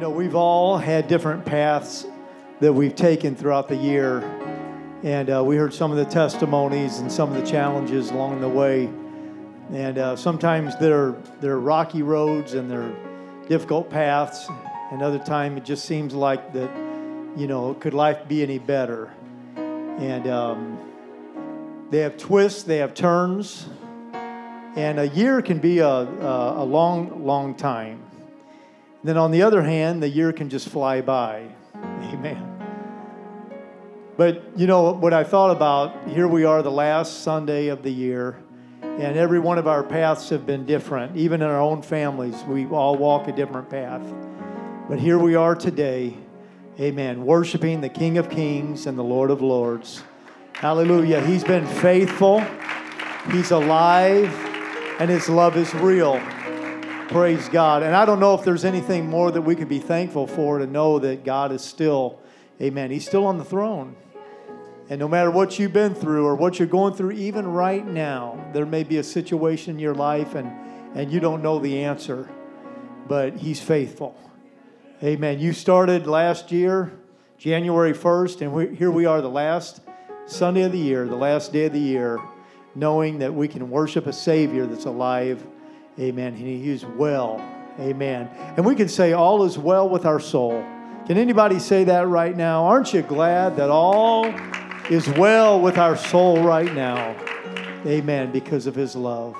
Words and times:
You 0.00 0.06
know, 0.06 0.12
we've 0.12 0.34
all 0.34 0.78
had 0.78 1.08
different 1.08 1.44
paths 1.44 2.06
that 2.60 2.72
we've 2.72 2.96
taken 2.96 3.36
throughout 3.36 3.68
the 3.68 3.76
year. 3.76 4.20
And 5.02 5.28
uh, 5.28 5.44
we 5.44 5.56
heard 5.56 5.74
some 5.74 5.90
of 5.90 5.98
the 5.98 6.06
testimonies 6.06 7.00
and 7.00 7.12
some 7.12 7.30
of 7.30 7.38
the 7.38 7.46
challenges 7.46 8.10
along 8.10 8.40
the 8.40 8.48
way. 8.48 8.86
And 9.74 9.98
uh, 9.98 10.16
sometimes 10.16 10.74
they're, 10.78 11.16
they're 11.42 11.58
rocky 11.58 12.00
roads 12.00 12.54
and 12.54 12.70
they're 12.70 12.90
difficult 13.46 13.90
paths. 13.90 14.48
And 14.90 15.02
other 15.02 15.18
time 15.18 15.58
it 15.58 15.66
just 15.66 15.84
seems 15.84 16.14
like 16.14 16.50
that, 16.54 16.74
you 17.36 17.46
know, 17.46 17.74
could 17.74 17.92
life 17.92 18.26
be 18.26 18.42
any 18.42 18.58
better? 18.58 19.12
And 19.56 20.26
um, 20.26 20.78
they 21.90 21.98
have 21.98 22.16
twists, 22.16 22.62
they 22.62 22.78
have 22.78 22.94
turns. 22.94 23.68
And 24.14 24.98
a 24.98 25.08
year 25.08 25.42
can 25.42 25.58
be 25.58 25.80
a, 25.80 25.86
a, 25.86 26.62
a 26.62 26.64
long, 26.64 27.22
long 27.22 27.54
time. 27.54 28.09
Then 29.02 29.16
on 29.16 29.30
the 29.30 29.42
other 29.42 29.62
hand, 29.62 30.02
the 30.02 30.08
year 30.08 30.32
can 30.32 30.50
just 30.50 30.68
fly 30.68 31.00
by. 31.00 31.46
Amen. 31.74 32.46
But 34.18 34.42
you 34.54 34.66
know 34.66 34.92
what 34.92 35.14
I 35.14 35.24
thought 35.24 35.50
about? 35.50 36.06
Here 36.08 36.28
we 36.28 36.44
are, 36.44 36.62
the 36.62 36.70
last 36.70 37.22
Sunday 37.22 37.68
of 37.68 37.82
the 37.82 37.90
year, 37.90 38.36
and 38.82 39.16
every 39.16 39.38
one 39.38 39.56
of 39.56 39.66
our 39.66 39.82
paths 39.82 40.28
have 40.28 40.44
been 40.44 40.66
different. 40.66 41.16
Even 41.16 41.40
in 41.40 41.48
our 41.48 41.60
own 41.60 41.80
families, 41.80 42.42
we 42.44 42.66
all 42.66 42.96
walk 42.96 43.28
a 43.28 43.32
different 43.32 43.70
path. 43.70 44.02
But 44.90 44.98
here 44.98 45.18
we 45.18 45.34
are 45.34 45.54
today, 45.54 46.18
amen, 46.78 47.24
worshiping 47.24 47.80
the 47.80 47.88
King 47.88 48.18
of 48.18 48.28
Kings 48.28 48.86
and 48.86 48.98
the 48.98 49.04
Lord 49.04 49.30
of 49.30 49.40
Lords. 49.40 50.02
Hallelujah. 50.52 51.24
He's 51.24 51.44
been 51.44 51.66
faithful, 51.66 52.44
He's 53.32 53.50
alive, 53.50 54.30
and 54.98 55.08
His 55.08 55.30
love 55.30 55.56
is 55.56 55.72
real. 55.76 56.20
Praise 57.10 57.48
God. 57.48 57.82
And 57.82 57.96
I 57.96 58.04
don't 58.04 58.20
know 58.20 58.34
if 58.34 58.44
there's 58.44 58.64
anything 58.64 59.10
more 59.10 59.32
that 59.32 59.42
we 59.42 59.56
could 59.56 59.68
be 59.68 59.80
thankful 59.80 60.28
for 60.28 60.60
to 60.60 60.66
know 60.68 61.00
that 61.00 61.24
God 61.24 61.50
is 61.50 61.60
still, 61.60 62.20
amen, 62.62 62.92
He's 62.92 63.04
still 63.04 63.26
on 63.26 63.36
the 63.36 63.44
throne. 63.44 63.96
And 64.88 65.00
no 65.00 65.08
matter 65.08 65.28
what 65.28 65.58
you've 65.58 65.72
been 65.72 65.92
through 65.92 66.24
or 66.24 66.36
what 66.36 66.60
you're 66.60 66.68
going 66.68 66.94
through, 66.94 67.10
even 67.10 67.48
right 67.48 67.84
now, 67.84 68.48
there 68.52 68.64
may 68.64 68.84
be 68.84 68.98
a 68.98 69.02
situation 69.02 69.74
in 69.74 69.80
your 69.80 69.92
life 69.92 70.36
and, 70.36 70.52
and 70.94 71.10
you 71.10 71.18
don't 71.18 71.42
know 71.42 71.58
the 71.58 71.82
answer, 71.82 72.30
but 73.08 73.38
He's 73.38 73.60
faithful. 73.60 74.16
Amen. 75.02 75.40
You 75.40 75.52
started 75.52 76.06
last 76.06 76.52
year, 76.52 76.92
January 77.38 77.92
1st, 77.92 78.42
and 78.42 78.52
we, 78.52 78.76
here 78.76 78.92
we 78.92 79.06
are, 79.06 79.20
the 79.20 79.28
last 79.28 79.80
Sunday 80.26 80.62
of 80.62 80.70
the 80.70 80.78
year, 80.78 81.08
the 81.08 81.16
last 81.16 81.52
day 81.52 81.64
of 81.64 81.72
the 81.72 81.80
year, 81.80 82.20
knowing 82.76 83.18
that 83.18 83.34
we 83.34 83.48
can 83.48 83.68
worship 83.68 84.06
a 84.06 84.12
Savior 84.12 84.64
that's 84.64 84.84
alive. 84.84 85.44
Amen. 85.98 86.34
And 86.34 86.38
He 86.38 86.70
is 86.70 86.84
well. 86.84 87.44
Amen. 87.78 88.28
And 88.56 88.64
we 88.64 88.74
can 88.74 88.88
say, 88.88 89.12
All 89.12 89.44
is 89.44 89.58
well 89.58 89.88
with 89.88 90.06
our 90.06 90.20
soul. 90.20 90.64
Can 91.06 91.18
anybody 91.18 91.58
say 91.58 91.84
that 91.84 92.06
right 92.08 92.36
now? 92.36 92.64
Aren't 92.64 92.92
you 92.92 93.02
glad 93.02 93.56
that 93.56 93.70
all 93.70 94.32
is 94.90 95.08
well 95.10 95.60
with 95.60 95.78
our 95.78 95.96
soul 95.96 96.42
right 96.42 96.74
now. 96.74 97.14
Amen. 97.86 98.32
Because 98.32 98.66
of 98.66 98.74
his 98.74 98.96
love. 98.96 99.36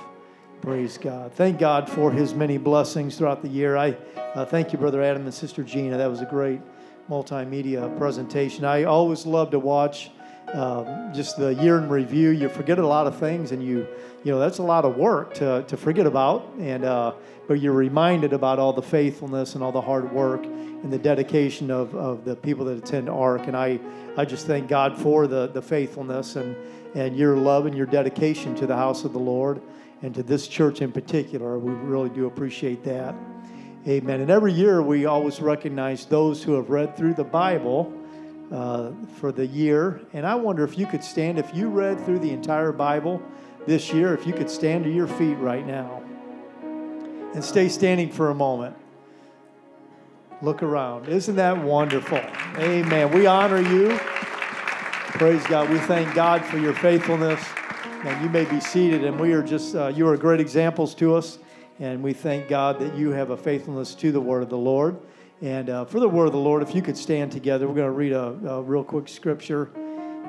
Praise 0.62 0.97
God. 0.97 1.33
Thank 1.33 1.59
God 1.59 1.91
for 1.91 2.12
his 2.12 2.34
many 2.34 2.56
blessings 2.56 3.19
throughout 3.19 3.43
the 3.43 3.48
year. 3.48 3.77
I 3.77 3.97
uh, 4.37 4.45
thank 4.45 4.73
you, 4.73 4.78
Brother 4.78 5.03
Adam 5.03 5.25
and 5.25 5.34
Sister 5.34 5.65
Gina. 5.65 5.98
That 5.98 6.09
was 6.09 6.21
a 6.21 6.27
great 6.27 6.61
multimedia 7.09 7.97
presentation. 7.98 8.65
I 8.65 8.84
always 8.84 9.27
love 9.27 9.51
to 9.51 9.59
watch 9.59 10.12
um, 10.55 11.12
just 11.15 11.37
the 11.37 11.55
year 11.55 11.79
in 11.79 11.89
review. 11.89 12.31
You 12.31 12.48
forget 12.48 12.79
a 12.79 12.87
lot 12.87 13.06
of 13.06 13.19
things, 13.19 13.53
and 13.53 13.62
you, 13.62 13.87
you 14.25 14.33
know, 14.33 14.39
that's 14.39 14.59
a 14.59 14.62
lot 14.62 14.84
of 14.84 14.97
work 14.97 15.34
to, 15.34 15.65
to 15.67 15.77
forget 15.77 16.06
about. 16.06 16.53
And 16.59 16.84
uh, 16.84 17.15
but 17.51 17.61
you're 17.61 17.73
reminded 17.73 18.33
about 18.33 18.61
all 18.61 18.73
the 18.73 18.81
faithfulness 18.81 19.56
and 19.56 19.65
all 19.65 19.73
the 19.73 19.81
hard 19.81 20.12
work 20.12 20.45
and 20.45 20.93
the 20.93 20.98
dedication 20.98 21.69
of, 21.69 21.93
of 21.97 22.25
the 22.25 22.37
people 22.37 22.65
that 22.67 22.78
attend 22.78 23.09
ARC. 23.09 23.48
And 23.48 23.56
I, 23.56 23.81
I 24.17 24.25
just 24.25 24.47
thank 24.47 24.69
God 24.69 24.97
for 24.97 25.27
the, 25.27 25.48
the 25.48 25.61
faithfulness 25.61 26.37
and, 26.37 26.55
and 26.95 27.17
your 27.17 27.37
love 27.37 27.67
and 27.67 27.77
your 27.77 27.87
dedication 27.87 28.55
to 28.55 28.69
the 28.69 28.77
house 28.77 29.05
of 29.05 29.12
the 29.12 29.19
Lord 29.19 29.61
and 30.03 30.15
to 30.15 30.22
this 30.22 30.47
church 30.47 30.81
in 30.81 30.93
particular. 30.93 31.59
We 31.59 31.72
really 31.72 32.09
do 32.11 32.27
appreciate 32.27 32.84
that. 32.84 33.17
Amen. 33.88 34.21
And 34.21 34.31
every 34.31 34.53
year 34.53 34.81
we 34.81 35.06
always 35.06 35.41
recognize 35.41 36.05
those 36.05 36.44
who 36.44 36.53
have 36.53 36.71
read 36.71 36.97
through 36.97 37.15
the 37.15 37.25
Bible 37.25 37.93
uh, 38.53 38.91
for 39.16 39.33
the 39.33 39.47
year. 39.47 40.00
And 40.12 40.27
I 40.27 40.34
wonder 40.34 40.65
if 40.65 40.78
you 40.78 40.87
could 40.87 41.05
stand, 41.05 41.38
if 41.38 41.55
you 41.55 41.69
read 41.69 42.05
through 42.05 42.19
the 42.21 42.31
entire 42.31 42.72
Bible 42.72 43.22
this 43.66 43.93
year, 43.93 44.15
if 44.15 44.27
you 44.27 44.33
could 44.33 44.50
stand 44.50 44.84
to 44.84 44.91
your 44.91 45.06
feet 45.06 45.34
right 45.34 45.66
now 45.66 46.03
and 47.34 47.44
stay 47.44 47.69
standing 47.69 48.11
for 48.11 48.31
a 48.31 48.34
moment. 48.34 48.77
Look 50.43 50.62
around. 50.62 51.09
Isn't 51.09 51.37
that 51.37 51.62
wonderful? 51.62 52.21
Amen. 52.56 53.12
We 53.12 53.27
honor 53.27 53.61
you. 53.61 53.99
Praise 53.99 55.47
God. 55.47 55.69
We 55.69 55.78
thank 55.81 56.15
God 56.15 56.44
for 56.44 56.59
your 56.59 56.72
faithfulness. 56.72 57.44
And 58.05 58.25
you 58.25 58.31
may 58.31 58.47
be 58.47 58.59
seated, 58.61 59.05
and 59.05 59.21
we 59.21 59.34
are 59.34 59.43
just, 59.43 59.77
uh, 59.77 59.88
you 59.88 60.09
are 60.09 60.17
great 60.17 60.41
examples 60.41 60.94
to 60.94 61.15
us. 61.15 61.38
And 61.78 62.03
we 62.03 62.15
thank 62.15 62.49
God 62.49 62.78
that 62.78 62.97
you 62.97 63.11
have 63.11 63.28
a 63.28 63.37
faithfulness 63.37 63.94
to 63.97 64.12
the 64.12 64.21
word 64.21 64.43
of 64.43 64.49
the 64.49 64.56
Lord. 64.56 64.99
And 65.43 65.71
uh, 65.71 65.84
for 65.87 66.01
the 66.01 66.09
word 66.09 66.27
of 66.27 66.33
the 66.33 66.39
Lord, 66.39 66.62
if 66.62 66.75
you 66.75 66.83
could 66.83 66.99
stand 66.99 67.33
together, 67.33 67.67
we're 67.67 67.75
going 67.75 67.87
to 67.87 67.93
read 67.93 68.12
a, 68.12 68.56
a 68.56 68.62
real 68.62 68.84
quick 68.84 69.09
scripture 69.09 69.71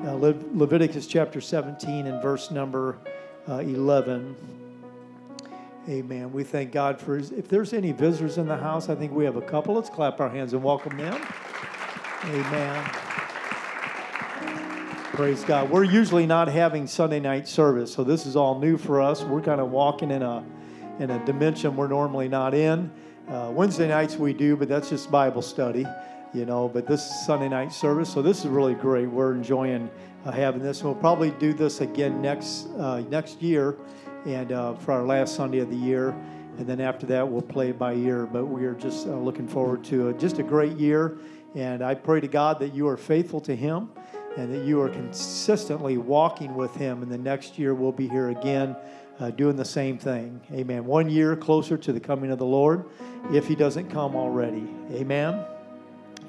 uh, 0.06 0.14
Le- 0.14 0.34
Leviticus 0.54 1.06
chapter 1.06 1.38
17 1.40 2.06
and 2.06 2.22
verse 2.22 2.50
number 2.50 2.98
uh, 3.46 3.58
11. 3.58 4.34
Amen. 5.88 6.32
We 6.32 6.44
thank 6.44 6.72
God 6.72 6.98
for 6.98 7.18
his, 7.18 7.30
if 7.30 7.46
there's 7.46 7.74
any 7.74 7.92
visitors 7.92 8.38
in 8.38 8.46
the 8.46 8.56
house, 8.56 8.88
I 8.88 8.94
think 8.94 9.12
we 9.12 9.24
have 9.24 9.36
a 9.36 9.42
couple. 9.42 9.74
Let's 9.74 9.90
clap 9.90 10.18
our 10.18 10.30
hands 10.30 10.54
and 10.54 10.62
welcome 10.62 10.96
them. 10.96 11.20
Amen. 12.24 12.84
Praise 15.12 15.44
God. 15.44 15.68
We're 15.68 15.84
usually 15.84 16.24
not 16.24 16.48
having 16.48 16.86
Sunday 16.86 17.20
night 17.20 17.46
service, 17.46 17.92
so 17.92 18.02
this 18.02 18.24
is 18.24 18.34
all 18.34 18.58
new 18.58 18.78
for 18.78 19.02
us. 19.02 19.22
We're 19.22 19.42
kind 19.42 19.60
of 19.60 19.70
walking 19.70 20.10
in 20.10 20.22
a 20.22 20.42
in 20.98 21.10
a 21.10 21.24
dimension 21.26 21.76
we're 21.76 21.88
normally 21.88 22.28
not 22.28 22.54
in. 22.54 22.90
Uh, 23.32 23.50
Wednesday 23.50 23.88
nights 23.88 24.16
we 24.16 24.34
do, 24.34 24.56
but 24.56 24.68
that's 24.68 24.90
just 24.90 25.10
Bible 25.10 25.40
study, 25.40 25.86
you 26.34 26.44
know. 26.44 26.68
But 26.68 26.86
this 26.86 27.00
is 27.00 27.24
Sunday 27.24 27.48
night 27.48 27.72
service, 27.72 28.12
so 28.12 28.20
this 28.20 28.40
is 28.40 28.46
really 28.48 28.74
great. 28.74 29.08
We're 29.08 29.32
enjoying 29.32 29.90
uh, 30.26 30.32
having 30.32 30.60
this. 30.60 30.82
We'll 30.82 30.94
probably 30.94 31.30
do 31.30 31.54
this 31.54 31.80
again 31.80 32.20
next 32.20 32.66
uh, 32.76 33.00
next 33.08 33.40
year 33.40 33.78
and 34.26 34.52
uh, 34.52 34.74
for 34.74 34.92
our 34.92 35.02
last 35.02 35.34
Sunday 35.34 35.60
of 35.60 35.70
the 35.70 35.76
year. 35.76 36.10
And 36.58 36.66
then 36.66 36.78
after 36.78 37.06
that, 37.06 37.26
we'll 37.26 37.40
play 37.40 37.70
it 37.70 37.78
by 37.78 37.94
ear. 37.94 38.26
But 38.26 38.44
we 38.44 38.66
are 38.66 38.74
just 38.74 39.06
uh, 39.06 39.12
looking 39.12 39.48
forward 39.48 39.82
to 39.84 40.12
just 40.18 40.38
a 40.38 40.42
great 40.42 40.76
year. 40.76 41.16
And 41.54 41.82
I 41.82 41.94
pray 41.94 42.20
to 42.20 42.28
God 42.28 42.58
that 42.58 42.74
you 42.74 42.86
are 42.86 42.98
faithful 42.98 43.40
to 43.40 43.56
Him 43.56 43.88
and 44.36 44.52
that 44.52 44.64
you 44.64 44.80
are 44.80 44.88
consistently 44.88 45.98
walking 45.98 46.54
with 46.54 46.74
Him. 46.74 47.02
And 47.02 47.10
the 47.10 47.18
next 47.18 47.58
year, 47.58 47.74
we'll 47.74 47.92
be 47.92 48.08
here 48.08 48.30
again 48.30 48.76
uh, 49.20 49.30
doing 49.30 49.56
the 49.56 49.64
same 49.64 49.98
thing. 49.98 50.40
Amen. 50.52 50.84
One 50.84 51.08
year 51.08 51.36
closer 51.36 51.76
to 51.76 51.92
the 51.92 52.00
coming 52.00 52.30
of 52.30 52.38
the 52.38 52.46
Lord 52.46 52.84
if 53.32 53.46
He 53.46 53.54
doesn't 53.54 53.90
come 53.90 54.16
already. 54.16 54.68
Amen. 54.92 55.44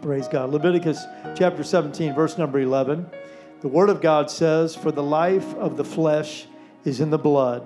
Praise 0.02 0.28
God. 0.28 0.50
Leviticus 0.50 1.04
chapter 1.36 1.64
17, 1.64 2.14
verse 2.14 2.38
number 2.38 2.60
11. 2.60 3.08
The 3.62 3.68
Word 3.70 3.90
of 3.90 4.02
God 4.02 4.30
says, 4.30 4.76
For 4.76 4.92
the 4.92 5.04
life 5.04 5.56
of 5.56 5.78
the 5.78 5.86
flesh 5.86 6.48
is 6.84 7.00
in 7.00 7.10
the 7.10 7.18
blood 7.18 7.66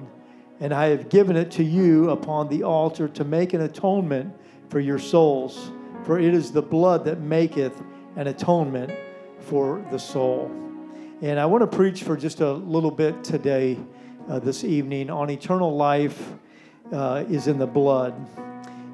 and 0.59 0.73
I 0.73 0.87
have 0.87 1.09
given 1.09 1.35
it 1.35 1.51
to 1.51 1.63
you 1.63 2.09
upon 2.09 2.49
the 2.49 2.63
altar 2.63 3.07
to 3.09 3.23
make 3.23 3.53
an 3.53 3.61
atonement 3.61 4.33
for 4.69 4.79
your 4.79 4.99
souls. 4.99 5.71
For 6.03 6.19
it 6.19 6.33
is 6.33 6.51
the 6.51 6.61
blood 6.61 7.05
that 7.05 7.19
maketh 7.19 7.79
an 8.15 8.27
atonement 8.27 8.91
for 9.47 9.85
the 9.91 9.97
soul. 9.97 10.51
And 11.21 11.39
I 11.39 11.45
want 11.45 11.61
to 11.69 11.77
preach 11.77 12.03
for 12.03 12.17
just 12.17 12.41
a 12.41 12.51
little 12.51 12.91
bit 12.91 13.23
today, 13.23 13.79
uh, 14.29 14.39
this 14.39 14.63
evening, 14.63 15.09
on 15.09 15.29
eternal 15.29 15.75
life 15.75 16.33
uh, 16.91 17.23
is 17.29 17.47
in 17.47 17.57
the 17.57 17.65
blood. 17.65 18.13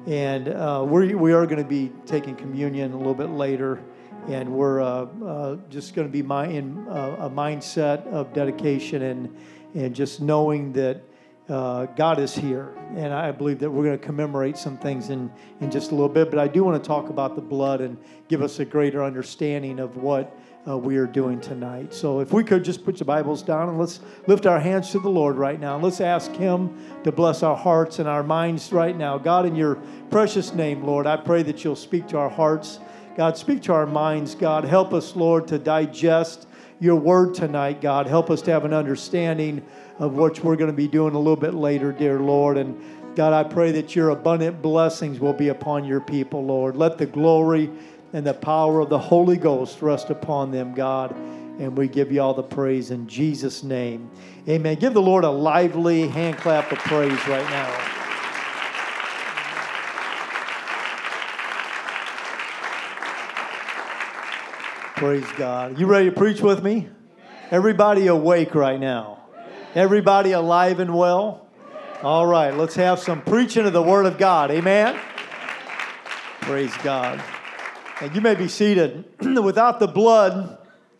And 0.06 0.48
uh, 0.48 0.84
we're, 0.88 1.16
we 1.16 1.32
are 1.32 1.44
going 1.44 1.62
to 1.62 1.68
be 1.68 1.90
taking 2.06 2.36
communion 2.36 2.92
a 2.92 2.96
little 2.96 3.14
bit 3.14 3.30
later. 3.30 3.82
And 4.28 4.48
we're 4.54 4.80
uh, 4.80 5.06
uh, 5.24 5.56
just 5.68 5.94
going 5.94 6.06
to 6.06 6.12
be 6.12 6.22
my, 6.22 6.46
in 6.46 6.86
uh, 6.88 7.16
a 7.18 7.30
mindset 7.30 8.06
of 8.06 8.32
dedication 8.32 9.02
and, 9.02 9.36
and 9.74 9.94
just 9.94 10.20
knowing 10.20 10.72
that 10.74 11.02
God 11.48 12.18
is 12.18 12.34
here. 12.34 12.74
And 12.94 13.12
I 13.12 13.32
believe 13.32 13.58
that 13.58 13.70
we're 13.70 13.84
going 13.84 13.98
to 13.98 14.06
commemorate 14.06 14.56
some 14.56 14.78
things 14.78 15.10
in, 15.10 15.30
in 15.60 15.70
just 15.70 15.90
a 15.90 15.94
little 15.94 16.08
bit. 16.08 16.30
But 16.30 16.38
I 16.38 16.48
do 16.48 16.64
want 16.64 16.82
to 16.82 16.86
talk 16.86 17.10
about 17.10 17.34
the 17.34 17.42
blood 17.42 17.82
and 17.82 17.98
give 18.28 18.40
us 18.40 18.60
a 18.60 18.64
greater 18.64 19.04
understanding 19.04 19.78
of 19.78 19.98
what 19.98 20.34
uh, 20.66 20.78
we 20.78 20.96
are 20.96 21.06
doing 21.06 21.40
tonight. 21.40 21.92
So 21.92 22.20
if 22.20 22.32
we 22.32 22.42
could 22.42 22.64
just 22.64 22.84
put 22.84 22.98
your 22.98 23.04
Bibles 23.04 23.42
down 23.42 23.68
and 23.68 23.78
let's 23.78 24.00
lift 24.26 24.46
our 24.46 24.58
hands 24.58 24.90
to 24.92 24.98
the 24.98 25.10
Lord 25.10 25.36
right 25.36 25.60
now. 25.60 25.78
Let's 25.78 26.00
ask 26.00 26.32
Him 26.32 26.74
to 27.04 27.12
bless 27.12 27.42
our 27.42 27.56
hearts 27.56 27.98
and 27.98 28.08
our 28.08 28.22
minds 28.22 28.72
right 28.72 28.96
now. 28.96 29.18
God, 29.18 29.44
in 29.44 29.54
your 29.54 29.76
precious 30.10 30.54
name, 30.54 30.82
Lord, 30.82 31.06
I 31.06 31.16
pray 31.16 31.42
that 31.42 31.64
you'll 31.64 31.76
speak 31.76 32.06
to 32.08 32.18
our 32.18 32.30
hearts. 32.30 32.78
God, 33.16 33.36
speak 33.36 33.62
to 33.62 33.72
our 33.72 33.86
minds. 33.86 34.34
God, 34.34 34.64
help 34.64 34.94
us, 34.94 35.14
Lord, 35.14 35.46
to 35.48 35.58
digest 35.58 36.48
your 36.80 36.96
word 36.96 37.34
tonight, 37.34 37.80
God. 37.80 38.06
Help 38.06 38.30
us 38.30 38.42
to 38.42 38.50
have 38.50 38.64
an 38.64 38.72
understanding 38.72 39.64
of 39.98 40.14
what 40.14 40.42
we're 40.42 40.56
going 40.56 40.70
to 40.70 40.76
be 40.76 40.88
doing 40.88 41.14
a 41.14 41.18
little 41.18 41.36
bit 41.36 41.54
later, 41.54 41.92
dear 41.92 42.18
Lord. 42.18 42.56
And 42.56 42.80
God, 43.14 43.32
I 43.32 43.48
pray 43.48 43.70
that 43.72 43.94
your 43.94 44.10
abundant 44.10 44.60
blessings 44.60 45.20
will 45.20 45.32
be 45.32 45.48
upon 45.48 45.84
your 45.84 46.00
people, 46.00 46.44
Lord. 46.44 46.74
Let 46.74 46.98
the 46.98 47.06
glory 47.06 47.70
and 48.14 48.24
the 48.24 48.32
power 48.32 48.78
of 48.78 48.88
the 48.88 48.98
Holy 48.98 49.36
Ghost 49.36 49.82
rest 49.82 50.08
upon 50.08 50.52
them, 50.52 50.72
God. 50.72 51.10
And 51.58 51.76
we 51.76 51.88
give 51.88 52.12
you 52.12 52.22
all 52.22 52.32
the 52.32 52.44
praise 52.44 52.92
in 52.92 53.08
Jesus' 53.08 53.64
name. 53.64 54.08
Amen. 54.48 54.76
Give 54.76 54.94
the 54.94 55.02
Lord 55.02 55.24
a 55.24 55.30
lively 55.30 56.06
hand 56.06 56.36
clap 56.36 56.70
of 56.70 56.78
praise 56.78 57.10
right 57.26 57.44
now. 57.50 57.90
Praise 64.94 65.26
God. 65.36 65.78
You 65.78 65.86
ready 65.86 66.08
to 66.08 66.14
preach 66.14 66.40
with 66.40 66.62
me? 66.62 66.88
Everybody 67.50 68.06
awake 68.06 68.54
right 68.54 68.78
now? 68.78 69.24
Everybody 69.74 70.32
alive 70.32 70.78
and 70.78 70.94
well? 70.94 71.48
All 72.00 72.26
right, 72.26 72.54
let's 72.54 72.76
have 72.76 73.00
some 73.00 73.22
preaching 73.22 73.66
of 73.66 73.72
the 73.72 73.82
Word 73.82 74.06
of 74.06 74.18
God. 74.18 74.52
Amen? 74.52 74.96
Praise 76.42 76.72
God. 76.84 77.20
And 78.00 78.14
you 78.14 78.20
may 78.20 78.34
be 78.34 78.48
seated. 78.48 79.04
Without 79.20 79.78
the 79.78 79.86
blood, 79.86 80.58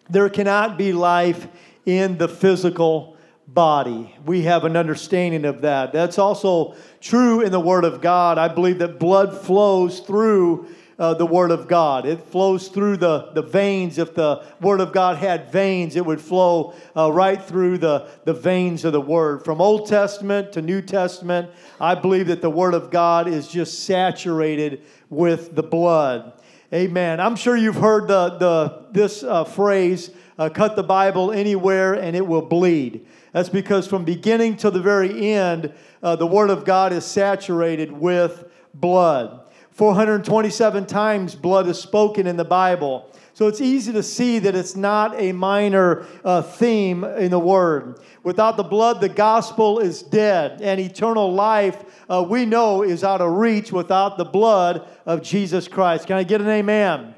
there 0.09 0.29
cannot 0.29 0.79
be 0.79 0.93
life 0.93 1.49
in 1.85 2.19
the 2.19 2.29
physical 2.29 3.17
body. 3.49 4.15
We 4.25 4.43
have 4.43 4.65
an 4.65 4.77
understanding 4.77 5.45
of 5.45 5.63
that. 5.63 5.93
That's 5.93 6.19
also 6.19 6.77
true 7.01 7.41
in 7.41 7.51
the 7.51 7.61
Word 7.61 7.85
of 7.85 8.01
God. 8.01 8.39
I 8.39 8.49
believe 8.49 8.79
that 8.79 8.99
blood 8.99 9.37
flows 9.37 10.01
through 10.01 10.69
uh, 10.99 11.15
the 11.15 11.27
Word 11.27 11.51
of 11.51 11.67
God. 11.67 12.07
It 12.07 12.21
flows 12.21 12.69
through 12.69 12.99
the, 12.99 13.33
the 13.33 13.43
veins. 13.43 13.99
If 13.99 14.15
the 14.15 14.45
Word 14.61 14.81
of 14.81 14.93
God 14.93 15.17
had 15.17 15.51
veins, 15.51 15.97
it 15.97 16.07
would 16.07 16.21
flow 16.21 16.75
uh, 16.97 17.11
right 17.13 17.43
through 17.43 17.79
the, 17.79 18.09
the 18.25 18.35
veins 18.35 18.85
of 18.85 18.93
the 18.93 19.01
Word. 19.01 19.45
From 19.45 19.61
Old 19.61 19.89
Testament 19.89 20.53
to 20.53 20.63
New 20.63 20.81
Testament, 20.81 21.51
I 21.81 21.97
believe 21.97 22.29
that 22.29 22.41
the 22.41 22.51
Word 22.51 22.75
of 22.75 22.91
God 22.91 23.27
is 23.27 23.49
just 23.49 23.85
saturated 23.85 24.83
with 25.11 25.57
the 25.57 25.65
blood. 25.65 26.33
Amen. 26.73 27.21
I'm 27.21 27.37
sure 27.37 27.57
you've 27.57 27.77
heard 27.77 28.09
the, 28.09 28.31
the, 28.31 28.87
this 28.91 29.23
uh, 29.23 29.45
phrase 29.45 30.11
uh, 30.39 30.49
cut 30.49 30.77
the 30.77 30.83
Bible 30.83 31.31
anywhere 31.31 31.95
and 31.95 32.17
it 32.17 32.27
will 32.27 32.43
bleed. 32.43 33.07
That's 33.33 33.49
because 33.49 33.87
from 33.87 34.05
beginning 34.05 34.57
to 34.59 34.71
the 34.71 34.81
very 34.81 35.33
end, 35.33 35.73
uh, 36.03 36.17
the 36.17 36.27
Word 36.27 36.51
of 36.51 36.65
God 36.65 36.93
is 36.93 37.05
saturated 37.05 37.93
with 37.93 38.51
blood. 38.73 39.41
427 39.73 40.87
times 40.87 41.35
blood 41.35 41.67
is 41.69 41.79
spoken 41.79 42.27
in 42.27 42.37
the 42.37 42.45
Bible. 42.45 43.11
So 43.35 43.49
it's 43.49 43.61
easy 43.61 43.93
to 43.93 44.03
see 44.05 44.39
that 44.39 44.55
it's 44.55 44.77
not 44.77 45.21
a 45.21 45.33
minor 45.33 46.07
uh, 46.25 46.43
theme 46.43 47.03
in 47.03 47.33
the 47.33 47.39
Word. 47.39 47.99
Without 48.23 48.57
the 48.57 48.63
blood, 48.63 49.01
the 49.01 49.09
gospel 49.09 49.81
is 49.81 50.05
dead, 50.05 50.63
and 50.63 50.79
eternal 50.79 51.33
life, 51.35 51.85
uh, 52.09 52.25
we 52.27 52.47
know, 52.47 52.85
is 52.85 53.03
out 53.03 53.21
of 53.21 53.33
reach 53.33 53.73
without 53.73 54.19
the 54.19 54.25
blood 54.25 54.87
of 55.05 55.21
Jesus 55.21 55.67
Christ. 55.67 56.07
Can 56.07 56.17
I 56.17 56.23
get 56.23 56.41
an 56.41 56.49
amen? 56.49 57.01
amen? 57.01 57.15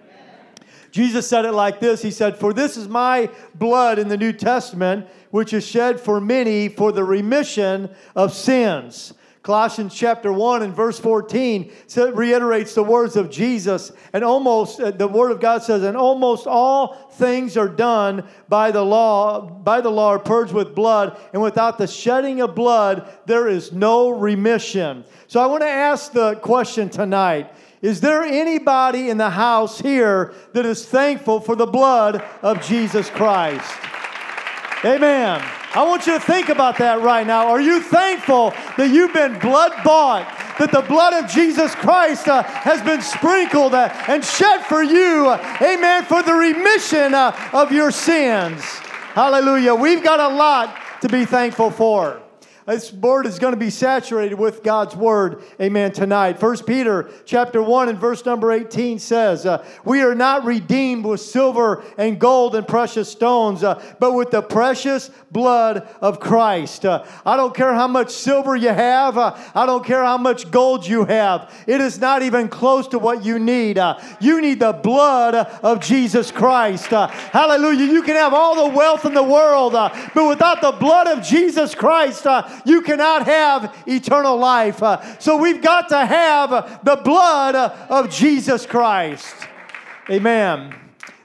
Jesus 0.90 1.28
said 1.28 1.44
it 1.44 1.52
like 1.52 1.80
this 1.80 2.00
He 2.00 2.10
said, 2.10 2.38
For 2.38 2.54
this 2.54 2.78
is 2.78 2.88
my 2.88 3.28
blood 3.54 3.98
in 3.98 4.08
the 4.08 4.16
New 4.16 4.32
Testament, 4.32 5.06
which 5.30 5.52
is 5.52 5.66
shed 5.66 6.00
for 6.00 6.18
many 6.18 6.70
for 6.70 6.92
the 6.92 7.04
remission 7.04 7.90
of 8.14 8.32
sins. 8.32 9.12
Colossians 9.46 9.94
chapter 9.94 10.32
1 10.32 10.62
and 10.62 10.75
verse 10.75 10.98
14 10.98 11.70
reiterates 12.14 12.75
the 12.75 12.82
words 12.82 13.14
of 13.14 13.31
Jesus, 13.31 13.93
and 14.12 14.25
almost, 14.25 14.81
uh, 14.81 14.90
the 14.90 15.06
word 15.06 15.31
of 15.31 15.38
God 15.38 15.62
says, 15.62 15.84
and 15.84 15.96
almost 15.96 16.48
all 16.48 16.94
things 17.12 17.56
are 17.56 17.69
done 17.69 18.26
by 18.48 18.72
the 18.72 18.82
law, 18.82 19.40
by 19.40 19.81
the 19.81 19.88
law 19.88 20.08
are 20.08 20.19
purged 20.19 20.52
with 20.52 20.75
blood, 20.75 21.16
and 21.32 21.40
without 21.40 21.78
the 21.78 21.87
shedding 21.87 22.40
of 22.40 22.56
blood, 22.56 23.08
there 23.26 23.46
is 23.46 23.70
no 23.70 24.10
remission. 24.10 25.04
So 25.28 25.40
I 25.40 25.46
want 25.46 25.62
to 25.62 25.69
ask 25.69 26.10
the 26.10 26.34
question 26.42 26.90
tonight. 26.90 27.52
Is 27.82 28.00
there 28.00 28.25
anybody 28.25 29.10
in 29.10 29.16
the 29.16 29.31
house 29.31 29.78
here 29.78 30.34
that 30.54 30.66
is 30.66 30.84
thankful 30.84 31.38
for 31.38 31.54
the 31.54 31.66
blood 31.66 32.20
of 32.42 32.66
Jesus 32.66 33.08
Christ? 33.10 33.78
Amen. 34.84 35.40
I 35.76 35.82
want 35.84 36.06
you 36.06 36.14
to 36.14 36.20
think 36.20 36.49
about 36.49 36.78
that 36.78 37.02
right 37.02 37.26
now. 37.26 37.49
Are 37.49 37.61
you 37.61 37.82
thankful 37.82 38.55
that 38.78 38.88
you've 38.90 39.12
been 39.12 39.38
blood 39.38 39.73
bought? 39.84 40.25
That 40.58 40.73
the 40.73 40.81
blood 40.81 41.23
of 41.23 41.31
Jesus 41.31 41.75
Christ 41.75 42.28
uh, 42.28 42.43
has 42.44 42.81
been 42.81 43.02
sprinkled 43.02 43.75
uh, 43.75 43.90
and 44.08 44.25
shed 44.25 44.64
for 44.64 44.82
you, 44.82 45.28
uh, 45.28 45.58
amen, 45.61 46.05
for 46.05 46.23
the 46.23 46.32
remission 46.32 47.12
uh, 47.12 47.37
of 47.52 47.73
your 47.73 47.90
sins. 47.90 48.62
Hallelujah. 49.12 49.75
We've 49.75 50.02
got 50.02 50.19
a 50.19 50.34
lot 50.34 50.75
to 51.02 51.11
be 51.11 51.26
thankful 51.26 51.70
for. 51.70 52.23
This 52.66 52.90
board 52.90 53.26
is 53.26 53.38
going 53.38 53.52
to 53.52 53.60
be 53.60 53.70
saturated 53.70 54.34
with 54.34 54.64
God's 54.64 54.96
word. 54.96 55.44
Amen. 55.60 55.92
Tonight, 55.92 56.40
First 56.40 56.66
Peter 56.66 57.08
chapter 57.24 57.62
one 57.62 57.88
and 57.88 57.96
verse 57.96 58.26
number 58.26 58.50
eighteen 58.50 58.98
says, 58.98 59.46
uh, 59.46 59.64
"We 59.84 60.02
are 60.02 60.16
not 60.16 60.44
redeemed 60.44 61.04
with 61.04 61.20
silver 61.20 61.84
and 61.96 62.18
gold 62.18 62.56
and 62.56 62.66
precious 62.66 63.08
stones, 63.08 63.62
uh, 63.62 63.80
but 64.00 64.14
with 64.14 64.32
the 64.32 64.42
precious 64.42 65.12
blood 65.30 65.88
of 66.00 66.18
Christ." 66.18 66.84
Uh, 66.84 67.04
I 67.24 67.36
don't 67.36 67.54
care 67.54 67.72
how 67.72 67.86
much 67.86 68.10
silver 68.10 68.56
you 68.56 68.70
have. 68.70 69.16
Uh, 69.16 69.36
I 69.54 69.64
don't 69.64 69.84
care 69.84 70.02
how 70.02 70.18
much 70.18 70.50
gold 70.50 70.84
you 70.88 71.04
have. 71.04 71.54
It 71.68 71.80
is 71.80 72.00
not 72.00 72.22
even 72.22 72.48
close 72.48 72.88
to 72.88 72.98
what 72.98 73.24
you 73.24 73.38
need. 73.38 73.78
Uh, 73.78 73.96
you 74.18 74.40
need 74.40 74.58
the 74.58 74.72
blood 74.72 75.36
of 75.36 75.78
Jesus 75.78 76.32
Christ. 76.32 76.92
Uh, 76.92 77.06
hallelujah! 77.06 77.86
You 77.86 78.02
can 78.02 78.16
have 78.16 78.34
all 78.34 78.68
the 78.68 78.74
wealth 78.76 79.04
in 79.04 79.14
the 79.14 79.22
world, 79.22 79.74
but 79.74 80.28
without 80.28 80.60
the 80.60 80.72
blood 80.72 81.06
of 81.06 81.22
Jesus 81.22 81.72
Christ 81.72 82.26
you 82.64 82.82
cannot 82.82 83.26
have 83.26 83.76
eternal 83.86 84.36
life. 84.36 84.82
Uh, 84.82 85.18
so 85.18 85.36
we've 85.36 85.62
got 85.62 85.88
to 85.90 86.06
have 86.06 86.84
the 86.84 86.96
blood 86.96 87.54
of 87.88 88.10
Jesus 88.10 88.66
Christ. 88.66 89.34
Amen. 90.10 90.74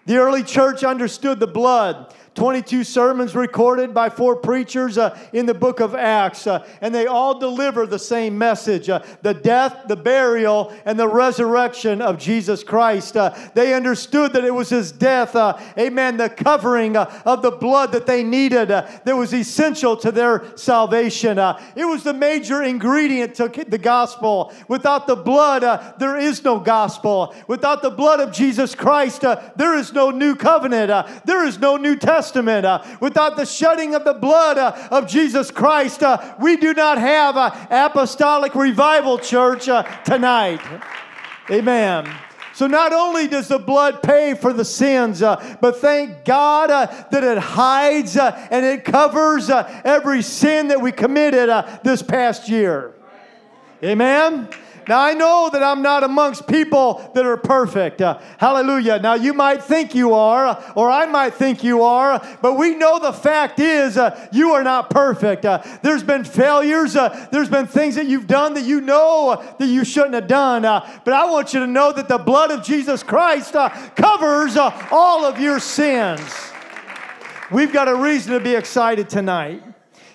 The 0.05 0.17
early 0.17 0.43
church 0.43 0.83
understood 0.83 1.39
the 1.39 1.47
blood 1.47 2.13
22 2.35 2.85
sermons 2.85 3.35
recorded 3.35 3.93
by 3.93 4.09
four 4.09 4.37
preachers 4.37 4.97
uh, 4.97 5.17
in 5.33 5.45
the 5.45 5.53
book 5.53 5.81
of 5.81 5.93
Acts, 5.93 6.47
uh, 6.47 6.65
and 6.79 6.95
they 6.95 7.05
all 7.05 7.37
deliver 7.37 7.85
the 7.85 7.99
same 7.99 8.37
message 8.37 8.89
uh, 8.89 9.03
the 9.21 9.33
death, 9.33 9.83
the 9.87 9.97
burial, 9.97 10.73
and 10.85 10.97
the 10.97 11.07
resurrection 11.07 12.01
of 12.01 12.17
Jesus 12.17 12.63
Christ. 12.63 13.17
Uh, 13.17 13.35
they 13.53 13.73
understood 13.73 14.31
that 14.31 14.45
it 14.45 14.53
was 14.53 14.69
his 14.69 14.93
death, 14.93 15.35
uh, 15.35 15.59
amen, 15.77 16.15
the 16.15 16.29
covering 16.29 16.95
uh, 16.95 17.21
of 17.25 17.41
the 17.41 17.51
blood 17.51 17.91
that 17.91 18.05
they 18.05 18.23
needed 18.23 18.69
that 18.69 19.05
was 19.05 19.33
essential 19.33 19.97
to 19.97 20.11
their 20.11 20.45
salvation. 20.55 21.37
it 21.75 21.85
was 21.85 22.03
the 22.03 22.13
major 22.13 22.63
ingredient 22.63 23.35
to 23.35 23.49
the 23.67 23.77
gospel. 23.77 24.53
Without 24.69 25.05
the 25.05 25.15
blood, 25.17 25.95
there 25.99 26.17
is 26.17 26.43
no 26.45 26.59
gospel. 26.59 27.35
Without 27.47 27.81
the 27.81 27.89
blood 27.89 28.21
of 28.21 28.31
Jesus 28.31 28.73
Christ, 28.73 29.21
there 29.21 29.75
is 29.75 29.91
no 29.91 30.11
new 30.11 30.35
covenant, 30.35 31.25
there 31.25 31.45
is 31.45 31.59
no 31.59 31.75
New 31.75 31.97
Testament. 31.97 32.20
Testament. 32.21 32.65
Uh, 32.67 32.83
without 32.99 33.35
the 33.35 33.47
shedding 33.47 33.95
of 33.95 34.03
the 34.05 34.13
blood 34.13 34.59
uh, 34.59 34.89
of 34.91 35.07
Jesus 35.07 35.49
Christ, 35.49 36.03
uh, 36.03 36.35
we 36.39 36.55
do 36.55 36.71
not 36.71 36.99
have 36.99 37.35
an 37.35 37.51
apostolic 37.71 38.53
revival 38.53 39.17
church 39.17 39.65
tonight. 40.05 40.61
Amen. 41.49 42.07
So, 42.53 42.67
not 42.67 42.93
only 42.93 43.27
does 43.27 43.47
the 43.47 43.57
blood 43.57 44.03
pay 44.03 44.35
for 44.35 44.53
the 44.53 44.63
sins, 44.63 45.23
uh, 45.23 45.57
but 45.61 45.77
thank 45.77 46.23
God 46.23 46.69
uh, 46.69 46.85
that 47.09 47.23
it 47.23 47.39
hides 47.39 48.15
uh, 48.15 48.47
and 48.51 48.63
it 48.63 48.85
covers 48.85 49.49
every 49.49 50.21
sin 50.21 50.67
that 50.67 50.79
we 50.79 50.91
committed 50.91 51.49
this 51.83 52.03
past 52.03 52.47
year. 52.49 52.93
Amen. 53.83 54.47
Now, 54.91 55.03
I 55.03 55.13
know 55.13 55.49
that 55.53 55.63
I'm 55.63 55.81
not 55.81 56.03
amongst 56.03 56.47
people 56.47 57.09
that 57.15 57.25
are 57.25 57.37
perfect. 57.37 58.01
Uh, 58.01 58.19
hallelujah. 58.37 58.99
Now, 58.99 59.13
you 59.13 59.31
might 59.31 59.63
think 59.63 59.95
you 59.95 60.13
are, 60.13 60.61
or 60.75 60.91
I 60.91 61.05
might 61.05 61.33
think 61.33 61.63
you 61.63 61.83
are, 61.83 62.21
but 62.41 62.55
we 62.55 62.75
know 62.75 62.99
the 62.99 63.13
fact 63.13 63.61
is 63.61 63.97
uh, 63.97 64.27
you 64.33 64.51
are 64.51 64.65
not 64.65 64.89
perfect. 64.89 65.45
Uh, 65.45 65.63
there's 65.81 66.03
been 66.03 66.25
failures, 66.25 66.97
uh, 66.97 67.29
there's 67.31 67.47
been 67.47 67.67
things 67.67 67.95
that 67.95 68.07
you've 68.07 68.27
done 68.27 68.53
that 68.55 68.65
you 68.65 68.81
know 68.81 69.41
that 69.59 69.67
you 69.67 69.85
shouldn't 69.85 70.13
have 70.13 70.27
done. 70.27 70.65
Uh, 70.65 70.85
but 71.05 71.13
I 71.13 71.23
want 71.31 71.53
you 71.53 71.61
to 71.61 71.67
know 71.67 71.93
that 71.93 72.09
the 72.09 72.17
blood 72.17 72.51
of 72.51 72.61
Jesus 72.61 73.01
Christ 73.01 73.55
uh, 73.55 73.69
covers 73.95 74.57
all 74.57 75.23
of 75.23 75.39
your 75.39 75.61
sins. 75.61 76.19
We've 77.49 77.71
got 77.71 77.87
a 77.87 77.95
reason 77.95 78.33
to 78.33 78.41
be 78.41 78.55
excited 78.55 79.07
tonight. 79.07 79.70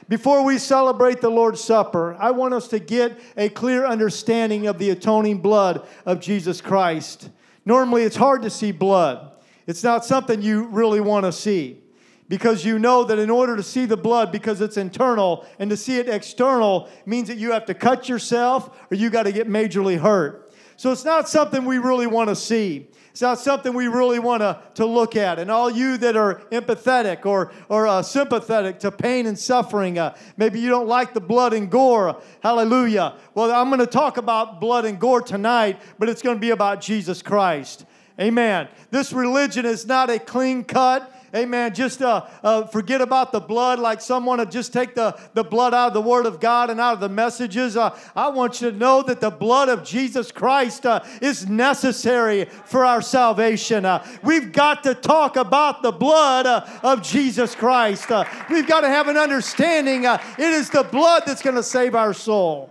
Before 0.08 0.44
we 0.44 0.58
celebrate 0.58 1.20
the 1.20 1.30
Lord's 1.30 1.62
Supper, 1.62 2.16
I 2.20 2.30
want 2.30 2.54
us 2.54 2.68
to 2.68 2.78
get 2.78 3.18
a 3.36 3.48
clear 3.48 3.84
understanding 3.84 4.68
of 4.68 4.78
the 4.78 4.90
atoning 4.90 5.38
blood 5.38 5.84
of 6.04 6.20
Jesus 6.20 6.60
Christ. 6.60 7.30
Normally, 7.64 8.04
it's 8.04 8.14
hard 8.14 8.42
to 8.42 8.50
see 8.50 8.70
blood, 8.70 9.32
it's 9.66 9.82
not 9.82 10.04
something 10.04 10.40
you 10.40 10.66
really 10.66 11.00
want 11.00 11.26
to 11.26 11.32
see 11.32 11.82
because 12.28 12.64
you 12.64 12.78
know 12.78 13.04
that 13.04 13.18
in 13.18 13.30
order 13.30 13.56
to 13.56 13.62
see 13.62 13.84
the 13.84 13.96
blood 13.96 14.32
because 14.32 14.60
it's 14.60 14.76
internal 14.76 15.46
and 15.58 15.70
to 15.70 15.76
see 15.76 15.98
it 15.98 16.08
external 16.08 16.88
means 17.04 17.28
that 17.28 17.36
you 17.36 17.52
have 17.52 17.64
to 17.66 17.74
cut 17.74 18.08
yourself 18.08 18.76
or 18.90 18.96
you 18.96 19.10
got 19.10 19.24
to 19.24 19.32
get 19.32 19.48
majorly 19.48 19.98
hurt 19.98 20.45
So 20.76 20.92
it's 20.92 21.04
not 21.04 21.28
something 21.28 21.64
we 21.64 21.78
really 21.78 22.06
want 22.06 22.28
to 22.28 22.36
see. 22.36 22.86
It's 23.10 23.22
not 23.22 23.38
something 23.38 23.72
we 23.72 23.88
really 23.88 24.18
want 24.18 24.42
to, 24.42 24.60
to 24.74 24.84
look 24.84 25.16
at. 25.16 25.38
And 25.38 25.50
all 25.50 25.70
you 25.70 25.96
that 25.96 26.16
are 26.16 26.34
empathetic 26.52 27.24
or, 27.24 27.50
or 27.70 27.86
uh, 27.86 28.02
sympathetic 28.02 28.78
to 28.80 28.92
pain 28.92 29.26
and 29.26 29.38
suffering, 29.38 29.98
uh, 29.98 30.14
maybe 30.36 30.60
you 30.60 30.68
don't 30.68 30.86
like 30.86 31.14
the 31.14 31.20
blood 31.20 31.54
and 31.54 31.70
gore. 31.70 32.20
Hallelujah. 32.40 33.14
Well, 33.34 33.50
I'm 33.50 33.68
going 33.68 33.80
to 33.80 33.86
talk 33.86 34.18
about 34.18 34.60
blood 34.60 34.84
and 34.84 35.00
gore 35.00 35.22
tonight, 35.22 35.80
but 35.98 36.10
it's 36.10 36.20
going 36.20 36.36
to 36.36 36.40
be 36.40 36.50
about 36.50 36.82
Jesus 36.82 37.22
Christ. 37.22 37.86
Amen. 38.20 38.68
This 38.90 39.14
religion 39.14 39.64
is 39.64 39.86
not 39.86 40.10
a 40.10 40.18
clean 40.18 40.62
cut 40.62 41.10
amen, 41.34 41.74
just 41.74 42.02
uh, 42.02 42.26
uh, 42.42 42.66
forget 42.66 43.00
about 43.00 43.32
the 43.32 43.40
blood 43.40 43.78
like 43.78 44.00
someone 44.00 44.38
to 44.38 44.46
just 44.46 44.72
take 44.72 44.94
the, 44.94 45.18
the 45.34 45.44
blood 45.44 45.74
out 45.74 45.88
of 45.88 45.94
the 45.94 46.00
Word 46.00 46.26
of 46.26 46.40
God 46.40 46.70
and 46.70 46.80
out 46.80 46.94
of 46.94 47.00
the 47.00 47.08
messages. 47.08 47.76
Uh, 47.76 47.96
I 48.14 48.28
want 48.28 48.60
you 48.60 48.70
to 48.70 48.76
know 48.76 49.02
that 49.02 49.20
the 49.20 49.30
blood 49.30 49.68
of 49.68 49.84
Jesus 49.84 50.30
Christ 50.30 50.86
uh, 50.86 51.00
is 51.20 51.48
necessary 51.48 52.44
for 52.64 52.84
our 52.84 53.02
salvation. 53.02 53.84
Uh, 53.84 54.06
we've 54.22 54.52
got 54.52 54.82
to 54.84 54.94
talk 54.94 55.36
about 55.36 55.82
the 55.82 55.92
blood 55.92 56.46
uh, 56.46 56.66
of 56.82 57.02
Jesus 57.02 57.54
Christ. 57.54 58.10
we've 58.50 58.66
got 58.66 58.82
to 58.82 58.88
have 58.88 59.08
an 59.08 59.16
understanding 59.16 60.04
it 60.04 60.20
is 60.38 60.70
the 60.70 60.82
blood 60.84 61.22
that's 61.26 61.42
going 61.42 61.56
to 61.56 61.62
save 61.62 61.94
our 61.94 62.12
soul. 62.12 62.70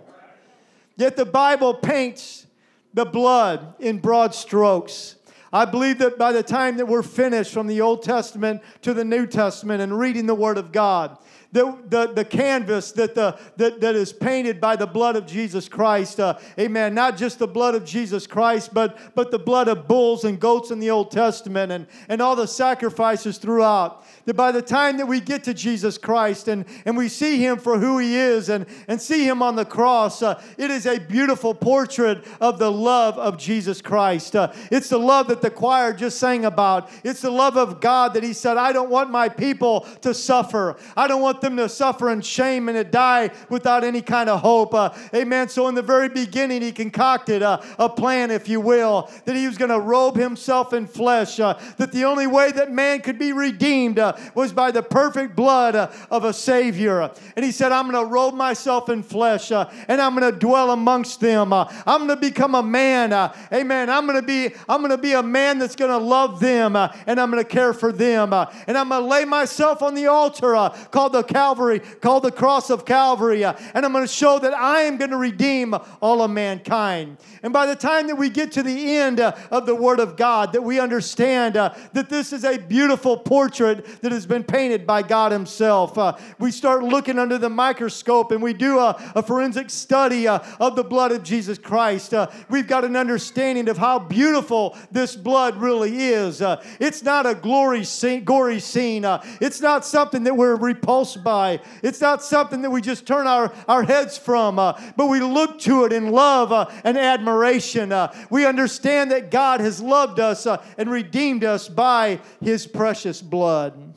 Yet 0.96 1.16
the 1.16 1.26
Bible 1.26 1.74
paints 1.74 2.46
the 2.94 3.04
blood 3.04 3.74
in 3.78 3.98
broad 3.98 4.34
strokes. 4.34 5.15
I 5.56 5.64
believe 5.64 5.96
that 6.00 6.18
by 6.18 6.32
the 6.32 6.42
time 6.42 6.76
that 6.76 6.86
we're 6.86 7.02
finished 7.02 7.50
from 7.50 7.66
the 7.66 7.80
Old 7.80 8.02
Testament 8.02 8.60
to 8.82 8.92
the 8.92 9.06
New 9.06 9.26
Testament 9.26 9.80
and 9.80 9.98
reading 9.98 10.26
the 10.26 10.34
Word 10.34 10.58
of 10.58 10.70
God, 10.70 11.16
the, 11.52 11.78
the, 11.88 12.12
the 12.12 12.24
canvas 12.24 12.92
that, 12.92 13.14
the, 13.14 13.38
that, 13.56 13.80
that 13.80 13.94
is 13.94 14.12
painted 14.12 14.60
by 14.60 14.76
the 14.76 14.86
blood 14.86 15.16
of 15.16 15.26
Jesus 15.26 15.68
Christ. 15.68 16.20
Uh, 16.20 16.38
amen. 16.58 16.94
Not 16.94 17.16
just 17.16 17.38
the 17.38 17.46
blood 17.46 17.74
of 17.74 17.84
Jesus 17.84 18.26
Christ, 18.26 18.74
but, 18.74 18.98
but 19.14 19.30
the 19.30 19.38
blood 19.38 19.68
of 19.68 19.88
bulls 19.88 20.24
and 20.24 20.38
goats 20.40 20.70
in 20.70 20.80
the 20.80 20.90
Old 20.90 21.10
Testament 21.10 21.72
and, 21.72 21.86
and 22.08 22.20
all 22.20 22.36
the 22.36 22.46
sacrifices 22.46 23.38
throughout. 23.38 24.04
That 24.26 24.34
by 24.34 24.52
the 24.52 24.62
time 24.62 24.96
that 24.96 25.06
we 25.06 25.20
get 25.20 25.44
to 25.44 25.54
Jesus 25.54 25.98
Christ 25.98 26.48
and, 26.48 26.64
and 26.84 26.96
we 26.96 27.08
see 27.08 27.38
him 27.38 27.58
for 27.58 27.78
who 27.78 27.98
he 27.98 28.16
is 28.16 28.48
and, 28.48 28.66
and 28.88 29.00
see 29.00 29.26
him 29.26 29.40
on 29.40 29.56
the 29.56 29.64
cross, 29.64 30.22
uh, 30.22 30.42
it 30.58 30.70
is 30.70 30.86
a 30.86 30.98
beautiful 30.98 31.54
portrait 31.54 32.26
of 32.40 32.58
the 32.58 32.70
love 32.70 33.18
of 33.18 33.38
Jesus 33.38 33.80
Christ. 33.80 34.34
Uh, 34.34 34.52
it's 34.70 34.88
the 34.88 34.98
love 34.98 35.28
that 35.28 35.42
the 35.42 35.50
choir 35.50 35.92
just 35.92 36.18
sang 36.18 36.44
about. 36.44 36.90
It's 37.04 37.20
the 37.20 37.30
love 37.30 37.56
of 37.56 37.80
God 37.80 38.14
that 38.14 38.22
he 38.22 38.32
said, 38.32 38.56
I 38.56 38.72
don't 38.72 38.90
want 38.90 39.10
my 39.10 39.28
people 39.28 39.80
to 40.02 40.12
suffer. 40.12 40.76
I 40.96 41.06
don't 41.06 41.22
want 41.22 41.35
them 41.40 41.56
to 41.56 41.68
suffer 41.68 42.10
in 42.10 42.20
shame 42.20 42.68
and 42.68 42.76
to 42.76 42.84
die 42.84 43.30
without 43.48 43.84
any 43.84 44.02
kind 44.02 44.28
of 44.28 44.40
hope. 44.40 44.74
Uh, 44.74 44.90
amen. 45.14 45.48
So, 45.48 45.68
in 45.68 45.74
the 45.74 45.82
very 45.82 46.08
beginning, 46.08 46.62
he 46.62 46.72
concocted 46.72 47.42
a, 47.42 47.64
a 47.78 47.88
plan, 47.88 48.30
if 48.30 48.48
you 48.48 48.60
will, 48.60 49.10
that 49.24 49.36
he 49.36 49.46
was 49.46 49.56
going 49.56 49.70
to 49.70 49.80
robe 49.80 50.16
himself 50.16 50.72
in 50.72 50.86
flesh, 50.86 51.40
uh, 51.40 51.58
that 51.76 51.92
the 51.92 52.04
only 52.04 52.26
way 52.26 52.52
that 52.52 52.70
man 52.72 53.00
could 53.00 53.18
be 53.18 53.32
redeemed 53.32 53.98
uh, 53.98 54.16
was 54.34 54.52
by 54.52 54.70
the 54.70 54.82
perfect 54.82 55.36
blood 55.36 55.76
uh, 55.76 55.90
of 56.10 56.24
a 56.24 56.32
Savior. 56.32 57.10
And 57.36 57.44
he 57.44 57.52
said, 57.52 57.72
I'm 57.72 57.90
going 57.90 58.04
to 58.04 58.10
robe 58.10 58.34
myself 58.34 58.88
in 58.88 59.02
flesh 59.02 59.50
uh, 59.52 59.70
and 59.88 60.00
I'm 60.00 60.16
going 60.16 60.32
to 60.32 60.38
dwell 60.38 60.70
amongst 60.70 61.20
them. 61.20 61.52
Uh, 61.52 61.72
I'm 61.86 62.06
going 62.06 62.20
to 62.20 62.28
become 62.28 62.54
a 62.54 62.62
man. 62.62 63.12
amen. 63.52 63.90
I'm 63.90 64.06
going 64.06 64.20
to 64.20 64.26
be 64.26 64.54
I'm 64.68 64.80
going 64.80 64.90
to 64.90 64.98
be 64.98 65.12
a 65.12 65.22
man 65.22 65.58
that's 65.58 65.76
going 65.76 65.90
to 65.90 65.98
love 65.98 66.40
them 66.40 66.76
and 66.76 67.20
I'm 67.20 67.30
going 67.30 67.42
to 67.42 67.48
care 67.48 67.72
for 67.72 67.92
them. 67.92 68.32
and 68.32 68.78
I'm 68.78 68.88
going 68.88 69.02
to 69.02 69.08
lay 69.08 69.24
myself 69.24 69.82
on 69.82 69.94
the 69.94 70.06
altar 70.06 70.54
called 70.90 71.12
the 71.12 71.22
Calvary, 71.28 71.80
called 71.80 72.24
the 72.24 72.30
cross 72.30 72.70
of 72.70 72.84
Calvary. 72.84 73.44
Uh, 73.44 73.54
and 73.74 73.84
I'm 73.84 73.92
going 73.92 74.04
to 74.04 74.12
show 74.12 74.38
that 74.38 74.54
I 74.54 74.82
am 74.82 74.96
going 74.96 75.10
to 75.10 75.16
redeem 75.16 75.74
all 76.00 76.22
of 76.22 76.30
mankind. 76.30 77.18
And 77.42 77.52
by 77.52 77.66
the 77.66 77.76
time 77.76 78.06
that 78.08 78.16
we 78.16 78.30
get 78.30 78.52
to 78.52 78.62
the 78.62 78.96
end 78.96 79.20
uh, 79.20 79.36
of 79.50 79.66
the 79.66 79.74
Word 79.74 80.00
of 80.00 80.16
God, 80.16 80.52
that 80.52 80.62
we 80.62 80.80
understand 80.80 81.56
uh, 81.56 81.74
that 81.92 82.08
this 82.08 82.32
is 82.32 82.44
a 82.44 82.58
beautiful 82.58 83.16
portrait 83.16 84.02
that 84.02 84.12
has 84.12 84.26
been 84.26 84.44
painted 84.44 84.86
by 84.86 85.02
God 85.02 85.32
Himself. 85.32 85.98
We 86.38 86.50
start 86.50 86.82
looking 86.82 87.18
under 87.18 87.38
the 87.38 87.50
microscope 87.50 88.32
and 88.32 88.42
we 88.42 88.52
do 88.52 88.78
a, 88.78 89.12
a 89.14 89.22
forensic 89.22 89.70
study 89.70 90.28
of 90.28 90.76
the 90.76 90.84
blood 90.84 91.12
of 91.12 91.22
Jesus 91.22 91.58
Christ. 91.58 92.14
We've 92.48 92.66
got 92.66 92.84
an 92.84 92.96
understanding 92.96 93.68
of 93.68 93.78
how 93.78 93.98
beautiful 93.98 94.76
this 94.90 95.16
blood 95.16 95.56
really 95.56 96.06
is. 96.06 96.42
it's 96.80 97.02
not 97.02 97.26
a 97.26 97.34
glory 97.34 97.84
scene, 97.84 98.24
gory 98.24 98.60
scene, 98.60 99.04
it's 99.40 99.60
not 99.60 99.84
something 99.84 100.24
that 100.24 100.36
we're 100.36 100.56
repulsed 100.56 101.15
by. 101.22 101.60
It's 101.82 102.00
not 102.00 102.22
something 102.22 102.62
that 102.62 102.70
we 102.70 102.80
just 102.80 103.06
turn 103.06 103.26
our, 103.26 103.52
our 103.68 103.82
heads 103.82 104.18
from, 104.18 104.58
uh, 104.58 104.80
but 104.96 105.06
we 105.06 105.20
look 105.20 105.58
to 105.60 105.84
it 105.84 105.92
in 105.92 106.10
love 106.10 106.52
uh, 106.52 106.70
and 106.84 106.96
admiration. 106.96 107.92
Uh, 107.92 108.12
we 108.30 108.46
understand 108.46 109.10
that 109.10 109.30
God 109.30 109.60
has 109.60 109.80
loved 109.80 110.20
us 110.20 110.46
uh, 110.46 110.64
and 110.78 110.90
redeemed 110.90 111.44
us 111.44 111.68
by 111.68 112.20
his 112.40 112.66
precious 112.66 113.22
blood. 113.22 113.94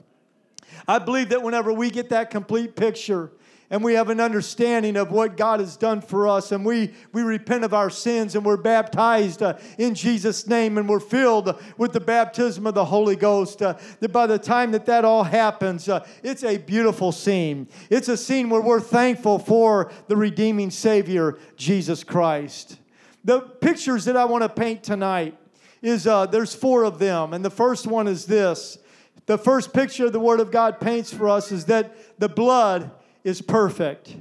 I 0.88 1.00
believe 1.00 1.30
that 1.30 1.44
whenever 1.44 1.72
we 1.72 1.92
get 1.92 2.10
that 2.10 2.32
complete 2.32 2.76
picture, 2.76 3.32
and 3.70 3.84
we 3.84 3.94
have 3.94 4.10
an 4.10 4.20
understanding 4.20 4.98
of 4.98 5.12
what 5.12 5.38
God 5.38 5.60
has 5.60 5.78
done 5.78 6.02
for 6.02 6.28
us, 6.28 6.52
and 6.52 6.66
we, 6.66 6.94
we 7.12 7.22
repent 7.22 7.64
of 7.64 7.74
our 7.74 7.90
sins, 7.90 8.36
and 8.36 8.44
we're 8.44 8.58
baptized 8.58 9.44
uh, 9.44 9.58
in 9.78 9.94
Jesus' 9.94 10.48
name, 10.48 10.78
and 10.78 10.90
we're 10.90 11.00
filled 11.00 11.62
with 11.78 11.94
the 11.94 12.00
baptism 12.00 12.66
of 12.66 12.74
the 12.74 12.86
Holy 12.86 13.16
Ghost. 13.16 13.62
Uh, 13.62 13.78
that 14.00 14.12
by 14.12 14.26
the 14.26 14.40
time 14.40 14.72
that 14.72 14.88
that 14.88 15.06
all 15.06 15.24
happens, 15.24 15.88
uh, 15.88 16.06
it's 16.24 16.44
a 16.44 16.58
beautiful 16.58 17.12
scene. 17.12 17.68
It's 17.90 18.08
a 18.08 18.18
scene 18.18 18.50
where 18.50 18.62
we're 18.62 18.80
thankful 18.80 19.38
for 19.38 19.92
the 20.08 20.18
redeeming 20.18 20.72
Savior, 20.72 21.38
Jesus 21.56 22.04
Christ. 22.04 22.80
The 23.24 23.42
pictures 23.42 24.06
that 24.06 24.18
I 24.18 24.26
want 24.26 24.44
to 24.44 24.50
paint 24.50 24.82
tonight 24.82 25.38
is 25.82 26.08
uh, 26.08 26.26
there's 26.26 26.56
four 26.56 26.84
of 26.84 26.98
them, 26.98 27.34
and 27.34 27.46
the 27.46 27.50
first 27.52 27.86
one 27.86 28.08
is 28.08 28.26
this. 28.26 28.80
The 29.28 29.38
first 29.38 29.74
picture 29.74 30.10
the 30.10 30.20
Word 30.20 30.40
of 30.40 30.50
God 30.50 30.80
paints 30.80 31.14
for 31.14 31.30
us 31.30 31.52
is 31.52 31.66
that 31.66 32.20
the 32.20 32.28
blood 32.28 32.90
is 33.30 33.42
perfect. 33.42 34.16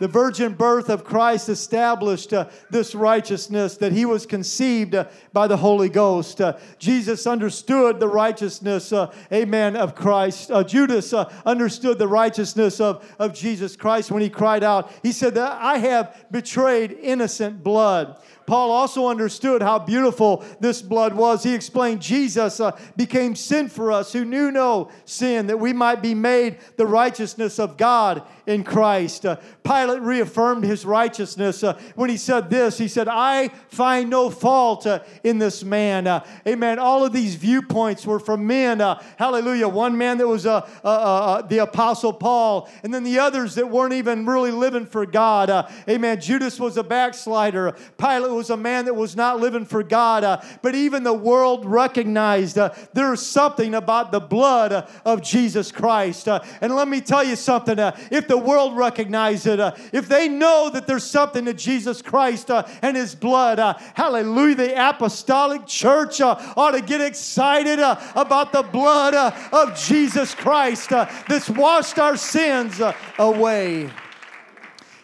The 0.00 0.08
virgin 0.08 0.54
birth 0.54 0.90
of 0.90 1.04
Christ 1.04 1.48
established 1.48 2.32
uh, 2.32 2.48
this 2.68 2.96
righteousness 2.96 3.76
that 3.76 3.92
he 3.92 4.04
was 4.04 4.26
conceived 4.26 4.94
uh, 4.94 5.06
by 5.32 5.46
the 5.46 5.56
Holy 5.56 5.88
Ghost. 5.88 6.40
Uh, 6.40 6.58
Jesus 6.78 7.28
understood 7.28 8.00
the 8.00 8.08
righteousness, 8.08 8.92
uh, 8.92 9.14
amen, 9.32 9.76
of 9.76 9.94
Christ. 9.94 10.50
Uh, 10.50 10.64
Judas 10.64 11.12
uh, 11.12 11.32
understood 11.46 11.98
the 11.98 12.08
righteousness 12.08 12.80
of, 12.80 13.08
of 13.20 13.34
Jesus 13.34 13.76
Christ 13.76 14.10
when 14.10 14.20
he 14.20 14.28
cried 14.28 14.64
out. 14.64 14.90
He 15.02 15.12
said 15.12 15.36
that 15.36 15.52
I 15.62 15.78
have 15.78 16.26
betrayed 16.30 16.92
innocent 17.00 17.62
blood. 17.62 18.18
Paul 18.46 18.70
also 18.70 19.08
understood 19.08 19.62
how 19.62 19.78
beautiful 19.78 20.44
this 20.60 20.82
blood 20.82 21.14
was. 21.14 21.42
He 21.42 21.54
explained 21.54 22.02
Jesus 22.02 22.60
uh, 22.60 22.78
became 22.96 23.34
sin 23.34 23.68
for 23.68 23.90
us 23.90 24.12
who 24.12 24.24
knew 24.24 24.50
no 24.50 24.90
sin, 25.04 25.46
that 25.46 25.58
we 25.58 25.72
might 25.72 26.02
be 26.02 26.14
made 26.14 26.58
the 26.76 26.86
righteousness 26.86 27.58
of 27.58 27.76
God 27.76 28.22
in 28.46 28.62
Christ. 28.64 29.24
Uh, 29.24 29.36
Pilate 29.62 30.02
reaffirmed 30.02 30.64
his 30.64 30.84
righteousness 30.84 31.64
uh, 31.64 31.78
when 31.94 32.10
he 32.10 32.16
said 32.16 32.50
this. 32.50 32.76
He 32.76 32.88
said, 32.88 33.08
I 33.08 33.48
find 33.68 34.10
no 34.10 34.28
fault 34.28 34.86
uh, 34.86 35.00
in 35.22 35.38
this 35.38 35.64
man. 35.64 36.06
Uh, 36.06 36.24
amen. 36.46 36.78
All 36.78 37.04
of 37.04 37.12
these 37.12 37.36
viewpoints 37.36 38.04
were 38.04 38.18
from 38.18 38.46
men. 38.46 38.80
Uh, 38.80 39.02
hallelujah. 39.16 39.68
One 39.68 39.96
man 39.96 40.18
that 40.18 40.28
was 40.28 40.42
the 40.44 41.58
Apostle 41.62 42.12
Paul, 42.12 42.68
and 42.82 42.92
then 42.92 43.04
the 43.04 43.18
others 43.18 43.54
that 43.54 43.70
weren't 43.70 43.94
even 43.94 44.26
really 44.26 44.50
living 44.50 44.86
for 44.86 45.06
God. 45.06 45.50
amen. 45.88 46.20
Judas 46.20 46.60
was 46.60 46.76
a 46.76 46.84
backslider. 46.84 47.74
Pilate 47.96 48.33
was 48.34 48.50
a 48.50 48.56
man 48.56 48.84
that 48.86 48.94
was 48.94 49.16
not 49.16 49.40
living 49.40 49.64
for 49.64 49.82
God. 49.82 50.24
Uh, 50.24 50.40
but 50.62 50.74
even 50.74 51.02
the 51.02 51.12
world 51.12 51.64
recognized 51.64 52.58
uh, 52.58 52.74
there's 52.92 53.24
something 53.24 53.74
about 53.74 54.12
the 54.12 54.20
blood 54.20 54.72
uh, 54.72 54.86
of 55.04 55.22
Jesus 55.22 55.70
Christ. 55.72 56.28
Uh, 56.28 56.42
and 56.60 56.74
let 56.74 56.88
me 56.88 57.00
tell 57.00 57.24
you 57.24 57.36
something 57.36 57.78
uh, 57.78 57.96
if 58.10 58.28
the 58.28 58.38
world 58.38 58.76
recognizes 58.76 59.46
it, 59.46 59.60
uh, 59.60 59.74
if 59.92 60.08
they 60.08 60.28
know 60.28 60.70
that 60.72 60.86
there's 60.86 61.04
something 61.04 61.44
to 61.44 61.54
Jesus 61.54 62.02
Christ 62.02 62.50
and 62.50 62.96
his 62.96 63.14
blood, 63.14 63.58
hallelujah, 63.94 64.54
the 64.54 64.88
apostolic 64.88 65.66
church 65.66 66.20
ought 66.20 66.72
to 66.72 66.80
get 66.80 67.00
excited 67.00 67.78
about 67.78 68.52
the 68.52 68.62
blood 68.62 69.14
of 69.52 69.78
Jesus 69.78 70.34
Christ 70.34 70.90
that's 70.90 71.50
washed 71.50 71.98
our 71.98 72.16
sins 72.16 72.80
away. 73.18 73.90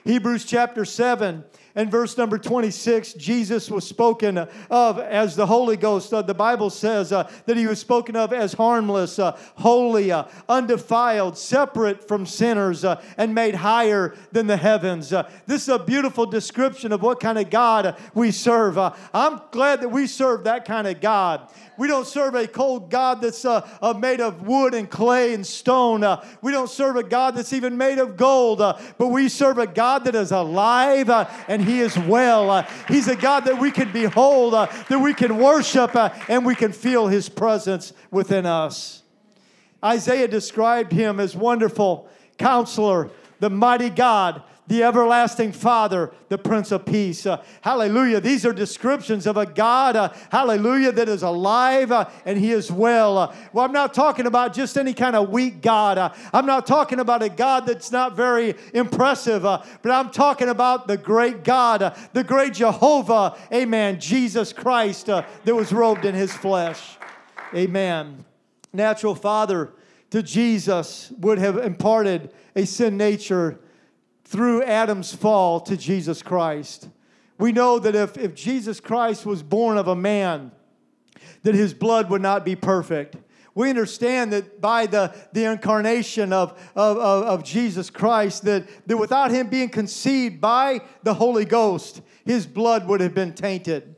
Hebrews 0.05 0.45
chapter 0.45 0.85
7 0.85 1.45
and 1.75 1.91
verse 1.91 2.19
number 2.19 2.37
26, 2.37 3.13
Jesus 3.15 3.71
was 3.71 3.87
spoken 3.87 4.39
of 4.39 4.99
as 4.99 5.37
the 5.37 5.47
Holy 5.47 5.77
Ghost. 5.77 6.13
Uh, 6.13 6.23
the 6.23 6.35
Bible 6.35 6.71
says 6.71 7.13
uh, 7.13 7.31
that 7.47 7.57
he 7.57 7.67
was 7.67 7.79
spoken 7.79 8.17
of 8.17 8.33
as 8.33 8.55
harmless, 8.55 9.19
uh, 9.19 9.39
holy, 9.57 10.11
uh, 10.11 10.25
undefiled, 10.49 11.39
separate 11.39 12.07
from 12.09 12.27
sinners, 12.27 12.85
uh, 12.85 13.01
and 13.17 13.35
made 13.35 13.55
higher 13.55 14.17
than 14.33 14.49
the 14.49 14.57
heavens. 14.57 15.13
Uh, 15.13 15.31
this 15.47 15.63
is 15.63 15.69
a 15.69 15.79
beautiful 15.79 16.27
description 16.27 16.93
of 16.93 17.03
what 17.03 17.21
kind 17.21 17.39
of 17.39 17.51
God 17.51 17.97
we 18.15 18.33
serve. 18.33 18.77
I'm 18.79 19.41
glad 19.53 19.83
that 19.83 19.91
we 19.91 20.07
serve 20.07 20.45
that 20.45 20.65
kind 20.65 20.89
of 20.89 21.01
God. 21.01 21.49
We 21.79 21.89
don't 21.89 22.07
serve 22.07 22.35
a 22.35 22.47
cold 22.47 22.91
God 22.91 23.23
that's 23.23 23.45
made 23.97 24.21
of 24.21 24.47
wood 24.47 24.75
and 24.75 24.91
clay 24.91 25.33
and 25.33 25.47
stone. 25.47 26.05
We 26.43 26.53
don't 26.53 26.69
serve 26.69 26.97
a 26.97 27.03
God 27.03 27.37
that's 27.37 27.53
even 27.53 27.79
made 27.79 27.99
of 27.99 28.17
gold, 28.17 28.59
but 28.59 29.09
we 29.09 29.29
serve 29.29 29.59
a 29.59 29.67
God 29.67 30.05
that 30.05 30.15
is 30.15 30.31
alive 30.31 31.09
uh, 31.09 31.29
and 31.61 31.69
He 31.69 31.81
is 31.81 31.99
well. 31.99 32.51
Uh, 32.51 32.67
he's 32.89 33.07
a 33.07 33.17
God 33.17 33.41
that 33.41 33.59
we 33.59 33.71
can 33.71 33.93
behold, 33.93 34.55
uh, 34.55 34.67
that 34.89 34.99
we 34.99 35.13
can 35.13 35.37
worship, 35.37 35.95
uh, 35.95 36.11
and 36.29 36.47
we 36.47 36.55
can 36.55 36.73
feel 36.73 37.07
His 37.07 37.29
presence 37.29 37.93
within 38.11 38.47
us. 38.47 39.03
Isaiah 39.85 40.29
described 40.29 40.93
Him 40.93 41.21
as 41.21 41.37
wonderful 41.37 42.09
counselor, 42.39 43.11
the 43.41 43.51
mighty 43.51 43.91
God, 43.91 44.43
the 44.71 44.85
everlasting 44.85 45.51
Father, 45.51 46.13
the 46.29 46.39
Prince 46.39 46.71
of 46.71 46.87
Peace. 46.87 47.27
Uh, 47.27 47.43
hallelujah. 47.61 48.21
These 48.21 48.47
are 48.47 48.53
descriptions 48.53 49.27
of 49.27 49.37
a 49.37 49.45
God, 49.45 49.97
uh, 49.97 50.13
hallelujah, 50.31 50.93
that 50.93 51.09
is 51.09 51.25
alive 51.25 51.91
uh, 51.91 52.09
and 52.25 52.39
He 52.39 52.53
is 52.53 52.71
well. 52.71 53.19
Uh, 53.19 53.35
well, 53.53 53.65
I'm 53.65 53.73
not 53.73 53.93
talking 53.93 54.27
about 54.27 54.55
just 54.55 54.79
any 54.79 54.95
kind 54.95 55.17
of 55.17 55.31
weak 55.31 55.61
God. 55.61 55.99
Uh, 55.99 56.15
I'm 56.33 56.47
not 56.47 56.69
talking 56.69 57.01
about 57.01 57.21
a 57.21 57.29
God 57.29 57.67
that's 57.67 57.91
not 57.91 58.15
very 58.15 58.55
impressive, 58.73 59.45
uh, 59.45 59.61
but 59.83 59.91
I'm 59.91 60.09
talking 60.11 60.49
about 60.49 60.87
the 60.87 60.97
great 60.97 61.43
God, 61.43 61.99
the 62.13 62.23
great 62.23 62.55
Jehovah, 62.55 63.37
amen, 63.53 63.99
Jesus 63.99 64.53
Christ 64.53 65.07
that 65.07 65.27
was 65.47 65.73
robed 65.73 66.05
in 66.05 66.15
His 66.15 66.33
flesh. 66.33 66.97
Amen. 67.53 68.25
Natural 68.73 69.17
Father 69.17 69.73
to 70.11 70.23
Jesus 70.23 71.13
would 71.19 71.39
have 71.39 71.57
imparted 71.57 72.33
a 72.55 72.65
sin 72.65 72.97
nature 72.97 73.59
through 74.31 74.63
Adam's 74.63 75.13
fall 75.13 75.59
to 75.59 75.77
Jesus 75.77 76.23
Christ. 76.23 76.89
We 77.37 77.51
know 77.51 77.81
that 77.81 77.97
if, 77.97 78.17
if 78.17 78.33
Jesus 78.37 78.79
Christ 78.79 79.27
was 79.27 79.43
born 79.43 79.77
of 79.77 79.89
a 79.89 79.97
man, 79.97 80.53
that 81.43 81.57
his 81.57 81.75
blood 81.75 82.09
would 82.11 82.23
not 82.23 82.45
be 82.45 82.55
perfect. 82.55 83.17
We 83.57 83.71
understand 83.71 84.33
that 84.33 84.61
by 84.61 84.87
the, 84.87 85.13
the 85.33 85.51
incarnation 85.51 86.33
of, 86.33 86.53
of, 86.77 86.97
of, 86.97 87.25
of 87.25 87.45
Jesus 87.45 87.91
Christ, 87.91 88.45
that, 88.45 88.69
that 88.87 88.97
without 88.97 89.33
him 89.33 89.49
being 89.49 89.69
conceived 89.69 90.41
by 90.41 90.83
the 91.03 91.15
Holy 91.15 91.45
Ghost, 91.45 92.01
his 92.25 92.47
blood 92.47 92.87
would 92.87 93.01
have 93.01 93.15
been 93.15 93.35
tainted. 93.35 93.97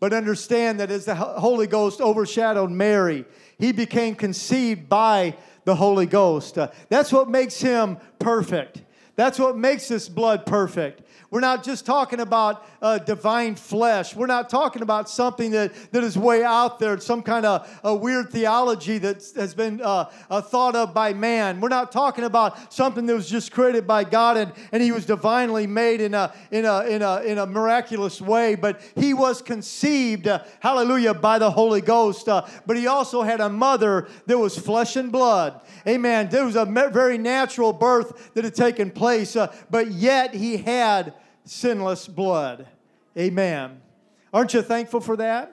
But 0.00 0.12
understand 0.12 0.80
that 0.80 0.90
as 0.90 1.04
the 1.04 1.14
Holy 1.14 1.68
Ghost 1.68 2.00
overshadowed 2.00 2.72
Mary, 2.72 3.24
he 3.56 3.70
became 3.70 4.16
conceived 4.16 4.88
by 4.88 5.36
the 5.64 5.76
Holy 5.76 6.06
Ghost. 6.06 6.58
Uh, 6.58 6.72
that's 6.88 7.12
what 7.12 7.28
makes 7.28 7.60
him 7.60 7.98
perfect. 8.18 8.82
That's 9.20 9.38
what 9.38 9.54
makes 9.54 9.86
this 9.86 10.08
blood 10.08 10.46
perfect. 10.46 11.02
We're 11.30 11.38
not 11.38 11.62
just 11.62 11.86
talking 11.86 12.18
about 12.18 12.66
uh, 12.82 12.98
divine 12.98 13.54
flesh. 13.54 14.16
We're 14.16 14.26
not 14.26 14.50
talking 14.50 14.82
about 14.82 15.08
something 15.08 15.52
that, 15.52 15.72
that 15.92 16.02
is 16.02 16.18
way 16.18 16.42
out 16.42 16.80
there, 16.80 16.98
some 16.98 17.22
kind 17.22 17.46
of 17.46 17.80
a 17.84 17.94
weird 17.94 18.30
theology 18.30 18.98
that 18.98 19.24
has 19.36 19.54
been 19.54 19.80
uh, 19.80 20.10
uh, 20.28 20.40
thought 20.40 20.74
of 20.74 20.92
by 20.92 21.12
man. 21.12 21.60
We're 21.60 21.68
not 21.68 21.92
talking 21.92 22.24
about 22.24 22.72
something 22.72 23.06
that 23.06 23.14
was 23.14 23.30
just 23.30 23.52
created 23.52 23.86
by 23.86 24.02
God 24.02 24.38
and, 24.38 24.52
and 24.72 24.82
he 24.82 24.90
was 24.90 25.06
divinely 25.06 25.68
made 25.68 26.00
in 26.00 26.14
a, 26.14 26.34
in, 26.50 26.64
a, 26.64 26.80
in, 26.86 27.02
a, 27.02 27.20
in 27.20 27.38
a 27.38 27.46
miraculous 27.46 28.20
way, 28.20 28.56
but 28.56 28.80
he 28.96 29.14
was 29.14 29.40
conceived, 29.40 30.26
uh, 30.26 30.42
hallelujah, 30.58 31.14
by 31.14 31.38
the 31.38 31.52
Holy 31.52 31.80
Ghost. 31.80 32.28
Uh, 32.28 32.44
but 32.66 32.76
he 32.76 32.88
also 32.88 33.22
had 33.22 33.40
a 33.40 33.48
mother 33.48 34.08
that 34.26 34.36
was 34.36 34.58
flesh 34.58 34.96
and 34.96 35.12
blood. 35.12 35.60
Amen. 35.86 36.28
There 36.28 36.44
was 36.44 36.56
a 36.56 36.64
very 36.64 37.18
natural 37.18 37.72
birth 37.72 38.34
that 38.34 38.42
had 38.42 38.56
taken 38.56 38.90
place, 38.90 39.36
uh, 39.36 39.54
but 39.70 39.92
yet 39.92 40.34
he 40.34 40.56
had 40.56 41.14
sinless 41.50 42.06
blood. 42.06 42.68
Amen. 43.18 43.80
Aren't 44.32 44.54
you 44.54 44.62
thankful 44.62 45.00
for 45.00 45.16
that? 45.16 45.52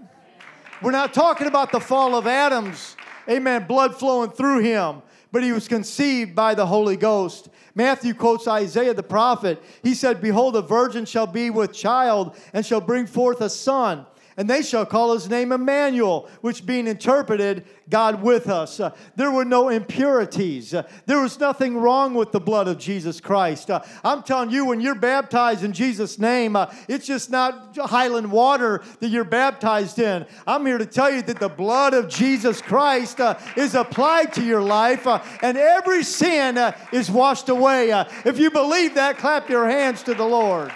We're 0.79 0.91
not 0.91 1.11
talking 1.11 1.47
about 1.47 1.71
the 1.71 1.79
fall 1.79 2.15
of 2.15 2.27
Adam's, 2.27 2.95
amen, 3.27 3.65
blood 3.65 3.97
flowing 3.97 4.29
through 4.29 4.59
him, 4.59 5.01
but 5.31 5.41
he 5.41 5.51
was 5.51 5.67
conceived 5.67 6.35
by 6.35 6.53
the 6.53 6.67
Holy 6.67 6.97
Ghost. 6.97 7.49
Matthew 7.73 8.13
quotes 8.13 8.47
Isaiah 8.47 8.93
the 8.93 9.01
prophet. 9.01 9.61
He 9.81 9.95
said, 9.95 10.21
Behold, 10.21 10.55
a 10.55 10.61
virgin 10.61 11.05
shall 11.05 11.25
be 11.25 11.49
with 11.49 11.73
child 11.73 12.37
and 12.53 12.63
shall 12.63 12.81
bring 12.81 13.07
forth 13.07 13.41
a 13.41 13.49
son 13.49 14.05
and 14.37 14.47
they 14.47 14.61
shall 14.61 14.85
call 14.85 15.13
his 15.13 15.27
name 15.27 15.51
Emmanuel, 15.51 16.29
which 16.41 16.63
being 16.63 16.87
interpreted, 16.87 17.65
God 17.89 18.21
with 18.21 18.47
us. 18.47 18.79
Uh, 18.79 18.95
there 19.15 19.31
were 19.31 19.43
no 19.43 19.69
impurities. 19.69 20.75
Uh, 20.75 20.83
there 21.07 21.19
was 21.19 21.39
nothing 21.39 21.75
wrong 21.75 22.13
with 22.13 22.31
the 22.31 22.39
blood 22.39 22.67
of 22.67 22.77
Jesus 22.77 23.19
Christ. 23.19 23.71
Uh, 23.71 23.81
I'm 24.03 24.21
telling 24.21 24.51
you, 24.51 24.65
when 24.65 24.79
you're 24.79 24.93
baptized 24.93 25.63
in 25.63 25.73
Jesus' 25.73 26.19
name, 26.19 26.55
uh, 26.55 26.71
it's 26.87 27.07
just 27.07 27.31
not 27.31 27.75
highland 27.75 28.31
water 28.31 28.83
that 28.99 29.09
you're 29.09 29.23
baptized 29.23 29.97
in. 29.97 30.27
I'm 30.45 30.65
here 30.67 30.77
to 30.77 30.85
tell 30.85 31.09
you 31.09 31.23
that 31.23 31.39
the 31.39 31.49
blood 31.49 31.95
of 31.95 32.07
Jesus 32.07 32.61
Christ 32.61 33.19
uh, 33.19 33.39
is 33.55 33.73
applied 33.73 34.33
to 34.33 34.43
your 34.43 34.61
life, 34.61 35.07
uh, 35.07 35.23
and 35.41 35.57
every 35.57 36.03
sin 36.03 36.73
is 36.91 37.09
washed 37.09 37.49
away. 37.49 37.89
if 38.23 38.37
you 38.37 38.51
believe 38.51 38.93
that, 38.95 39.17
clap 39.17 39.49
your 39.49 39.67
hands 39.67 40.03
to 40.03 40.13
the 40.13 40.25
Lord. 40.25 40.71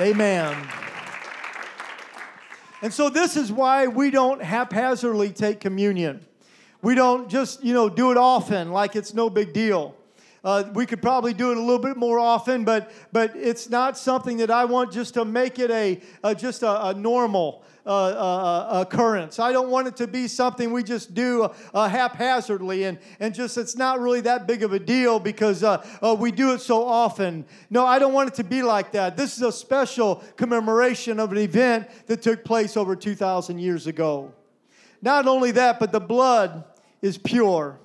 Amen. 0.00 0.87
And 2.80 2.94
so 2.94 3.08
this 3.08 3.36
is 3.36 3.50
why 3.50 3.86
we 3.88 4.10
don't 4.10 4.42
haphazardly 4.42 5.30
take 5.30 5.60
communion. 5.60 6.24
We 6.80 6.94
don't 6.94 7.28
just, 7.28 7.64
you 7.64 7.74
know, 7.74 7.88
do 7.88 8.12
it 8.12 8.16
often 8.16 8.70
like 8.70 8.94
it's 8.94 9.12
no 9.12 9.28
big 9.28 9.52
deal. 9.52 9.96
Uh, 10.44 10.64
we 10.72 10.86
could 10.86 11.02
probably 11.02 11.34
do 11.34 11.50
it 11.50 11.56
a 11.56 11.60
little 11.60 11.80
bit 11.80 11.96
more 11.96 12.20
often, 12.20 12.64
but 12.64 12.92
but 13.12 13.34
it's 13.34 13.68
not 13.68 13.98
something 13.98 14.36
that 14.36 14.50
I 14.50 14.64
want 14.66 14.92
just 14.92 15.14
to 15.14 15.24
make 15.24 15.58
it 15.58 15.70
a, 15.70 16.00
a 16.22 16.34
just 16.34 16.62
a, 16.62 16.86
a 16.86 16.94
normal 16.94 17.64
occurrence. 17.88 19.38
I 19.38 19.52
don't 19.52 19.70
want 19.70 19.88
it 19.88 19.96
to 19.96 20.06
be 20.06 20.28
something 20.28 20.72
we 20.72 20.82
just 20.82 21.14
do 21.14 21.48
uh, 21.74 21.88
haphazardly 21.88 22.84
and, 22.84 22.98
and 23.20 23.34
just 23.34 23.56
it's 23.56 23.76
not 23.76 24.00
really 24.00 24.20
that 24.22 24.46
big 24.46 24.62
of 24.62 24.72
a 24.72 24.78
deal 24.78 25.18
because 25.18 25.62
uh, 25.62 25.84
uh, 26.02 26.14
we 26.18 26.30
do 26.30 26.52
it 26.52 26.60
so 26.60 26.84
often. 26.84 27.44
No, 27.70 27.86
I 27.86 27.98
don't 27.98 28.12
want 28.12 28.28
it 28.28 28.34
to 28.34 28.44
be 28.44 28.62
like 28.62 28.92
that. 28.92 29.16
This 29.16 29.36
is 29.36 29.42
a 29.42 29.52
special 29.52 30.16
commemoration 30.36 31.18
of 31.18 31.32
an 31.32 31.38
event 31.38 31.88
that 32.06 32.22
took 32.22 32.44
place 32.44 32.76
over 32.76 32.94
2,000 32.94 33.58
years 33.58 33.86
ago. 33.86 34.34
Not 35.00 35.26
only 35.26 35.52
that, 35.52 35.78
but 35.78 35.92
the 35.92 36.00
blood 36.00 36.64
is 37.00 37.16
pure 37.16 37.78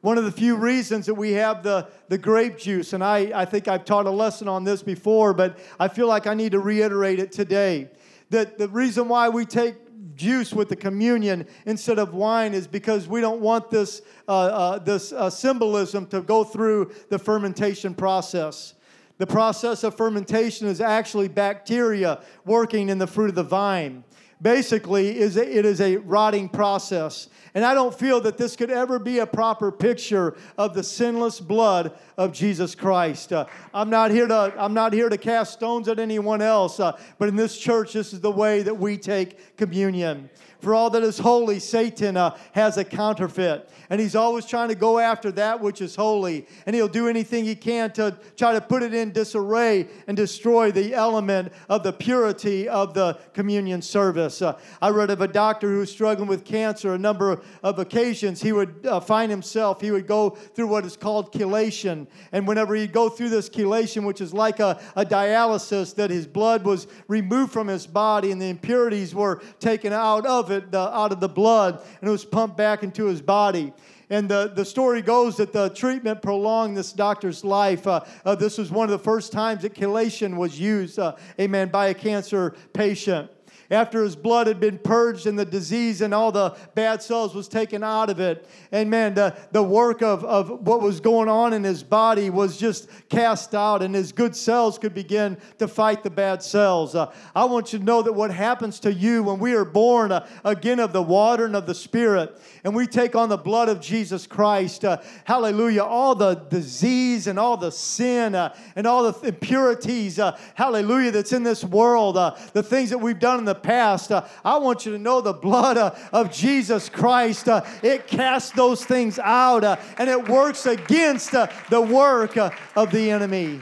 one 0.00 0.16
of 0.16 0.24
the 0.24 0.30
few 0.32 0.54
reasons 0.54 1.06
that 1.06 1.14
we 1.14 1.32
have 1.32 1.64
the, 1.64 1.88
the 2.08 2.16
grape 2.16 2.56
juice, 2.56 2.92
and 2.92 3.02
I, 3.02 3.32
I 3.34 3.44
think 3.44 3.66
I've 3.66 3.84
taught 3.84 4.06
a 4.06 4.10
lesson 4.10 4.46
on 4.46 4.62
this 4.62 4.80
before, 4.80 5.34
but 5.34 5.58
I 5.80 5.88
feel 5.88 6.06
like 6.06 6.28
I 6.28 6.34
need 6.34 6.52
to 6.52 6.60
reiterate 6.60 7.18
it 7.18 7.32
today 7.32 7.90
that 8.30 8.58
the 8.58 8.68
reason 8.68 9.08
why 9.08 9.28
we 9.28 9.44
take 9.44 9.74
juice 10.14 10.52
with 10.52 10.68
the 10.68 10.76
communion 10.76 11.46
instead 11.64 11.98
of 11.98 12.12
wine 12.12 12.52
is 12.52 12.66
because 12.66 13.08
we 13.08 13.20
don't 13.20 13.40
want 13.40 13.70
this, 13.70 14.02
uh, 14.26 14.32
uh, 14.32 14.78
this 14.78 15.12
uh, 15.12 15.30
symbolism 15.30 16.06
to 16.06 16.20
go 16.20 16.44
through 16.44 16.92
the 17.08 17.18
fermentation 17.18 17.94
process. 17.94 18.74
The 19.18 19.26
process 19.26 19.82
of 19.84 19.96
fermentation 19.96 20.68
is 20.68 20.80
actually 20.80 21.28
bacteria 21.28 22.20
working 22.44 22.88
in 22.88 22.98
the 22.98 23.06
fruit 23.06 23.30
of 23.30 23.34
the 23.34 23.42
vine. 23.42 24.04
Basically, 24.40 25.18
is 25.18 25.36
it 25.36 25.64
is 25.64 25.80
a 25.80 25.96
rotting 25.96 26.48
process. 26.48 27.28
And 27.54 27.64
I 27.64 27.74
don't 27.74 27.92
feel 27.92 28.20
that 28.20 28.38
this 28.38 28.54
could 28.54 28.70
ever 28.70 29.00
be 29.00 29.18
a 29.18 29.26
proper 29.26 29.72
picture 29.72 30.36
of 30.56 30.74
the 30.74 30.82
sinless 30.84 31.40
blood 31.40 31.98
of 32.16 32.32
Jesus 32.32 32.76
Christ. 32.76 33.32
Uh, 33.32 33.46
I'm 33.74 33.90
not 33.90 34.12
here 34.12 34.28
to 34.28 34.54
I'm 34.56 34.74
not 34.74 34.92
here 34.92 35.08
to 35.08 35.18
cast 35.18 35.54
stones 35.54 35.88
at 35.88 35.98
anyone 35.98 36.40
else, 36.40 36.78
uh, 36.78 36.96
but 37.18 37.28
in 37.28 37.34
this 37.34 37.58
church, 37.58 37.94
this 37.94 38.12
is 38.12 38.20
the 38.20 38.30
way 38.30 38.62
that 38.62 38.78
we 38.78 38.96
take 38.96 39.56
communion. 39.56 40.30
For 40.60 40.74
all 40.74 40.90
that 40.90 41.04
is 41.04 41.18
holy, 41.18 41.60
Satan 41.60 42.16
uh, 42.16 42.36
has 42.52 42.78
a 42.78 42.84
counterfeit. 42.84 43.68
And 43.90 44.00
he's 44.00 44.16
always 44.16 44.44
trying 44.44 44.68
to 44.68 44.74
go 44.74 44.98
after 44.98 45.30
that 45.32 45.60
which 45.60 45.80
is 45.80 45.94
holy. 45.94 46.46
And 46.66 46.74
he'll 46.74 46.88
do 46.88 47.08
anything 47.08 47.44
he 47.44 47.54
can 47.54 47.92
to 47.92 48.18
try 48.36 48.52
to 48.52 48.60
put 48.60 48.82
it 48.82 48.92
in 48.92 49.12
disarray 49.12 49.88
and 50.08 50.16
destroy 50.16 50.72
the 50.72 50.94
element 50.94 51.52
of 51.68 51.84
the 51.84 51.92
purity 51.92 52.68
of 52.68 52.92
the 52.92 53.18
communion 53.34 53.82
service. 53.82 54.42
Uh, 54.42 54.58
I 54.82 54.90
read 54.90 55.10
of 55.10 55.20
a 55.20 55.28
doctor 55.28 55.68
who 55.68 55.78
was 55.78 55.92
struggling 55.92 56.28
with 56.28 56.44
cancer 56.44 56.92
a 56.92 56.98
number 56.98 57.40
of 57.62 57.78
occasions. 57.78 58.42
He 58.42 58.52
would 58.52 58.84
uh, 58.84 58.98
find 59.00 59.30
himself, 59.30 59.80
he 59.80 59.92
would 59.92 60.06
go 60.06 60.30
through 60.30 60.66
what 60.66 60.84
is 60.84 60.96
called 60.96 61.32
chelation. 61.32 62.08
And 62.32 62.48
whenever 62.48 62.74
he'd 62.74 62.92
go 62.92 63.08
through 63.08 63.30
this 63.30 63.48
chelation, 63.48 64.04
which 64.04 64.20
is 64.20 64.34
like 64.34 64.58
a, 64.58 64.80
a 64.96 65.04
dialysis, 65.04 65.94
that 65.94 66.10
his 66.10 66.26
blood 66.26 66.64
was 66.64 66.88
removed 67.06 67.52
from 67.52 67.68
his 67.68 67.86
body 67.86 68.32
and 68.32 68.42
the 68.42 68.48
impurities 68.48 69.14
were 69.14 69.40
taken 69.60 69.92
out 69.92 70.26
of 70.26 70.47
of 70.50 70.56
it, 70.56 70.72
the, 70.72 70.78
out 70.78 71.12
of 71.12 71.20
the 71.20 71.28
blood, 71.28 71.80
and 72.00 72.08
it 72.08 72.12
was 72.12 72.24
pumped 72.24 72.56
back 72.56 72.82
into 72.82 73.06
his 73.06 73.20
body. 73.20 73.72
And 74.10 74.28
the, 74.28 74.52
the 74.54 74.64
story 74.64 75.02
goes 75.02 75.36
that 75.36 75.52
the 75.52 75.68
treatment 75.68 76.22
prolonged 76.22 76.76
this 76.76 76.92
doctor's 76.92 77.44
life. 77.44 77.86
Uh, 77.86 78.04
uh, 78.24 78.34
this 78.34 78.56
was 78.56 78.70
one 78.70 78.84
of 78.84 78.90
the 78.90 78.98
first 78.98 79.32
times 79.32 79.62
that 79.62 79.74
chelation 79.74 80.36
was 80.36 80.58
used, 80.58 80.98
uh, 80.98 81.16
amen, 81.38 81.68
by 81.68 81.88
a 81.88 81.94
cancer 81.94 82.54
patient. 82.72 83.30
After 83.70 84.02
his 84.02 84.16
blood 84.16 84.46
had 84.46 84.60
been 84.60 84.78
purged 84.78 85.26
and 85.26 85.38
the 85.38 85.44
disease 85.44 86.00
and 86.00 86.14
all 86.14 86.32
the 86.32 86.56
bad 86.74 87.02
cells 87.02 87.34
was 87.34 87.48
taken 87.48 87.84
out 87.84 88.08
of 88.08 88.18
it. 88.18 88.48
And 88.72 88.88
man, 88.88 89.14
the, 89.14 89.36
the 89.52 89.62
work 89.62 90.02
of, 90.02 90.24
of 90.24 90.66
what 90.66 90.80
was 90.80 91.00
going 91.00 91.28
on 91.28 91.52
in 91.52 91.64
his 91.64 91.82
body 91.82 92.30
was 92.30 92.56
just 92.56 92.88
cast 93.08 93.54
out, 93.54 93.82
and 93.82 93.94
his 93.94 94.12
good 94.12 94.34
cells 94.34 94.78
could 94.78 94.94
begin 94.94 95.36
to 95.58 95.68
fight 95.68 96.02
the 96.02 96.10
bad 96.10 96.42
cells. 96.42 96.94
Uh, 96.94 97.12
I 97.34 97.44
want 97.44 97.72
you 97.72 97.78
to 97.78 97.84
know 97.84 98.02
that 98.02 98.12
what 98.12 98.30
happens 98.30 98.80
to 98.80 98.92
you 98.92 99.22
when 99.22 99.38
we 99.38 99.54
are 99.54 99.64
born 99.64 100.12
uh, 100.12 100.26
again 100.44 100.80
of 100.80 100.92
the 100.92 101.02
water 101.02 101.44
and 101.44 101.56
of 101.56 101.66
the 101.66 101.74
Spirit, 101.74 102.40
and 102.64 102.74
we 102.74 102.86
take 102.86 103.14
on 103.14 103.28
the 103.28 103.36
blood 103.36 103.68
of 103.68 103.80
Jesus 103.80 104.26
Christ, 104.26 104.84
uh, 104.84 105.02
hallelujah, 105.24 105.82
all 105.82 106.14
the 106.14 106.34
disease 106.34 107.26
and 107.26 107.38
all 107.38 107.56
the 107.56 107.70
sin 107.70 108.34
uh, 108.34 108.54
and 108.76 108.86
all 108.86 109.10
the 109.10 109.28
impurities, 109.28 110.18
uh, 110.18 110.38
hallelujah, 110.54 111.10
that's 111.10 111.32
in 111.32 111.42
this 111.42 111.64
world, 111.64 112.16
uh, 112.16 112.34
the 112.52 112.62
things 112.62 112.90
that 112.90 112.98
we've 112.98 113.18
done 113.18 113.38
in 113.38 113.44
the 113.44 113.57
past. 113.62 114.10
Uh, 114.12 114.26
I 114.44 114.58
want 114.58 114.86
you 114.86 114.92
to 114.92 114.98
know 114.98 115.20
the 115.20 115.32
blood 115.32 115.76
uh, 115.76 115.94
of 116.12 116.32
Jesus 116.32 116.88
Christ. 116.88 117.48
Uh, 117.48 117.64
it 117.82 118.06
casts 118.06 118.52
those 118.52 118.84
things 118.84 119.18
out 119.18 119.64
uh, 119.64 119.76
and 119.98 120.08
it 120.08 120.28
works 120.28 120.66
against 120.66 121.34
uh, 121.34 121.48
the 121.70 121.80
work 121.80 122.36
uh, 122.36 122.50
of 122.76 122.90
the 122.90 123.10
enemy. 123.10 123.60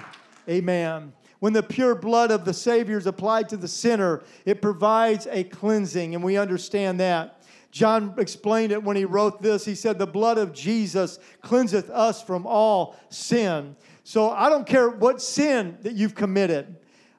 Amen. 0.48 1.12
When 1.38 1.52
the 1.52 1.62
pure 1.62 1.94
blood 1.94 2.30
of 2.30 2.44
the 2.44 2.54
Savior 2.54 2.96
is 2.96 3.06
applied 3.06 3.48
to 3.50 3.56
the 3.56 3.68
sinner, 3.68 4.22
it 4.44 4.62
provides 4.62 5.26
a 5.30 5.44
cleansing, 5.44 6.14
and 6.14 6.24
we 6.24 6.36
understand 6.36 7.00
that. 7.00 7.42
John 7.70 8.14
explained 8.16 8.72
it 8.72 8.82
when 8.82 8.96
he 8.96 9.04
wrote 9.04 9.42
this. 9.42 9.64
He 9.64 9.74
said, 9.74 9.98
The 9.98 10.06
blood 10.06 10.38
of 10.38 10.54
Jesus 10.54 11.18
cleanseth 11.42 11.90
us 11.90 12.22
from 12.22 12.46
all 12.46 12.96
sin. 13.10 13.76
So 14.02 14.30
I 14.30 14.48
don't 14.48 14.66
care 14.66 14.88
what 14.88 15.20
sin 15.20 15.76
that 15.82 15.92
you've 15.92 16.14
committed. 16.14 16.76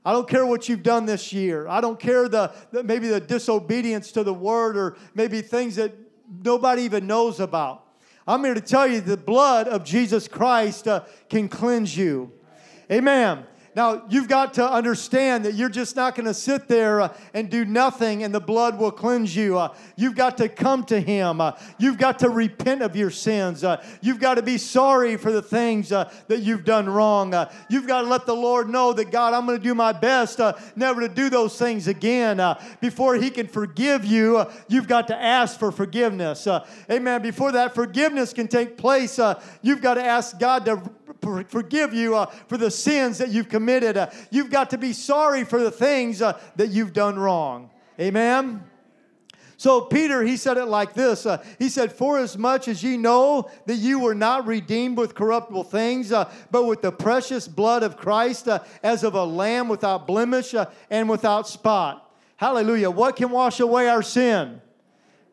I 0.07 0.13
don't 0.13 0.29
care 0.29 0.45
what 0.45 0.69
you've 0.69 0.83
done 0.83 1.05
this 1.05 1.33
year. 1.33 1.67
I 1.67 1.81
don't 1.81 1.99
care 1.99 2.29
the, 2.29 2.53
the, 2.71 2.81
maybe 2.81 3.09
the 3.09 3.19
disobedience 3.19 4.09
to 4.13 4.23
the 4.23 4.33
word 4.33 4.77
or 4.77 4.95
maybe 5.13 5.41
things 5.41 5.75
that 5.75 5.93
nobody 6.45 6.83
even 6.83 7.07
knows 7.07 7.41
about. 7.41 7.83
I'm 8.25 8.41
here 8.45 8.53
to 8.53 8.61
tell 8.61 8.87
you 8.87 9.01
the 9.01 9.17
blood 9.17 9.67
of 9.67 9.83
Jesus 9.83 10.29
Christ 10.29 10.87
uh, 10.87 11.03
can 11.27 11.49
cleanse 11.49 11.97
you. 11.97 12.31
Amen. 12.89 13.45
Now, 13.77 14.01
you've 14.09 14.27
got 14.27 14.55
to 14.55 14.67
understand 14.67 15.45
that 15.45 15.53
you're 15.53 15.69
just 15.69 15.95
not 15.95 16.15
going 16.15 16.25
to 16.25 16.33
sit 16.33 16.67
there 16.67 16.99
uh, 16.99 17.13
and 17.35 17.47
do 17.47 17.63
nothing 17.63 18.23
and 18.23 18.33
the 18.33 18.39
blood 18.39 18.79
will 18.79 18.89
cleanse 18.89 19.35
you. 19.35 19.59
Uh, 19.59 19.71
you've 19.95 20.15
got 20.15 20.35
to 20.39 20.49
come 20.49 20.83
to 20.85 20.99
Him. 20.99 21.39
Uh, 21.39 21.51
you've 21.77 21.99
got 21.99 22.17
to 22.19 22.29
repent 22.29 22.81
of 22.81 22.95
your 22.95 23.11
sins. 23.11 23.63
Uh, 23.63 23.85
you've 24.01 24.19
got 24.19 24.33
to 24.33 24.41
be 24.41 24.57
sorry 24.57 25.15
for 25.15 25.31
the 25.31 25.43
things 25.43 25.91
uh, 25.91 26.11
that 26.27 26.39
you've 26.39 26.65
done 26.65 26.89
wrong. 26.89 27.35
Uh, 27.35 27.51
you've 27.69 27.85
got 27.85 28.01
to 28.01 28.07
let 28.07 28.25
the 28.25 28.35
Lord 28.35 28.67
know 28.67 28.93
that, 28.93 29.11
God, 29.11 29.35
I'm 29.35 29.45
going 29.45 29.59
to 29.59 29.63
do 29.63 29.75
my 29.75 29.91
best 29.91 30.41
never 30.75 31.01
to 31.01 31.07
do 31.07 31.29
those 31.29 31.55
things 31.55 31.87
again. 31.87 32.41
before 32.81 33.13
He 33.13 33.29
can 33.29 33.47
forgive 33.47 34.03
you, 34.03 34.43
you've 34.67 34.87
got 34.87 35.07
to 35.09 35.15
ask 35.15 35.59
for 35.59 35.71
forgiveness. 35.71 36.47
amen. 36.89 37.21
Before 37.21 37.51
that 37.51 37.75
forgiveness 37.75 38.33
can 38.33 38.47
take 38.47 38.75
place, 38.75 39.19
you've 39.61 39.83
got 39.83 39.93
to 39.93 40.03
ask 40.03 40.39
God 40.39 40.65
to 40.65 40.81
forgive 41.47 41.93
you 41.93 42.15
uh, 42.15 42.25
for 42.47 42.57
the 42.57 42.71
sins 42.71 43.17
that 43.17 43.29
you've 43.29 43.49
committed. 43.49 43.97
Uh, 43.97 44.09
you've 44.29 44.49
got 44.49 44.69
to 44.71 44.77
be 44.77 44.93
sorry 44.93 45.43
for 45.43 45.61
the 45.61 45.71
things 45.71 46.21
uh, 46.21 46.39
that 46.55 46.69
you've 46.69 46.93
done 46.93 47.17
wrong. 47.17 47.69
Amen? 47.99 48.63
So 49.59 49.81
Peter, 49.81 50.21
he 50.21 50.37
said 50.37 50.57
it 50.57 50.65
like 50.65 50.93
this. 50.93 51.25
Uh, 51.25 51.43
he 51.57 51.67
said, 51.67 51.91
For 51.91 52.19
as 52.19 52.37
much 52.37 52.67
as 52.67 52.83
ye 52.83 52.95
know 52.95 53.49
that 53.65 53.75
you 53.75 53.99
were 53.99 54.13
not 54.13 54.45
redeemed 54.45 54.97
with 54.97 55.15
corruptible 55.15 55.63
things, 55.63 56.11
uh, 56.11 56.31
but 56.51 56.65
with 56.65 56.83
the 56.83 56.91
precious 56.91 57.47
blood 57.47 57.81
of 57.81 57.97
Christ, 57.97 58.47
uh, 58.47 58.59
as 58.83 59.03
of 59.03 59.15
a 59.15 59.23
lamb 59.23 59.67
without 59.67 60.05
blemish 60.05 60.53
and 60.91 61.09
without 61.09 61.47
spot. 61.47 62.11
Hallelujah. 62.35 62.91
What 62.91 63.15
can 63.15 63.31
wash 63.31 63.59
away 63.59 63.89
our 63.89 64.03
sin? 64.03 64.61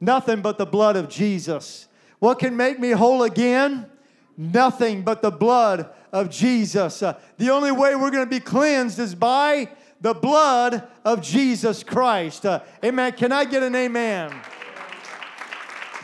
Nothing 0.00 0.40
but 0.40 0.56
the 0.56 0.66
blood 0.66 0.96
of 0.96 1.10
Jesus. 1.10 1.86
What 2.18 2.38
can 2.38 2.56
make 2.56 2.80
me 2.80 2.90
whole 2.90 3.22
again? 3.24 3.90
Nothing 4.36 5.02
but 5.02 5.22
the 5.22 5.30
blood 5.30 5.90
of 6.12 6.30
Jesus. 6.30 7.02
Uh, 7.02 7.18
the 7.38 7.50
only 7.50 7.70
way 7.70 7.94
we're 7.94 8.10
going 8.10 8.24
to 8.24 8.30
be 8.30 8.40
cleansed 8.40 8.98
is 8.98 9.14
by 9.14 9.68
the 10.00 10.14
blood 10.14 10.86
of 11.04 11.22
Jesus 11.22 11.82
Christ. 11.82 12.44
Uh, 12.44 12.60
amen. 12.84 13.12
Can 13.12 13.32
I 13.32 13.44
get 13.44 13.62
an 13.62 13.74
amen? 13.74 14.30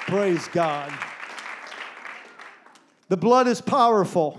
Praise 0.07 0.49
God. 0.49 0.93
The 3.09 3.17
blood 3.17 3.49
is 3.49 3.61
powerful. 3.61 4.39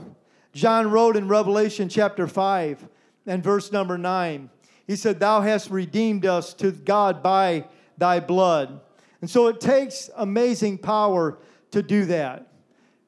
John 0.54 0.90
wrote 0.90 1.18
in 1.18 1.28
Revelation 1.28 1.90
chapter 1.90 2.28
5 2.28 2.88
and 3.26 3.44
verse 3.44 3.72
number 3.72 3.98
9. 3.98 4.50
He 4.88 4.96
said, 4.96 5.20
Thou 5.20 5.42
hast 5.42 5.70
redeemed 5.70 6.26
us 6.26 6.54
to 6.56 6.72
God 6.72 7.22
by 7.22 7.66
thy 7.98 8.20
blood. 8.20 8.82
And 9.20 9.30
so 9.30 9.48
it 9.48 9.62
takes 9.62 10.10
amazing 10.16 10.80
power 10.80 11.38
to 11.72 11.84
do 11.84 12.06
that 12.06 12.51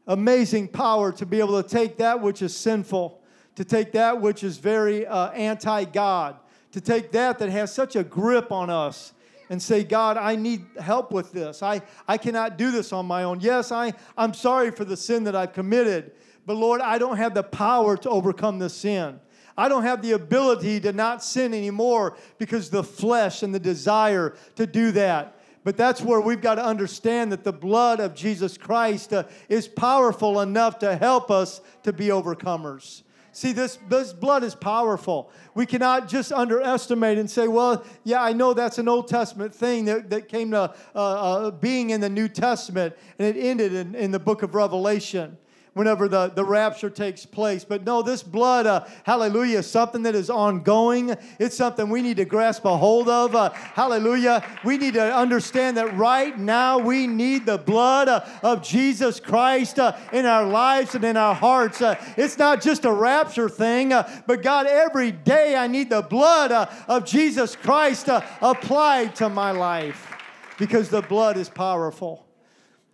amazing 0.08 0.68
power 0.68 1.12
to 1.13 1.26
be 1.26 1.39
able 1.39 1.62
to 1.62 1.68
take 1.68 1.98
that 1.98 2.22
which 2.22 2.42
is 2.42 2.56
sinful, 2.56 3.22
to 3.56 3.63
take 3.63 3.92
that 3.94 4.20
which 4.22 4.44
is 4.44 4.58
very 4.58 5.06
uh, 5.06 5.30
anti 5.30 5.86
God, 5.86 6.38
to 6.72 6.82
take 6.82 7.12
that 7.12 7.39
that 7.39 7.50
has 7.50 7.74
such 7.74 7.96
a 7.96 8.04
grip 8.04 8.52
on 8.52 8.70
us 8.70 9.13
and 9.50 9.62
say, 9.62 9.84
God, 9.84 10.18
I 10.18 10.36
need 10.36 10.66
help 10.80 11.12
with 11.12 11.32
this. 11.32 11.62
I, 11.62 11.82
I 12.08 12.18
cannot 12.18 12.58
do 12.58 12.72
this 12.72 12.92
on 12.92 13.06
my 13.06 13.24
own. 13.24 13.39
Yes, 13.39 13.72
I, 13.72 13.94
I'm 14.18 14.34
sorry 14.34 14.72
for 14.72 14.86
the 14.86 14.98
sin 14.98 15.26
that 15.26 15.36
I've 15.36 15.54
committed, 15.54 16.12
but 16.46 16.56
Lord, 16.56 16.82
I 16.82 16.98
don't 16.98 17.18
have 17.18 17.34
the 17.34 17.44
power 17.44 17.96
to 17.98 18.10
overcome 18.10 18.60
this 18.60 18.74
sin. 18.74 19.20
I 19.56 19.70
don't 19.70 19.84
have 19.84 20.02
the 20.02 20.13
ability 20.13 20.80
to 20.82 20.94
not 20.94 21.24
sin 21.24 21.54
anymore 21.54 22.18
because 22.39 22.70
the 22.70 22.84
flesh 22.84 23.44
and 23.44 23.54
the 23.54 23.60
desire 23.60 24.36
to 24.56 24.66
do 24.66 24.92
that. 24.94 25.38
But 25.63 25.78
that's 25.78 26.02
where 26.02 26.19
we've 26.19 26.41
got 26.41 26.56
to 26.56 26.65
understand 26.65 27.32
that 27.32 27.43
the 27.43 27.54
blood 27.54 27.99
of 27.99 28.13
Jesus 28.15 28.58
Christ 28.58 29.13
uh, 29.13 29.23
is 29.47 29.67
powerful 29.67 30.41
enough 30.41 30.80
to 30.80 30.95
help 30.95 31.32
us 31.32 31.62
to 31.84 31.93
be 31.93 32.08
overcomers. 32.08 33.04
See, 33.32 33.52
this, 33.52 33.80
this 33.89 34.13
blood 34.13 34.43
is 34.43 34.54
powerful. 34.54 35.32
We 35.56 35.65
cannot 35.65 36.08
just 36.08 36.32
underestimate 36.32 37.17
and 37.17 37.30
say, 37.30 37.47
well, 37.47 37.84
yeah, 38.04 38.21
I 38.21 38.32
know 38.32 38.54
that's 38.54 38.78
an 38.78 38.88
Old 38.88 39.08
Testament 39.08 39.56
thing 39.56 39.86
that, 39.86 40.12
that 40.12 40.28
came 40.28 40.52
to 40.52 40.73
uh, 40.93 40.97
uh, 40.99 41.52
being 41.52 41.89
in 41.89 41.99
the 41.99 42.10
New 42.10 42.28
Testament 42.28 42.95
and 43.17 43.36
it 43.36 43.39
ended 43.39 43.73
in, 43.73 43.95
in 43.95 44.12
the 44.12 44.19
book 44.19 44.43
of 44.43 44.54
Revelation 44.54 45.38
whenever 45.74 46.08
the, 46.08 46.30
the 46.30 46.44
rapture 46.44 46.90
takes 46.90 47.26
place. 47.26 47.64
But 47.64 47.84
no, 47.84 48.02
this 48.02 48.24
blood, 48.24 48.68
uh, 48.68 48.86
hallelujah, 49.04 49.60
is 49.60 49.70
something 49.70 50.04
that 50.04 50.16
is 50.16 50.30
ongoing. 50.30 51.16
It's 51.40 51.56
something 51.56 51.90
we 51.90 52.02
need 52.02 52.18
to 52.18 52.26
grasp 52.26 52.66
a 52.66 52.78
hold 52.78 53.10
of. 53.10 53.36
Uh, 53.36 53.50
hallelujah. 53.52 54.44
We 54.64 54.78
need 54.78 54.94
to 54.94 55.16
understand 55.16 55.78
that 55.78 55.96
right 55.98 56.38
now 56.38 56.78
we 56.78 57.08
need 57.08 57.46
the 57.46 57.58
blood 57.58 58.08
uh, 58.08 58.26
of 58.44 58.62
Jesus 58.62 59.20
Christ 59.20 59.80
uh, 59.80 59.98
in 60.12 60.26
our 60.26 60.46
lives 60.46 60.96
and 60.96 61.04
in 61.04 61.18
our 61.18 61.36
hearts. 61.36 61.82
Uh, 61.82 61.96
it's 62.18 62.38
not 62.38 62.62
just 62.62 62.86
a 62.86 62.92
rapture 62.92 63.50
thing, 63.50 63.94
uh, 63.94 64.24
but 64.28 64.44
God, 64.44 64.68
every 64.68 65.12
day 65.12 65.56
I 65.56 65.68
need 65.68 65.90
the 65.90 66.02
blood 66.02 66.52
of 66.88 67.06
Jesus 67.06 67.56
Christ 67.56 68.10
applied 68.42 69.16
to 69.16 69.30
my 69.30 69.52
life 69.52 70.10
because 70.58 70.90
the 70.90 71.02
blood 71.02 71.38
is 71.38 71.50
powerful. 71.50 72.26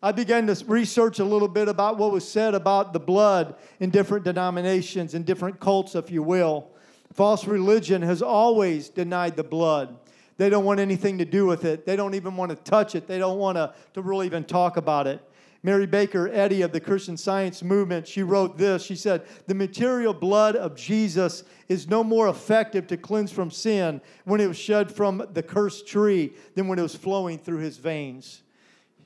I 0.01 0.13
began 0.13 0.47
to 0.47 0.65
research 0.65 1.19
a 1.19 1.25
little 1.25 1.49
bit 1.49 1.67
about 1.67 1.97
what 1.97 2.11
was 2.11 2.27
said 2.27 2.55
about 2.55 2.93
the 2.93 2.99
blood 2.99 3.55
in 3.81 3.89
different 3.89 4.23
denominations 4.23 5.13
and 5.13 5.25
different 5.25 5.59
cults, 5.59 5.93
if 5.93 6.09
you 6.09 6.23
will. 6.23 6.69
False 7.11 7.45
religion 7.45 8.01
has 8.01 8.21
always 8.21 8.87
denied 8.87 9.35
the 9.35 9.43
blood. 9.43 9.97
They 10.37 10.49
don't 10.49 10.63
want 10.63 10.79
anything 10.79 11.17
to 11.17 11.25
do 11.25 11.45
with 11.45 11.65
it. 11.65 11.85
They 11.85 11.97
don't 11.97 12.15
even 12.15 12.37
want 12.37 12.51
to 12.51 12.55
touch 12.55 12.95
it. 12.95 13.07
They 13.07 13.17
don't 13.17 13.39
want 13.39 13.57
to, 13.57 13.73
to 13.93 14.01
really 14.01 14.25
even 14.25 14.45
talk 14.45 14.77
about 14.77 15.05
it. 15.05 15.21
Mary 15.63 15.85
Baker 15.85 16.29
Eddy 16.29 16.61
of 16.61 16.71
the 16.71 16.79
Christian 16.79 17.17
Science 17.17 17.61
movement, 17.61 18.07
she 18.07 18.23
wrote 18.23 18.57
this. 18.57 18.83
She 18.85 18.95
said, 18.95 19.25
The 19.47 19.53
material 19.53 20.13
blood 20.13 20.55
of 20.55 20.77
Jesus 20.77 21.43
is 21.67 21.89
no 21.89 22.05
more 22.05 22.29
effective 22.29 22.87
to 22.87 22.95
cleanse 22.95 23.33
from 23.33 23.51
sin 23.51 23.99
when 24.23 24.39
it 24.39 24.47
was 24.47 24.55
shed 24.55 24.89
from 24.89 25.27
the 25.33 25.43
cursed 25.43 25.85
tree 25.85 26.31
than 26.55 26.69
when 26.69 26.79
it 26.79 26.83
was 26.83 26.95
flowing 26.95 27.37
through 27.37 27.57
his 27.57 27.75
veins 27.75 28.43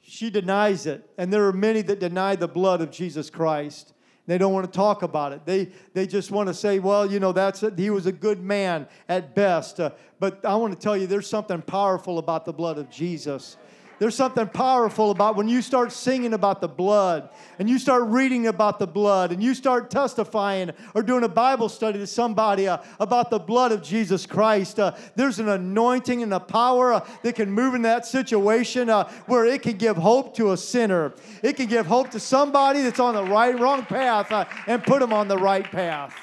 she 0.05 0.29
denies 0.29 0.85
it. 0.85 1.09
And 1.17 1.31
there 1.31 1.47
are 1.47 1.53
many 1.53 1.81
that 1.83 1.99
deny 1.99 2.35
the 2.35 2.47
blood 2.47 2.81
of 2.81 2.91
Jesus 2.91 3.29
Christ. 3.29 3.93
They 4.25 4.37
don't 4.37 4.53
want 4.53 4.65
to 4.65 4.71
talk 4.71 5.01
about 5.01 5.33
it. 5.33 5.45
They, 5.45 5.69
they 5.93 6.07
just 6.07 6.31
want 6.31 6.47
to 6.47 6.53
say, 6.53 6.79
well, 6.79 7.09
you 7.09 7.19
know, 7.19 7.31
that's 7.31 7.63
it. 7.63 7.77
he 7.77 7.89
was 7.89 8.05
a 8.05 8.11
good 8.11 8.41
man 8.41 8.87
at 9.09 9.35
best. 9.35 9.79
Uh, 9.79 9.91
but 10.19 10.45
I 10.45 10.55
want 10.55 10.73
to 10.73 10.79
tell 10.79 10.95
you, 10.95 11.07
there's 11.07 11.29
something 11.29 11.61
powerful 11.61 12.19
about 12.19 12.45
the 12.45 12.53
blood 12.53 12.77
of 12.77 12.89
Jesus. 12.89 13.57
There's 13.99 14.15
something 14.15 14.47
powerful 14.47 15.11
about 15.11 15.35
when 15.35 15.47
you 15.47 15.61
start 15.61 15.91
singing 15.91 16.33
about 16.33 16.61
the 16.61 16.67
blood 16.67 17.29
and 17.59 17.69
you 17.69 17.77
start 17.77 18.03
reading 18.07 18.47
about 18.47 18.79
the 18.79 18.87
blood 18.87 19.31
and 19.31 19.41
you 19.41 19.53
start 19.53 19.91
testifying 19.91 20.71
or 20.93 21.03
doing 21.03 21.23
a 21.23 21.29
Bible 21.29 21.69
study 21.69 21.99
to 21.99 22.07
somebody 22.07 22.67
uh, 22.67 22.79
about 22.99 23.29
the 23.29 23.39
blood 23.39 23.71
of 23.71 23.83
Jesus 23.83 24.25
Christ. 24.25 24.79
Uh, 24.79 24.95
there's 25.15 25.39
an 25.39 25.47
anointing 25.47 26.23
and 26.23 26.33
a 26.33 26.39
power 26.39 26.93
uh, 26.93 27.07
that 27.21 27.35
can 27.35 27.51
move 27.51 27.75
in 27.75 27.83
that 27.83 28.05
situation 28.05 28.89
uh, 28.89 29.09
where 29.27 29.45
it 29.45 29.61
can 29.61 29.77
give 29.77 29.95
hope 29.95 30.35
to 30.35 30.51
a 30.51 30.57
sinner. 30.57 31.13
It 31.41 31.55
can 31.55 31.67
give 31.67 31.85
hope 31.85 32.09
to 32.11 32.19
somebody 32.19 32.81
that's 32.81 32.99
on 32.99 33.13
the 33.13 33.23
right, 33.23 33.57
wrong 33.57 33.85
path 33.85 34.31
uh, 34.31 34.45
and 34.67 34.83
put 34.83 34.99
them 34.99 35.13
on 35.13 35.27
the 35.27 35.37
right 35.37 35.69
path. 35.71 36.15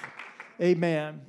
Amen. 0.61 1.21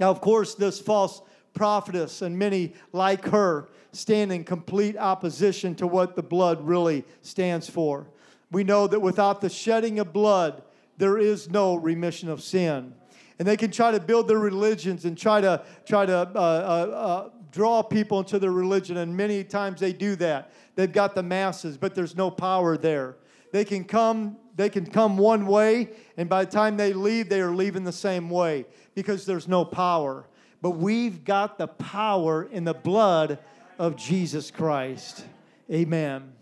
Now, 0.00 0.10
of 0.10 0.20
course, 0.20 0.54
this 0.54 0.80
false 0.80 1.22
prophetess 1.58 2.22
and 2.22 2.38
many 2.38 2.72
like 2.92 3.26
her 3.26 3.68
stand 3.90 4.30
in 4.30 4.44
complete 4.44 4.96
opposition 4.96 5.74
to 5.74 5.88
what 5.88 6.14
the 6.14 6.22
blood 6.22 6.64
really 6.64 7.04
stands 7.20 7.68
for. 7.68 8.06
We 8.52 8.62
know 8.62 8.86
that 8.86 9.00
without 9.00 9.40
the 9.40 9.50
shedding 9.50 9.98
of 9.98 10.12
blood, 10.12 10.62
there 10.98 11.18
is 11.18 11.50
no 11.50 11.74
remission 11.74 12.30
of 12.30 12.42
sin. 12.42 12.94
And 13.40 13.48
they 13.48 13.56
can 13.56 13.72
try 13.72 13.90
to 13.90 13.98
build 13.98 14.28
their 14.28 14.38
religions 14.38 15.04
and 15.04 15.18
try 15.18 15.40
to 15.40 15.64
try 15.84 16.06
to 16.06 16.16
uh, 16.16 16.24
uh, 16.34 16.38
uh, 16.38 17.30
draw 17.50 17.82
people 17.82 18.20
into 18.20 18.38
their 18.38 18.52
religion, 18.52 18.96
and 18.96 19.16
many 19.16 19.42
times 19.42 19.80
they 19.80 19.92
do 19.92 20.14
that. 20.16 20.52
They've 20.76 20.92
got 20.92 21.16
the 21.16 21.24
masses, 21.24 21.76
but 21.76 21.94
there's 21.94 22.14
no 22.14 22.30
power 22.30 22.76
there. 22.76 23.16
They 23.52 23.64
can 23.64 23.84
come, 23.84 24.36
they 24.54 24.68
can 24.68 24.86
come 24.86 25.16
one 25.18 25.46
way, 25.46 25.90
and 26.16 26.28
by 26.28 26.44
the 26.44 26.50
time 26.50 26.76
they 26.76 26.92
leave, 26.92 27.28
they 27.28 27.40
are 27.40 27.54
leaving 27.54 27.82
the 27.82 27.92
same 27.92 28.30
way 28.30 28.66
because 28.94 29.26
there's 29.26 29.48
no 29.48 29.64
power. 29.64 30.26
But 30.60 30.72
we've 30.72 31.24
got 31.24 31.58
the 31.58 31.68
power 31.68 32.44
in 32.44 32.64
the 32.64 32.74
blood 32.74 33.38
of 33.78 33.96
Jesus 33.96 34.50
Christ. 34.50 35.24
Amen. 35.70 36.32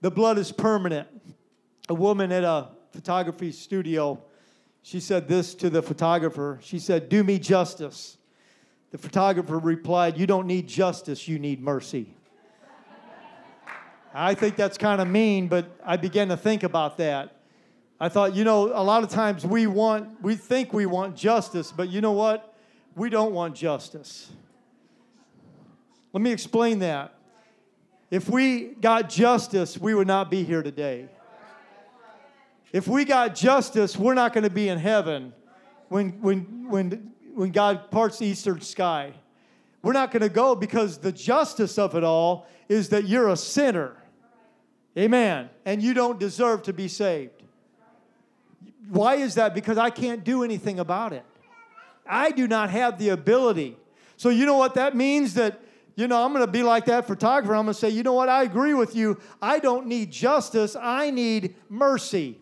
The 0.00 0.10
blood 0.10 0.38
is 0.38 0.52
permanent. 0.52 1.08
A 1.88 1.94
woman 1.94 2.30
at 2.30 2.44
a 2.44 2.68
photography 2.92 3.50
studio, 3.50 4.22
she 4.82 5.00
said 5.00 5.26
this 5.26 5.54
to 5.56 5.70
the 5.70 5.82
photographer. 5.82 6.60
She 6.62 6.78
said, 6.78 7.08
Do 7.08 7.24
me 7.24 7.38
justice. 7.38 8.18
The 8.90 8.98
photographer 8.98 9.58
replied, 9.58 10.16
You 10.16 10.26
don't 10.26 10.46
need 10.46 10.68
justice, 10.68 11.26
you 11.26 11.38
need 11.38 11.60
mercy. 11.60 12.14
I 14.14 14.34
think 14.34 14.56
that's 14.56 14.78
kind 14.78 15.00
of 15.00 15.08
mean, 15.08 15.48
but 15.48 15.66
I 15.84 15.96
began 15.96 16.28
to 16.28 16.36
think 16.36 16.62
about 16.62 16.96
that. 16.98 17.36
I 18.00 18.08
thought, 18.08 18.34
you 18.34 18.44
know, 18.44 18.72
a 18.72 18.82
lot 18.82 19.02
of 19.02 19.10
times 19.10 19.44
we 19.44 19.66
want, 19.66 20.22
we 20.22 20.34
think 20.36 20.72
we 20.72 20.86
want 20.86 21.16
justice, 21.16 21.72
but 21.72 21.88
you 21.88 22.00
know 22.00 22.12
what? 22.12 22.54
We 22.98 23.10
don't 23.10 23.32
want 23.32 23.54
justice. 23.54 24.28
Let 26.12 26.20
me 26.20 26.32
explain 26.32 26.80
that. 26.80 27.14
If 28.10 28.28
we 28.28 28.74
got 28.80 29.08
justice, 29.08 29.78
we 29.78 29.94
would 29.94 30.08
not 30.08 30.32
be 30.32 30.42
here 30.42 30.64
today. 30.64 31.08
If 32.72 32.88
we 32.88 33.04
got 33.04 33.36
justice, 33.36 33.96
we're 33.96 34.14
not 34.14 34.32
going 34.32 34.42
to 34.42 34.50
be 34.50 34.68
in 34.68 34.78
heaven 34.78 35.32
when, 35.88 36.20
when, 36.20 36.68
when, 36.68 37.12
when 37.34 37.52
God 37.52 37.92
parts 37.92 38.18
the 38.18 38.26
eastern 38.26 38.60
sky. 38.62 39.12
We're 39.82 39.92
not 39.92 40.10
going 40.10 40.22
to 40.22 40.28
go 40.28 40.56
because 40.56 40.98
the 40.98 41.12
justice 41.12 41.78
of 41.78 41.94
it 41.94 42.02
all 42.02 42.48
is 42.68 42.88
that 42.88 43.04
you're 43.04 43.28
a 43.28 43.36
sinner. 43.36 43.96
Amen. 44.98 45.50
And 45.64 45.80
you 45.80 45.94
don't 45.94 46.18
deserve 46.18 46.64
to 46.64 46.72
be 46.72 46.88
saved. 46.88 47.44
Why 48.88 49.14
is 49.16 49.36
that? 49.36 49.54
Because 49.54 49.78
I 49.78 49.90
can't 49.90 50.24
do 50.24 50.42
anything 50.42 50.80
about 50.80 51.12
it. 51.12 51.24
I 52.08 52.30
do 52.30 52.48
not 52.48 52.70
have 52.70 52.98
the 52.98 53.10
ability. 53.10 53.76
So, 54.16 54.30
you 54.30 54.46
know 54.46 54.56
what 54.56 54.74
that 54.74 54.96
means? 54.96 55.34
That 55.34 55.60
you 55.98 56.06
know, 56.06 56.24
I'm 56.24 56.32
going 56.32 56.46
to 56.46 56.50
be 56.50 56.62
like 56.62 56.84
that 56.84 57.08
photographer. 57.08 57.56
I'm 57.56 57.64
going 57.64 57.74
to 57.74 57.80
say, 57.80 57.90
you 57.90 58.04
know 58.04 58.12
what? 58.12 58.28
I 58.28 58.44
agree 58.44 58.72
with 58.72 58.94
you. 58.94 59.18
I 59.42 59.58
don't 59.58 59.88
need 59.88 60.12
justice, 60.12 60.76
I 60.76 61.10
need 61.10 61.56
mercy. 61.68 62.38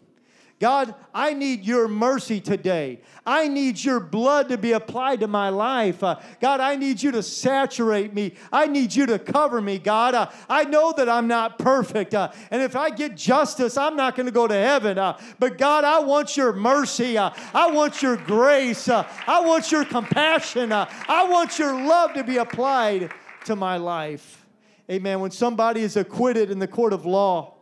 God, 0.59 0.95
I 1.13 1.35
need 1.35 1.65
your 1.65 1.87
mercy 1.87 2.41
today. 2.41 3.03
I 3.27 3.47
need 3.47 3.83
your 3.83 4.01
blood 4.01 4.49
to 4.49 4.57
be 4.57 4.73
applied 4.73 5.21
to 5.21 5.27
my 5.27 5.51
life. 5.51 6.03
Uh, 6.03 6.19
God, 6.41 6.61
I 6.61 6.77
need 6.77 7.03
you 7.03 7.11
to 7.13 7.23
saturate 7.23 8.15
me. 8.15 8.33
I 8.51 8.67
need 8.67 8.95
you 8.95 9.05
to 9.05 9.19
cover 9.19 9.61
me, 9.61 9.79
God. 9.79 10.15
Uh, 10.15 10.31
I 10.49 10.65
know 10.65 10.95
that 10.97 11.11
I'm 11.11 11.29
not 11.29 11.59
perfect. 11.59 12.15
Uh, 12.15 12.33
and 12.51 12.63
if 12.63 12.75
I 12.75 12.89
get 12.89 13.19
justice, 13.19 13.77
I'm 13.77 13.97
not 13.97 14.17
going 14.17 14.27
to 14.27 14.33
go 14.33 14.47
to 14.47 14.55
heaven. 14.55 14.97
Uh, 14.97 15.19
but 15.39 15.59
God, 15.59 15.85
I 15.85 15.99
want 15.99 16.39
your 16.39 16.55
mercy. 16.55 17.19
Uh, 17.19 17.31
I 17.53 17.71
want 17.71 18.01
your 18.01 18.17
grace. 18.17 18.89
Uh, 18.89 19.07
I 19.27 19.41
want 19.41 19.71
your 19.71 19.85
compassion. 19.85 20.73
I 20.73 21.27
want 21.29 21.59
your 21.59 21.79
love 21.87 22.15
to 22.15 22.25
be 22.25 22.39
applied 22.39 23.13
to 23.45 23.57
my 23.57 23.77
life. 23.77 24.47
Amen. 24.91 25.21
When 25.21 25.33
somebody 25.33 25.83
is 25.83 25.99
acquitted 25.99 26.51
in 26.51 26.61
the 26.61 26.69
court 26.69 26.95
of 26.95 27.05
law, 27.05 27.56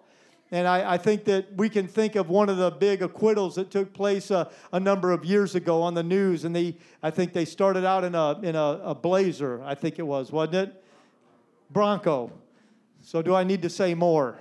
and 0.54 0.68
I, 0.68 0.92
I, 0.92 0.98
think 0.98 1.24
that 1.24 1.52
we 1.56 1.68
can 1.68 1.88
think 1.88 2.14
of 2.14 2.28
one 2.28 2.48
of 2.48 2.58
the 2.58 2.70
big 2.70 3.02
acquittals 3.02 3.56
that 3.56 3.72
took 3.72 3.92
place 3.92 4.30
uh, 4.30 4.48
a 4.72 4.78
number 4.78 5.10
of 5.10 5.24
years 5.24 5.56
ago 5.56 5.82
on 5.82 5.94
the 5.94 6.02
news. 6.04 6.44
And 6.44 6.54
they, 6.54 6.76
I 7.02 7.10
think 7.10 7.32
they 7.32 7.44
started 7.44 7.84
out 7.84 8.04
in 8.04 8.14
a, 8.14 8.38
in 8.40 8.54
a, 8.54 8.80
a 8.84 8.94
blazer, 8.94 9.60
I 9.64 9.74
think 9.74 9.98
it 9.98 10.06
was, 10.06 10.30
wasn't 10.30 10.68
it? 10.68 10.84
Bronco. 11.70 12.30
So, 13.02 13.20
do 13.20 13.34
I 13.34 13.42
need 13.42 13.62
to 13.62 13.68
say 13.68 13.94
more? 13.94 14.38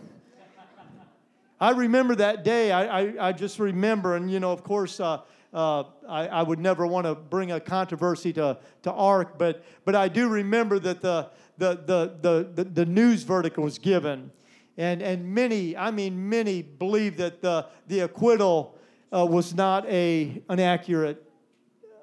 I 1.59 1.71
remember 1.71 2.13
that 2.15 2.43
day. 2.43 2.71
I, 2.71 2.99
I, 2.99 3.29
I 3.29 3.31
just 3.31 3.57
remember, 3.57 4.15
and 4.15 4.29
you 4.29 4.39
know, 4.39 4.51
of 4.51 4.63
course, 4.63 4.99
uh, 4.99 5.21
uh, 5.51 5.83
I, 6.07 6.27
I, 6.27 6.43
would 6.43 6.59
never 6.59 6.85
want 6.85 7.07
to 7.07 7.15
bring 7.15 7.51
a 7.51 7.59
controversy 7.59 8.33
to, 8.33 8.57
to 8.83 8.91
ARC, 8.91 9.39
but, 9.39 9.63
but 9.83 9.95
I 9.95 10.09
do 10.09 10.27
remember 10.27 10.77
that 10.79 11.01
the, 11.01 11.29
the, 11.57 11.75
the, 11.75 12.53
the, 12.53 12.63
the 12.63 12.85
news 12.85 13.23
verdict 13.23 13.57
was 13.57 13.79
given. 13.79 14.31
And, 14.77 15.01
and 15.01 15.33
many, 15.33 15.77
I 15.77 15.91
mean, 15.91 16.29
many 16.29 16.61
believe 16.61 17.17
that 17.17 17.41
the, 17.41 17.67
the 17.87 18.01
acquittal 18.01 18.77
uh, 19.13 19.25
was 19.25 19.53
not 19.53 19.85
a, 19.87 20.41
an 20.49 20.59
accurate, 20.59 21.23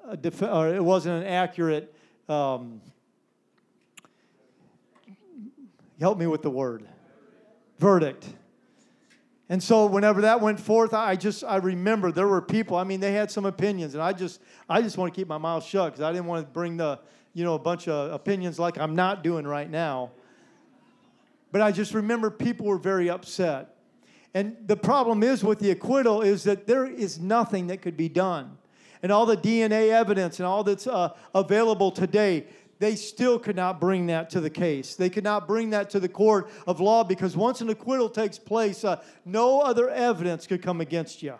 uh, 0.07 0.15
def- 0.15 0.41
or 0.41 0.73
it 0.73 0.83
wasn't 0.83 1.23
an 1.23 1.29
accurate, 1.29 1.93
um, 2.29 2.81
help 5.99 6.17
me 6.17 6.27
with 6.27 6.41
the 6.41 6.49
word, 6.49 6.87
verdict. 7.77 8.27
And 9.51 9.61
so 9.61 9.85
whenever 9.85 10.21
that 10.21 10.39
went 10.39 10.61
forth, 10.61 10.93
I 10.93 11.17
just 11.17 11.43
I 11.43 11.57
remember 11.57 12.09
there 12.13 12.27
were 12.27 12.41
people. 12.41 12.77
I 12.77 12.85
mean, 12.85 13.01
they 13.01 13.11
had 13.11 13.29
some 13.29 13.45
opinions, 13.45 13.95
and 13.95 14.01
I 14.01 14.13
just 14.13 14.39
I 14.69 14.81
just 14.81 14.97
want 14.97 15.13
to 15.13 15.19
keep 15.19 15.27
my 15.27 15.37
mouth 15.37 15.65
shut 15.65 15.91
because 15.91 16.01
I 16.01 16.13
didn't 16.13 16.27
want 16.27 16.45
to 16.45 16.51
bring 16.53 16.77
the 16.77 16.99
you 17.33 17.43
know 17.43 17.55
a 17.55 17.59
bunch 17.59 17.89
of 17.89 18.13
opinions 18.13 18.59
like 18.59 18.77
I'm 18.77 18.95
not 18.95 19.23
doing 19.23 19.45
right 19.45 19.69
now. 19.69 20.11
But 21.51 21.61
I 21.61 21.71
just 21.71 21.93
remember 21.93 22.29
people 22.29 22.65
were 22.65 22.77
very 22.77 23.09
upset. 23.09 23.75
And 24.33 24.55
the 24.65 24.77
problem 24.77 25.23
is 25.23 25.43
with 25.43 25.59
the 25.59 25.71
acquittal 25.71 26.21
is 26.21 26.43
that 26.43 26.65
there 26.65 26.85
is 26.85 27.19
nothing 27.19 27.67
that 27.67 27.81
could 27.81 27.97
be 27.97 28.07
done. 28.07 28.57
And 29.03 29.11
all 29.11 29.25
the 29.25 29.35
DNA 29.35 29.89
evidence 29.89 30.39
and 30.39 30.45
all 30.45 30.63
that's 30.63 30.87
uh, 30.87 31.13
available 31.33 31.91
today, 31.91 32.45
they 32.79 32.95
still 32.95 33.39
could 33.39 33.55
not 33.55 33.81
bring 33.81 34.07
that 34.07 34.29
to 34.31 34.39
the 34.39 34.49
case. 34.49 34.95
They 34.95 35.09
could 35.09 35.23
not 35.23 35.47
bring 35.47 35.71
that 35.71 35.89
to 35.91 35.99
the 35.99 36.07
court 36.07 36.49
of 36.65 36.79
law 36.79 37.03
because 37.03 37.35
once 37.35 37.61
an 37.61 37.69
acquittal 37.69 38.09
takes 38.09 38.39
place, 38.39 38.85
uh, 38.85 39.01
no 39.25 39.59
other 39.59 39.89
evidence 39.89 40.47
could 40.47 40.61
come 40.61 40.81
against 40.81 41.21
you. 41.21 41.35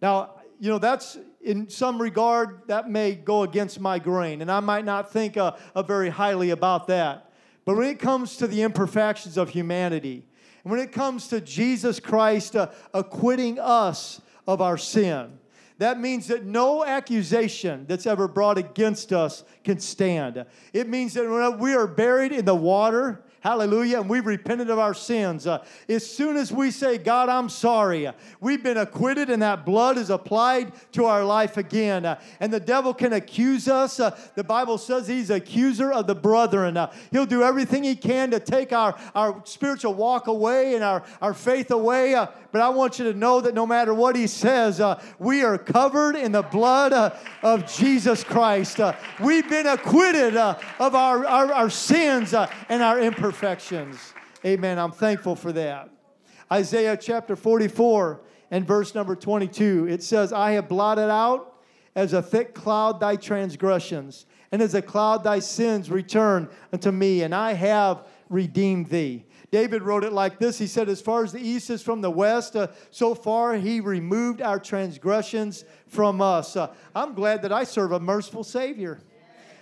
Now, 0.00 0.36
you 0.60 0.70
know, 0.70 0.78
that's 0.78 1.18
in 1.40 1.68
some 1.68 2.00
regard, 2.00 2.62
that 2.66 2.90
may 2.90 3.14
go 3.14 3.42
against 3.42 3.80
my 3.80 3.98
grain, 3.98 4.42
and 4.42 4.50
I 4.50 4.60
might 4.60 4.84
not 4.84 5.12
think 5.12 5.36
uh, 5.36 5.52
very 5.86 6.10
highly 6.10 6.50
about 6.50 6.88
that. 6.88 7.27
But 7.68 7.76
when 7.76 7.88
it 7.88 7.98
comes 7.98 8.38
to 8.38 8.46
the 8.46 8.62
imperfections 8.62 9.36
of 9.36 9.50
humanity, 9.50 10.24
and 10.64 10.70
when 10.70 10.80
it 10.80 10.90
comes 10.90 11.28
to 11.28 11.38
Jesus 11.38 12.00
Christ 12.00 12.56
uh, 12.56 12.70
acquitting 12.94 13.58
us 13.58 14.22
of 14.46 14.62
our 14.62 14.78
sin, 14.78 15.38
that 15.76 16.00
means 16.00 16.28
that 16.28 16.46
no 16.46 16.82
accusation 16.82 17.84
that's 17.86 18.06
ever 18.06 18.26
brought 18.26 18.56
against 18.56 19.12
us 19.12 19.44
can 19.64 19.80
stand. 19.80 20.46
It 20.72 20.88
means 20.88 21.12
that 21.12 21.28
when 21.28 21.58
we 21.58 21.74
are 21.74 21.86
buried 21.86 22.32
in 22.32 22.46
the 22.46 22.54
water, 22.54 23.22
Hallelujah. 23.40 24.00
And 24.00 24.10
we've 24.10 24.26
repented 24.26 24.68
of 24.68 24.80
our 24.80 24.94
sins. 24.94 25.46
Uh, 25.46 25.64
as 25.88 26.04
soon 26.04 26.36
as 26.36 26.50
we 26.50 26.72
say, 26.72 26.98
God, 26.98 27.28
I'm 27.28 27.48
sorry, 27.48 28.08
uh, 28.08 28.12
we've 28.40 28.64
been 28.64 28.78
acquitted 28.78 29.30
and 29.30 29.42
that 29.42 29.64
blood 29.64 29.96
is 29.96 30.10
applied 30.10 30.72
to 30.92 31.04
our 31.04 31.24
life 31.24 31.56
again. 31.56 32.04
Uh, 32.04 32.20
and 32.40 32.52
the 32.52 32.58
devil 32.58 32.92
can 32.92 33.12
accuse 33.12 33.68
us. 33.68 34.00
Uh, 34.00 34.18
the 34.34 34.42
Bible 34.42 34.76
says 34.76 35.06
he's 35.06 35.30
accuser 35.30 35.92
of 35.92 36.08
the 36.08 36.16
brethren. 36.16 36.76
Uh, 36.76 36.92
he'll 37.12 37.26
do 37.26 37.44
everything 37.44 37.84
he 37.84 37.94
can 37.94 38.32
to 38.32 38.40
take 38.40 38.72
our, 38.72 38.98
our 39.14 39.40
spiritual 39.44 39.94
walk 39.94 40.26
away 40.26 40.74
and 40.74 40.82
our, 40.82 41.04
our 41.22 41.32
faith 41.32 41.70
away. 41.70 42.14
But 42.50 42.62
I 42.62 42.70
want 42.70 42.98
you 42.98 43.04
to 43.04 43.16
know 43.16 43.40
that 43.40 43.54
no 43.54 43.66
matter 43.66 43.94
what 43.94 44.16
he 44.16 44.26
says, 44.26 44.80
we 45.18 45.44
are 45.44 45.58
covered 45.58 46.16
in 46.16 46.32
the 46.32 46.42
blood 46.42 47.14
of 47.42 47.72
Jesus 47.72 48.24
Christ. 48.24 48.80
we've 49.20 49.48
been 49.48 49.66
acquitted 49.66 50.36
of 50.36 50.94
our, 50.94 51.26
our, 51.26 51.52
our 51.52 51.70
sins 51.70 52.34
and 52.34 52.82
our 52.82 52.98
imperfections 52.98 53.27
imperfections. 53.28 54.14
Amen. 54.42 54.78
I'm 54.78 54.90
thankful 54.90 55.36
for 55.36 55.52
that. 55.52 55.90
Isaiah 56.50 56.96
chapter 56.96 57.36
44 57.36 58.22
and 58.50 58.66
verse 58.66 58.94
number 58.94 59.14
22, 59.14 59.86
it 59.86 60.02
says, 60.02 60.32
I 60.32 60.52
have 60.52 60.66
blotted 60.66 61.10
out 61.10 61.60
as 61.94 62.14
a 62.14 62.22
thick 62.22 62.54
cloud 62.54 63.00
thy 63.00 63.16
transgressions, 63.16 64.24
and 64.50 64.62
as 64.62 64.74
a 64.74 64.80
cloud 64.80 65.24
thy 65.24 65.40
sins 65.40 65.90
return 65.90 66.48
unto 66.72 66.90
me, 66.90 67.22
and 67.22 67.34
I 67.34 67.52
have 67.52 68.06
redeemed 68.30 68.88
thee. 68.88 69.26
David 69.50 69.82
wrote 69.82 70.04
it 70.04 70.14
like 70.14 70.38
this 70.38 70.56
He 70.58 70.66
said, 70.66 70.88
As 70.88 71.02
far 71.02 71.22
as 71.22 71.30
the 71.30 71.40
east 71.40 71.68
is 71.68 71.82
from 71.82 72.00
the 72.00 72.10
west, 72.10 72.56
uh, 72.56 72.68
so 72.90 73.14
far 73.14 73.56
he 73.56 73.80
removed 73.80 74.40
our 74.40 74.58
transgressions 74.58 75.66
from 75.86 76.22
us. 76.22 76.56
Uh, 76.56 76.72
I'm 76.94 77.12
glad 77.12 77.42
that 77.42 77.52
I 77.52 77.64
serve 77.64 77.92
a 77.92 78.00
merciful 78.00 78.44
Savior. 78.44 79.02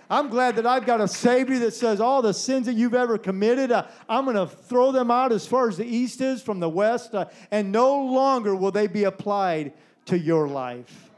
I'm 0.09 0.29
glad 0.29 0.55
that 0.55 0.65
I've 0.65 0.85
got 0.85 1.01
a 1.01 1.07
Savior 1.07 1.59
that 1.59 1.73
says 1.73 1.99
all 1.99 2.21
the 2.21 2.33
sins 2.33 2.65
that 2.67 2.75
you've 2.75 2.93
ever 2.93 3.17
committed, 3.17 3.73
uh, 3.73 3.87
I'm 4.07 4.23
going 4.23 4.37
to 4.37 4.47
throw 4.47 4.93
them 4.93 5.11
out 5.11 5.33
as 5.33 5.45
far 5.45 5.67
as 5.67 5.75
the 5.75 5.85
east 5.85 6.21
is 6.21 6.41
from 6.41 6.61
the 6.61 6.69
west, 6.69 7.13
uh, 7.13 7.25
and 7.51 7.73
no 7.73 8.01
longer 8.03 8.55
will 8.55 8.71
they 8.71 8.87
be 8.87 9.03
applied 9.03 9.73
to 10.05 10.17
your 10.17 10.47
life. 10.47 11.11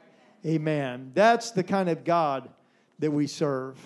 Amen. 0.43 1.11
That's 1.13 1.51
the 1.51 1.63
kind 1.63 1.87
of 1.87 2.03
God 2.03 2.49
that 2.97 3.11
we 3.11 3.27
serve. 3.27 3.77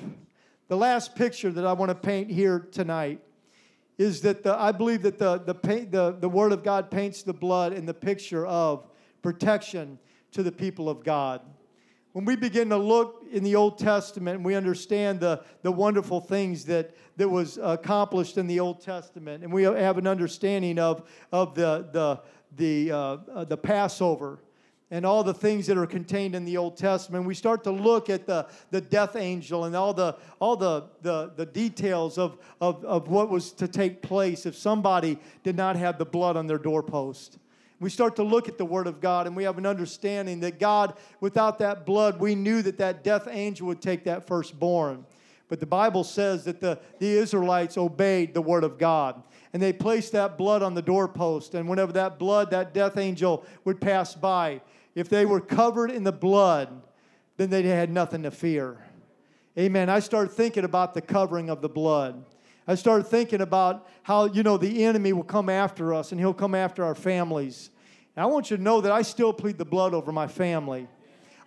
the 0.70 0.78
last 0.78 1.16
picture 1.16 1.52
that 1.52 1.66
I 1.66 1.74
want 1.74 1.90
to 1.90 1.96
paint 1.96 2.32
here 2.32 2.60
tonight 2.72 3.20
is 3.98 4.22
that 4.22 4.44
the, 4.44 4.56
I 4.56 4.72
believe 4.72 5.02
that 5.04 5.20
the, 5.20 5.38
the, 5.38 5.54
paint, 5.54 5.92
the, 5.92 6.16
the 6.20 6.30
Word 6.30 6.52
of 6.52 6.64
God 6.64 6.90
paints 6.90 7.24
the 7.24 7.34
blood 7.34 7.74
in 7.74 7.86
the 7.86 7.94
picture 7.94 8.46
of 8.46 8.88
protection 9.22 10.00
to 10.32 10.44
the 10.44 10.52
people 10.52 10.90
of 10.90 11.04
God. 11.04 11.42
When 12.14 12.26
we 12.26 12.36
begin 12.36 12.70
to 12.70 12.78
look 12.78 13.26
in 13.32 13.44
the 13.44 13.56
Old 13.56 13.80
Testament 13.80 14.38
and 14.38 14.46
we 14.46 14.54
understand 14.54 15.20
the, 15.20 15.44
the 15.64 15.72
wonderful 15.72 16.22
things 16.22 16.64
that, 16.66 16.96
that 17.18 17.28
was 17.28 17.58
accomplished 17.62 18.38
in 18.38 18.46
the 18.46 18.60
Old 18.60 18.82
Testament, 18.82 19.44
and 19.44 19.52
we 19.52 19.64
have 19.64 19.98
an 19.98 20.06
understanding 20.06 20.78
of, 20.78 21.10
of 21.32 21.56
the, 21.56 21.90
the, 21.92 22.22
the, 22.56 22.92
uh, 22.92 22.98
uh, 23.34 23.44
the 23.46 23.58
Passover 23.58 24.40
and 24.92 25.08
all 25.08 25.24
the 25.24 25.34
things 25.34 25.66
that 25.66 25.76
are 25.76 25.88
contained 25.88 26.36
in 26.36 26.46
the 26.46 26.56
Old 26.56 26.78
Testament, 26.78 27.26
we 27.26 27.34
start 27.34 27.64
to 27.64 27.72
look 27.72 28.12
at 28.12 28.28
the, 28.28 28.46
the 28.70 28.80
death 28.80 29.16
angel 29.16 29.66
and 29.66 29.76
all 29.76 29.92
the, 29.92 30.16
all 30.40 30.56
the, 30.56 30.84
the, 31.02 31.32
the 31.36 31.48
details 31.48 32.20
of, 32.20 32.38
of, 32.62 32.86
of 32.86 33.08
what 33.08 33.32
was 33.32 33.52
to 33.54 33.68
take 33.68 34.04
place 34.04 34.46
if 34.46 34.56
somebody 34.56 35.18
did 35.42 35.56
not 35.58 35.76
have 35.78 35.98
the 35.98 36.06
blood 36.06 36.38
on 36.38 36.46
their 36.46 36.60
doorpost. 36.60 37.40
We 37.80 37.90
start 37.90 38.16
to 38.18 38.24
look 38.24 38.48
at 38.48 38.58
the 38.58 38.66
Word 38.66 38.88
of 38.88 39.02
God 39.02 39.28
and 39.28 39.36
we 39.36 39.44
have 39.44 39.58
an 39.58 39.66
understanding 39.66 40.40
that 40.42 40.60
God, 40.60 40.96
without 41.20 41.60
that 41.60 41.86
blood, 41.86 42.20
we 42.20 42.36
knew 42.36 42.62
that 42.62 42.78
that 42.78 43.04
death 43.04 43.28
angel 43.30 43.68
would 43.68 43.82
take 43.82 44.06
that 44.06 44.26
firstborn. 44.26 45.06
But 45.50 45.60
the 45.60 45.66
Bible 45.66 46.04
says 46.04 46.46
that 46.46 46.62
the, 46.62 46.80
the 47.00 47.10
Israelites 47.10 47.78
obeyed 47.78 48.34
the 48.34 48.42
Word 48.42 48.64
of 48.64 48.78
God 48.78 49.22
and 49.54 49.62
they 49.62 49.72
placed 49.72 50.12
that 50.14 50.38
blood 50.38 50.64
on 50.64 50.74
the 50.74 50.82
doorpost. 50.82 51.54
And 51.54 51.70
whenever 51.70 51.92
that 51.94 52.18
blood, 52.18 52.50
that 52.52 52.74
death 52.74 52.98
angel 52.98 53.46
would 53.66 53.80
pass 53.80 54.16
by, 54.16 54.62
if 54.96 55.10
they 55.10 55.26
were 55.26 55.42
covered 55.42 55.92
in 55.92 56.04
the 56.04 56.12
blood, 56.12 56.82
then 57.38 57.50
they 57.50 57.64
had 57.64 57.92
nothing 57.92 58.24
to 58.24 58.32
fear. 58.32 58.78
Amen. 59.58 59.90
I 59.90 60.00
started 60.00 60.32
thinking 60.32 60.64
about 60.64 60.94
the 60.94 61.02
covering 61.02 61.50
of 61.50 61.62
the 61.62 61.70
blood. 61.70 62.26
I 62.68 62.76
started 62.76 63.06
thinking 63.06 63.42
about 63.42 63.88
how, 64.04 64.26
you 64.26 64.44
know, 64.44 64.58
the 64.58 64.86
enemy 64.86 65.14
will 65.14 65.24
come 65.24 65.50
after 65.50 65.94
us 65.94 66.12
and 66.12 66.20
he'll 66.20 66.34
come 66.34 66.56
after 66.56 66.84
our 66.84 66.96
families. 66.96 67.70
And 68.16 68.24
I 68.24 68.28
want 68.28 68.52
you 68.52 68.58
to 68.58 68.64
know 68.64 68.82
that 68.82 68.92
I 68.92 69.02
still 69.02 69.34
plead 69.34 69.58
the 69.58 69.66
blood 69.66 69.94
over 69.94 70.12
my 70.12 70.28
family. 70.28 70.88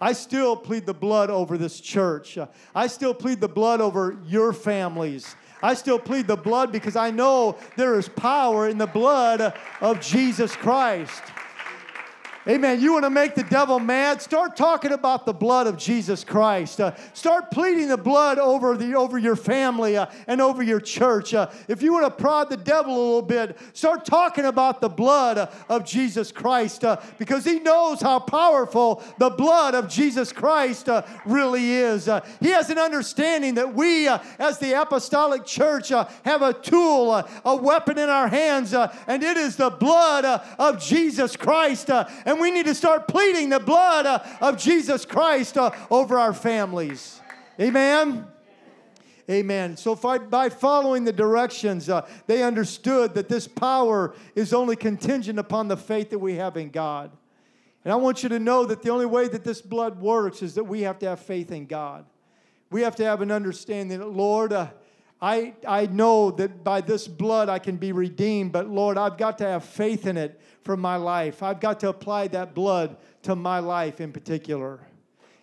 I 0.00 0.12
still 0.12 0.56
plead 0.56 0.84
the 0.84 0.94
blood 0.94 1.30
over 1.30 1.56
this 1.56 1.80
church. 1.80 2.38
I 2.74 2.86
still 2.86 3.14
plead 3.14 3.40
the 3.40 3.48
blood 3.48 3.80
over 3.80 4.18
your 4.26 4.52
families. 4.52 5.34
I 5.62 5.72
still 5.72 5.98
plead 5.98 6.26
the 6.26 6.36
blood 6.36 6.70
because 6.70 6.96
I 6.96 7.10
know 7.10 7.56
there 7.76 7.98
is 7.98 8.08
power 8.10 8.68
in 8.68 8.76
the 8.76 8.86
blood 8.86 9.54
of 9.80 10.00
Jesus 10.00 10.54
Christ. 10.54 11.22
Amen. 12.48 12.80
You 12.80 12.92
want 12.92 13.04
to 13.04 13.10
make 13.10 13.34
the 13.34 13.42
devil 13.42 13.80
mad? 13.80 14.22
Start 14.22 14.54
talking 14.54 14.92
about 14.92 15.26
the 15.26 15.32
blood 15.32 15.66
of 15.66 15.76
Jesus 15.76 16.22
Christ. 16.22 16.80
Uh, 16.80 16.94
start 17.12 17.50
pleading 17.50 17.88
the 17.88 17.96
blood 17.96 18.38
over, 18.38 18.76
the, 18.76 18.94
over 18.94 19.18
your 19.18 19.34
family 19.34 19.96
uh, 19.96 20.06
and 20.28 20.40
over 20.40 20.62
your 20.62 20.78
church. 20.78 21.34
Uh, 21.34 21.50
if 21.66 21.82
you 21.82 21.92
want 21.92 22.04
to 22.04 22.22
prod 22.22 22.48
the 22.48 22.56
devil 22.56 22.94
a 22.94 23.02
little 23.02 23.22
bit, 23.22 23.58
start 23.72 24.04
talking 24.04 24.44
about 24.44 24.80
the 24.80 24.88
blood 24.88 25.38
uh, 25.38 25.50
of 25.68 25.84
Jesus 25.84 26.30
Christ 26.30 26.84
uh, 26.84 27.00
because 27.18 27.44
he 27.44 27.58
knows 27.58 28.00
how 28.00 28.20
powerful 28.20 29.02
the 29.18 29.30
blood 29.30 29.74
of 29.74 29.88
Jesus 29.88 30.32
Christ 30.32 30.88
uh, 30.88 31.02
really 31.24 31.72
is. 31.72 32.08
he 32.38 32.50
has 32.50 32.70
an 32.70 32.78
understanding 32.78 33.54
that 33.56 33.74
we, 33.74 34.06
as 34.06 34.60
the 34.60 34.80
apostolic 34.80 35.46
church, 35.46 35.88
have 35.88 36.42
a 36.42 36.52
tool, 36.52 37.12
a 37.44 37.56
weapon 37.56 37.98
in 37.98 38.08
our 38.08 38.28
hands, 38.28 38.72
and 38.72 39.24
it 39.24 39.36
is 39.36 39.56
the 39.56 39.70
blood 39.70 40.24
of 40.60 40.80
Jesus 40.80 41.34
Christ. 41.34 41.90
and 41.90 42.35
and 42.36 42.42
we 42.42 42.50
need 42.50 42.66
to 42.66 42.74
start 42.74 43.08
pleading 43.08 43.48
the 43.48 43.58
blood 43.58 44.04
uh, 44.04 44.22
of 44.42 44.58
Jesus 44.58 45.06
Christ 45.06 45.56
uh, 45.56 45.70
over 45.90 46.18
our 46.18 46.34
families. 46.34 47.18
Amen. 47.58 48.26
Amen. 49.30 49.78
So 49.78 49.94
by 49.94 50.50
following 50.50 51.04
the 51.04 51.14
directions, 51.14 51.88
uh, 51.88 52.06
they 52.26 52.42
understood 52.42 53.14
that 53.14 53.30
this 53.30 53.48
power 53.48 54.14
is 54.34 54.52
only 54.52 54.76
contingent 54.76 55.38
upon 55.38 55.68
the 55.68 55.78
faith 55.78 56.10
that 56.10 56.18
we 56.18 56.34
have 56.34 56.58
in 56.58 56.68
God. 56.68 57.10
And 57.84 57.92
I 57.92 57.96
want 57.96 58.22
you 58.22 58.28
to 58.28 58.38
know 58.38 58.66
that 58.66 58.82
the 58.82 58.90
only 58.90 59.06
way 59.06 59.28
that 59.28 59.42
this 59.42 59.62
blood 59.62 59.98
works 59.98 60.42
is 60.42 60.56
that 60.56 60.64
we 60.64 60.82
have 60.82 60.98
to 60.98 61.08
have 61.08 61.20
faith 61.20 61.50
in 61.50 61.64
God. 61.64 62.04
We 62.70 62.82
have 62.82 62.96
to 62.96 63.04
have 63.04 63.22
an 63.22 63.30
understanding 63.30 63.98
that, 63.98 64.10
Lord, 64.10 64.52
uh, 64.52 64.68
I, 65.20 65.54
I 65.66 65.86
know 65.86 66.30
that 66.32 66.62
by 66.62 66.82
this 66.82 67.08
blood 67.08 67.48
I 67.48 67.58
can 67.58 67.76
be 67.76 67.92
redeemed, 67.92 68.52
but 68.52 68.68
Lord, 68.68 68.98
I've 68.98 69.16
got 69.16 69.38
to 69.38 69.44
have 69.44 69.64
faith 69.64 70.06
in 70.06 70.16
it 70.16 70.40
for 70.62 70.76
my 70.76 70.96
life. 70.96 71.42
I've 71.42 71.60
got 71.60 71.80
to 71.80 71.88
apply 71.88 72.28
that 72.28 72.54
blood 72.54 72.96
to 73.22 73.34
my 73.34 73.60
life 73.60 74.00
in 74.00 74.12
particular. 74.12 74.80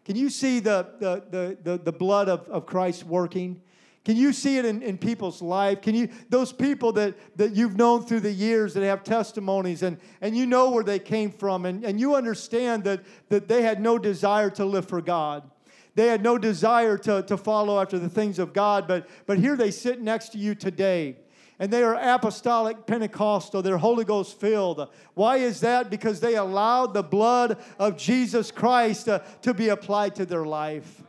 Can 0.06 0.16
you 0.16 0.30
see 0.30 0.60
the, 0.60 0.88
the, 1.00 1.24
the, 1.30 1.58
the, 1.64 1.78
the 1.78 1.92
blood 1.92 2.30
of, 2.30 2.48
of 2.50 2.66
Christ 2.66 3.06
working? 3.06 3.62
Can 4.06 4.18
you 4.18 4.34
see 4.34 4.58
it 4.58 4.66
in, 4.66 4.82
in 4.82 4.98
people's 4.98 5.42
life? 5.42 5.82
Can 5.82 5.96
you, 5.96 6.10
those 6.30 6.52
people 6.52 6.92
that, 6.94 7.16
that 7.38 7.56
you've 7.56 7.78
known 7.78 8.06
through 8.06 8.20
the 8.20 8.32
years 8.32 8.74
that 8.74 8.84
have 8.84 9.04
testimonies 9.04 9.82
and, 9.82 9.98
and 10.20 10.36
you 10.36 10.46
know 10.46 10.72
where 10.72 10.84
they 10.84 11.00
came 11.00 11.32
from 11.32 11.66
and, 11.66 11.86
and 11.86 12.00
you 12.00 12.16
understand 12.16 12.84
that, 12.84 13.02
that 13.30 13.48
they 13.48 13.62
had 13.62 13.80
no 13.80 13.98
desire 13.98 14.50
to 14.52 14.66
live 14.66 14.88
for 14.88 15.02
God. 15.02 15.50
They 15.96 16.08
had 16.08 16.24
no 16.24 16.38
desire 16.38 16.98
to, 17.00 17.22
to 17.24 17.38
follow 17.38 17.80
after 17.80 18.00
the 18.00 18.10
things 18.10 18.40
of 18.40 18.54
God, 18.54 18.88
but, 18.88 19.08
but 19.26 19.38
here 19.38 19.56
they 19.56 19.72
sit 19.72 20.02
next 20.02 20.30
to 20.30 20.38
you 20.38 20.56
today. 20.56 21.18
And 21.60 21.72
they 21.72 21.84
are 21.84 21.96
apostolic 21.96 22.88
Pentecostal. 22.88 23.62
They're 23.62 23.78
Holy 23.78 24.04
Ghost 24.04 24.40
filled. 24.40 24.90
Why 25.14 25.38
is 25.38 25.62
that? 25.62 25.90
Because 25.90 26.20
they 26.20 26.36
allowed 26.36 26.94
the 26.94 27.04
blood 27.04 27.58
of 27.78 27.96
Jesus 27.96 28.52
Christ 28.52 29.08
uh, 29.08 29.20
to 29.44 29.54
be 29.54 29.70
applied 29.70 30.16
to 30.16 30.26
their 30.26 30.46
life. 30.46 31.04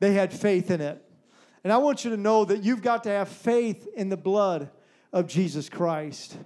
They 0.00 0.14
had 0.14 0.32
faith 0.32 0.70
in 0.70 0.80
it. 0.80 1.04
And 1.62 1.72
I 1.72 1.76
want 1.76 2.04
you 2.04 2.10
to 2.10 2.16
know 2.16 2.44
that 2.44 2.62
you've 2.62 2.82
got 2.82 3.04
to 3.04 3.10
have 3.10 3.28
faith 3.28 3.86
in 3.94 4.08
the 4.08 4.16
blood 4.16 4.70
of 5.12 5.26
Jesus 5.26 5.68
Christ. 5.68 6.36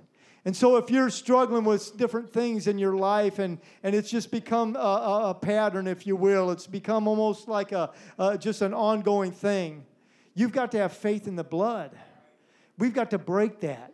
And 0.48 0.56
so, 0.56 0.76
if 0.76 0.90
you're 0.90 1.10
struggling 1.10 1.64
with 1.64 1.98
different 1.98 2.32
things 2.32 2.68
in 2.68 2.78
your 2.78 2.96
life 2.96 3.38
and, 3.38 3.58
and 3.82 3.94
it's 3.94 4.08
just 4.08 4.30
become 4.30 4.76
a, 4.76 4.78
a, 4.78 5.28
a 5.28 5.34
pattern, 5.34 5.86
if 5.86 6.06
you 6.06 6.16
will, 6.16 6.50
it's 6.50 6.66
become 6.66 7.06
almost 7.06 7.48
like 7.48 7.72
a, 7.72 7.90
just 8.38 8.62
an 8.62 8.72
ongoing 8.72 9.30
thing, 9.30 9.84
you've 10.34 10.52
got 10.52 10.72
to 10.72 10.78
have 10.78 10.94
faith 10.94 11.28
in 11.28 11.36
the 11.36 11.44
blood. 11.44 11.90
We've 12.78 12.94
got 12.94 13.10
to 13.10 13.18
break 13.18 13.60
that. 13.60 13.92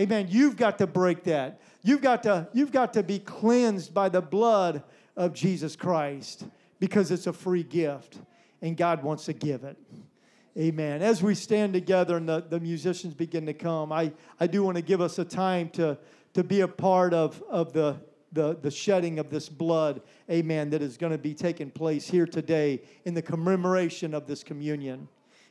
Amen. 0.00 0.28
You've 0.30 0.56
got 0.56 0.78
to 0.78 0.86
break 0.86 1.24
that. 1.24 1.60
You've 1.82 2.00
got 2.00 2.22
to, 2.22 2.48
you've 2.54 2.72
got 2.72 2.94
to 2.94 3.02
be 3.02 3.18
cleansed 3.18 3.92
by 3.92 4.08
the 4.08 4.22
blood 4.22 4.82
of 5.14 5.34
Jesus 5.34 5.76
Christ 5.76 6.46
because 6.80 7.10
it's 7.10 7.26
a 7.26 7.34
free 7.34 7.64
gift 7.64 8.16
and 8.62 8.78
God 8.78 9.02
wants 9.02 9.26
to 9.26 9.34
give 9.34 9.62
it. 9.62 9.76
Amen. 10.58 11.00
As 11.00 11.22
we 11.22 11.34
stand 11.34 11.72
together 11.72 12.18
and 12.18 12.28
the, 12.28 12.44
the 12.46 12.60
musicians 12.60 13.14
begin 13.14 13.46
to 13.46 13.54
come, 13.54 13.90
I, 13.90 14.12
I 14.38 14.46
do 14.46 14.62
want 14.62 14.76
to 14.76 14.82
give 14.82 15.00
us 15.00 15.18
a 15.18 15.24
time 15.24 15.70
to, 15.70 15.96
to 16.34 16.44
be 16.44 16.60
a 16.60 16.68
part 16.68 17.14
of, 17.14 17.42
of 17.48 17.72
the, 17.72 17.96
the, 18.32 18.58
the 18.60 18.70
shedding 18.70 19.18
of 19.18 19.30
this 19.30 19.48
blood, 19.48 20.02
amen, 20.30 20.68
that 20.70 20.82
is 20.82 20.98
going 20.98 21.12
to 21.12 21.18
be 21.18 21.32
taking 21.32 21.70
place 21.70 22.06
here 22.06 22.26
today 22.26 22.82
in 23.06 23.14
the 23.14 23.22
commemoration 23.22 24.12
of 24.12 24.26
this 24.26 24.44
communion. 24.44 25.08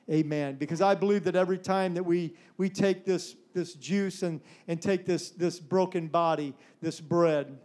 Amen. 0.08 0.58
Because 0.58 0.82
I 0.82 0.94
believe 0.94 1.24
that 1.24 1.36
every 1.36 1.58
time 1.58 1.96
that 1.96 2.04
we, 2.04 2.36
we 2.58 2.70
take 2.70 3.04
this, 3.04 3.36
this 3.56 3.74
juice 3.74 4.22
and, 4.22 4.40
and 4.68 4.80
take 4.80 5.08
this, 5.08 5.32
this 5.32 5.60
broken 5.60 6.10
body, 6.10 6.54
this 6.80 7.02
bread, 7.02 7.58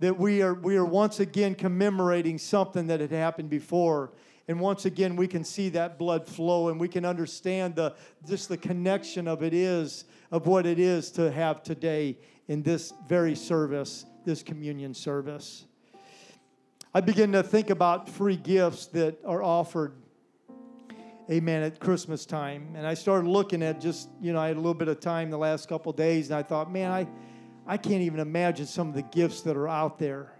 that 0.00 0.18
we 0.18 0.42
are, 0.42 0.54
we 0.54 0.76
are 0.76 0.84
once 0.84 1.20
again 1.20 1.54
commemorating 1.54 2.36
something 2.36 2.88
that 2.88 2.98
had 2.98 3.12
happened 3.12 3.48
before 3.48 4.10
and 4.50 4.58
once 4.58 4.84
again, 4.84 5.14
we 5.14 5.28
can 5.28 5.44
see 5.44 5.68
that 5.68 5.96
blood 5.96 6.26
flow 6.26 6.70
and 6.70 6.80
we 6.80 6.88
can 6.88 7.04
understand 7.04 7.76
the, 7.76 7.94
just 8.26 8.48
the 8.48 8.56
connection 8.56 9.28
of 9.28 9.44
it 9.44 9.54
is, 9.54 10.06
of 10.32 10.48
what 10.48 10.66
it 10.66 10.80
is 10.80 11.12
to 11.12 11.30
have 11.30 11.62
today 11.62 12.18
in 12.48 12.60
this 12.64 12.92
very 13.06 13.36
service, 13.36 14.06
this 14.24 14.42
communion 14.42 14.92
service. 14.92 15.66
I 16.92 17.00
begin 17.00 17.30
to 17.30 17.44
think 17.44 17.70
about 17.70 18.08
free 18.08 18.34
gifts 18.34 18.86
that 18.86 19.24
are 19.24 19.40
offered, 19.40 19.92
amen, 21.30 21.62
at 21.62 21.78
Christmas 21.78 22.26
time. 22.26 22.74
And 22.74 22.84
I 22.84 22.94
started 22.94 23.28
looking 23.28 23.62
at 23.62 23.80
just, 23.80 24.08
you 24.20 24.32
know, 24.32 24.40
I 24.40 24.48
had 24.48 24.56
a 24.56 24.58
little 24.58 24.74
bit 24.74 24.88
of 24.88 24.98
time 24.98 25.30
the 25.30 25.38
last 25.38 25.68
couple 25.68 25.92
days 25.92 26.30
and 26.30 26.36
I 26.36 26.42
thought, 26.42 26.72
man, 26.72 26.90
I, 26.90 27.06
I 27.68 27.76
can't 27.76 28.02
even 28.02 28.18
imagine 28.18 28.66
some 28.66 28.88
of 28.88 28.94
the 28.96 29.02
gifts 29.02 29.42
that 29.42 29.56
are 29.56 29.68
out 29.68 30.00
there. 30.00 30.32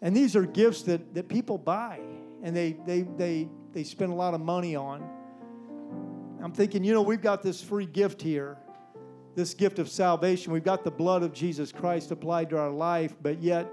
And 0.00 0.16
these 0.16 0.36
are 0.36 0.46
gifts 0.46 0.82
that, 0.82 1.12
that 1.14 1.26
people 1.26 1.58
buy 1.58 1.98
and 2.42 2.54
they, 2.54 2.76
they, 2.86 3.02
they, 3.02 3.48
they 3.72 3.82
spend 3.82 4.12
a 4.12 4.14
lot 4.14 4.34
of 4.34 4.40
money 4.40 4.76
on. 4.76 5.08
I'm 6.42 6.52
thinking, 6.52 6.84
you 6.84 6.92
know, 6.92 7.02
we've 7.02 7.22
got 7.22 7.42
this 7.42 7.62
free 7.62 7.86
gift 7.86 8.22
here, 8.22 8.56
this 9.34 9.54
gift 9.54 9.78
of 9.78 9.88
salvation. 9.88 10.52
We've 10.52 10.64
got 10.64 10.84
the 10.84 10.90
blood 10.90 11.22
of 11.22 11.32
Jesus 11.32 11.72
Christ 11.72 12.10
applied 12.10 12.50
to 12.50 12.58
our 12.58 12.70
life, 12.70 13.14
but 13.20 13.42
yet, 13.42 13.66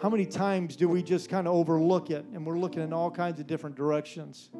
how 0.00 0.08
many 0.08 0.26
times 0.26 0.76
do 0.76 0.88
we 0.88 1.02
just 1.02 1.28
kind 1.28 1.48
of 1.48 1.54
overlook 1.54 2.10
it 2.10 2.24
and 2.32 2.46
we're 2.46 2.58
looking 2.58 2.82
in 2.82 2.92
all 2.92 3.10
kinds 3.10 3.40
of 3.40 3.48
different 3.48 3.74
directions? 3.74 4.50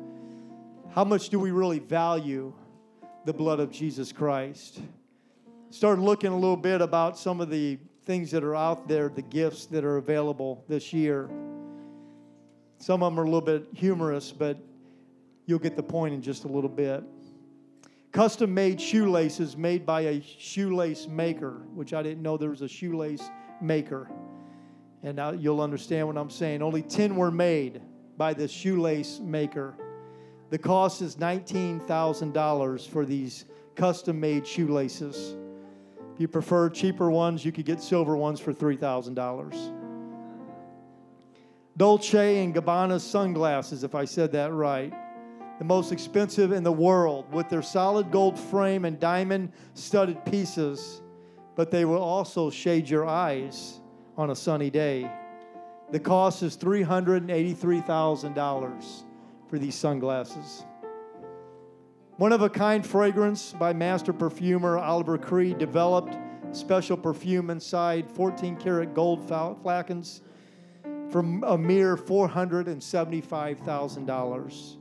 How 0.91 1.05
much 1.05 1.29
do 1.29 1.39
we 1.39 1.53
really 1.53 1.79
value 1.79 2.53
the 3.25 3.33
blood 3.33 3.61
of 3.61 3.71
Jesus 3.71 4.11
Christ? 4.11 4.81
Started 5.71 6.03
looking 6.03 6.33
a 6.33 6.35
little 6.35 6.57
bit 6.57 6.81
about 6.81 7.17
some 7.17 7.41
of 7.41 7.51
the 7.51 7.79
things 8.05 8.31
that 8.33 8.43
are 8.43 8.57
out 8.57 8.89
there, 8.89 9.09
the 9.09 9.23
gifts 9.23 9.67
that 9.67 9.85
are 9.85 9.99
available 9.99 10.65
this 10.67 10.93
year. 10.93 11.31
Some 12.79 13.03
of 13.03 13.13
them 13.13 13.21
are 13.21 13.25
a 13.25 13.27
little 13.27 13.41
bit 13.41 13.67
humorous, 13.75 14.33
but 14.33 14.57
you'll 15.47 15.59
get 15.59 15.77
the 15.77 15.83
point 15.83 16.15
in 16.15 16.23
just 16.23 16.45
a 16.45 16.49
little 16.49 16.71
bit. 16.71 17.03
custom 18.13 18.53
made 18.55 18.81
shoelaces 18.81 19.57
made 19.57 19.85
by 19.85 20.03
a 20.03 20.23
shoelace 20.23 21.07
maker, 21.07 21.63
which 21.75 21.93
I 21.93 22.03
didn't 22.03 22.23
know 22.23 22.37
there 22.37 22.51
was 22.51 22.63
a 22.63 22.69
shoelace 22.69 23.31
maker. 23.61 24.09
And 25.03 25.17
now 25.17 25.33
you'll 25.33 25.61
understand 25.61 26.07
what 26.07 26.17
I'm 26.17 26.31
saying. 26.31 26.63
Only 26.63 26.83
10 26.83 27.17
were 27.17 27.31
made 27.31 27.81
by 28.17 28.35
the 28.35 28.49
shoelace 28.49 29.21
maker. 29.21 29.77
The 30.51 30.59
cost 30.59 31.03
is 31.03 31.17
$19,000 31.17 32.89
for 32.89 33.05
these 33.05 33.45
custom 33.75 34.19
made 34.19 34.47
shoelaces. 34.47 35.37
If 36.15 36.21
you 36.21 36.29
prefer 36.29 36.69
cheaper 36.71 37.11
ones, 37.11 37.45
you 37.45 37.53
could 37.53 37.67
get 37.67 37.81
silver 37.81 38.17
ones 38.17 38.41
for 38.41 38.53
$3,000. 38.53 39.78
Dolce 41.79 42.43
and 42.43 42.55
Gabbana 42.55 43.01
sunglasses, 43.01 43.85
if 43.85 43.95
I 43.95 44.05
said 44.05 44.33
that 44.33 44.53
right. 44.53 44.93
The 45.61 45.65
most 45.65 45.93
expensive 45.93 46.51
in 46.51 46.65
the 46.65 46.73
world 46.73 47.33
with 47.33 47.49
their 47.49 47.63
solid 47.63 48.11
gold 48.11 48.37
frame 48.37 48.85
and 48.85 48.99
diamond 48.99 49.53
studded 49.75 50.25
pieces, 50.25 51.03
but 51.55 51.71
they 51.71 51.85
will 51.85 52.03
also 52.03 52.51
shade 52.51 52.91
your 52.91 53.07
eyes 53.07 53.79
on 54.17 54.31
a 54.31 54.35
sunny 54.35 54.71
day. 54.71 55.09
The 55.93 56.01
cost 56.01 56.43
is 56.43 56.57
$383,000 56.57 59.03
for 59.49 59.59
these 59.61 59.77
sunglasses. 59.77 60.65
One 62.17 62.33
of 62.33 62.43
a 62.43 62.51
kind 62.51 62.85
fragrance 62.85 63.53
by 63.53 63.73
master 63.73 64.13
perfumer 64.13 64.79
Oliver 64.79 65.17
Creed 65.17 65.59
developed 65.59 66.19
special 66.51 66.97
perfume 66.97 67.51
inside 67.51 68.11
14 68.11 68.57
karat 68.57 68.95
gold 68.95 69.29
flacons 69.29 70.23
for 71.11 71.21
a 71.21 71.57
mere 71.57 71.97
$475,000. 71.97 74.77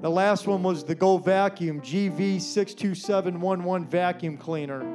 The 0.00 0.10
last 0.10 0.46
one 0.46 0.62
was 0.62 0.84
the 0.84 0.94
Go 0.94 1.18
Vacuum 1.18 1.80
GV62711 1.80 3.88
vacuum 3.88 4.36
cleaner 4.36 4.86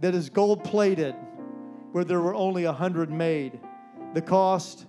that 0.00 0.14
is 0.14 0.28
gold 0.30 0.64
plated 0.64 1.14
where 1.92 2.04
there 2.04 2.20
were 2.20 2.34
only 2.34 2.64
100 2.64 3.10
made. 3.10 3.60
The 4.14 4.22
cost 4.22 4.86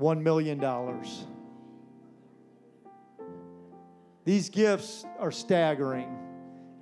$1 0.00 0.20
million. 0.20 0.60
These 4.24 4.50
gifts 4.50 5.04
are 5.18 5.30
staggering. 5.30 6.18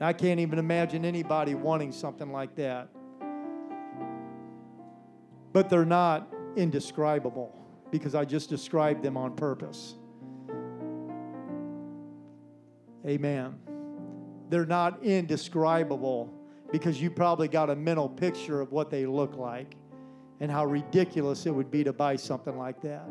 I 0.01 0.15
can't 0.15 0.41
even 0.41 0.59
imagine 0.59 1.05
anybody 1.05 1.55
wanting 1.55 1.93
something 1.93 2.33
like 2.33 2.57
that. 2.57 2.89
But 5.53 5.69
they're 5.69 5.85
not 5.85 6.33
indescribable 6.57 7.55
because 7.91 8.15
I 8.15 8.25
just 8.25 8.49
described 8.49 9.03
them 9.03 9.17
on 9.17 9.35
purpose. 9.35 9.95
Amen. 13.07 13.59
They're 14.49 14.67
not 14.67 15.03
indescribable 15.03 16.33
because 16.71 17.01
you 17.01 17.11
probably 17.11 17.49
got 17.49 17.71
a 17.71 17.77
mental 17.77 18.09
picture 18.09 18.61
of 18.61 18.73
what 18.73 18.91
they 18.91 19.07
look 19.07 19.37
like 19.37 19.77
and 20.41 20.51
how 20.51 20.65
ridiculous 20.65 21.47
it 21.47 21.51
would 21.51 21.71
be 21.71 21.85
to 21.85 21.93
buy 21.93 22.17
something 22.17 22.57
like 22.57 22.81
that. 22.83 23.09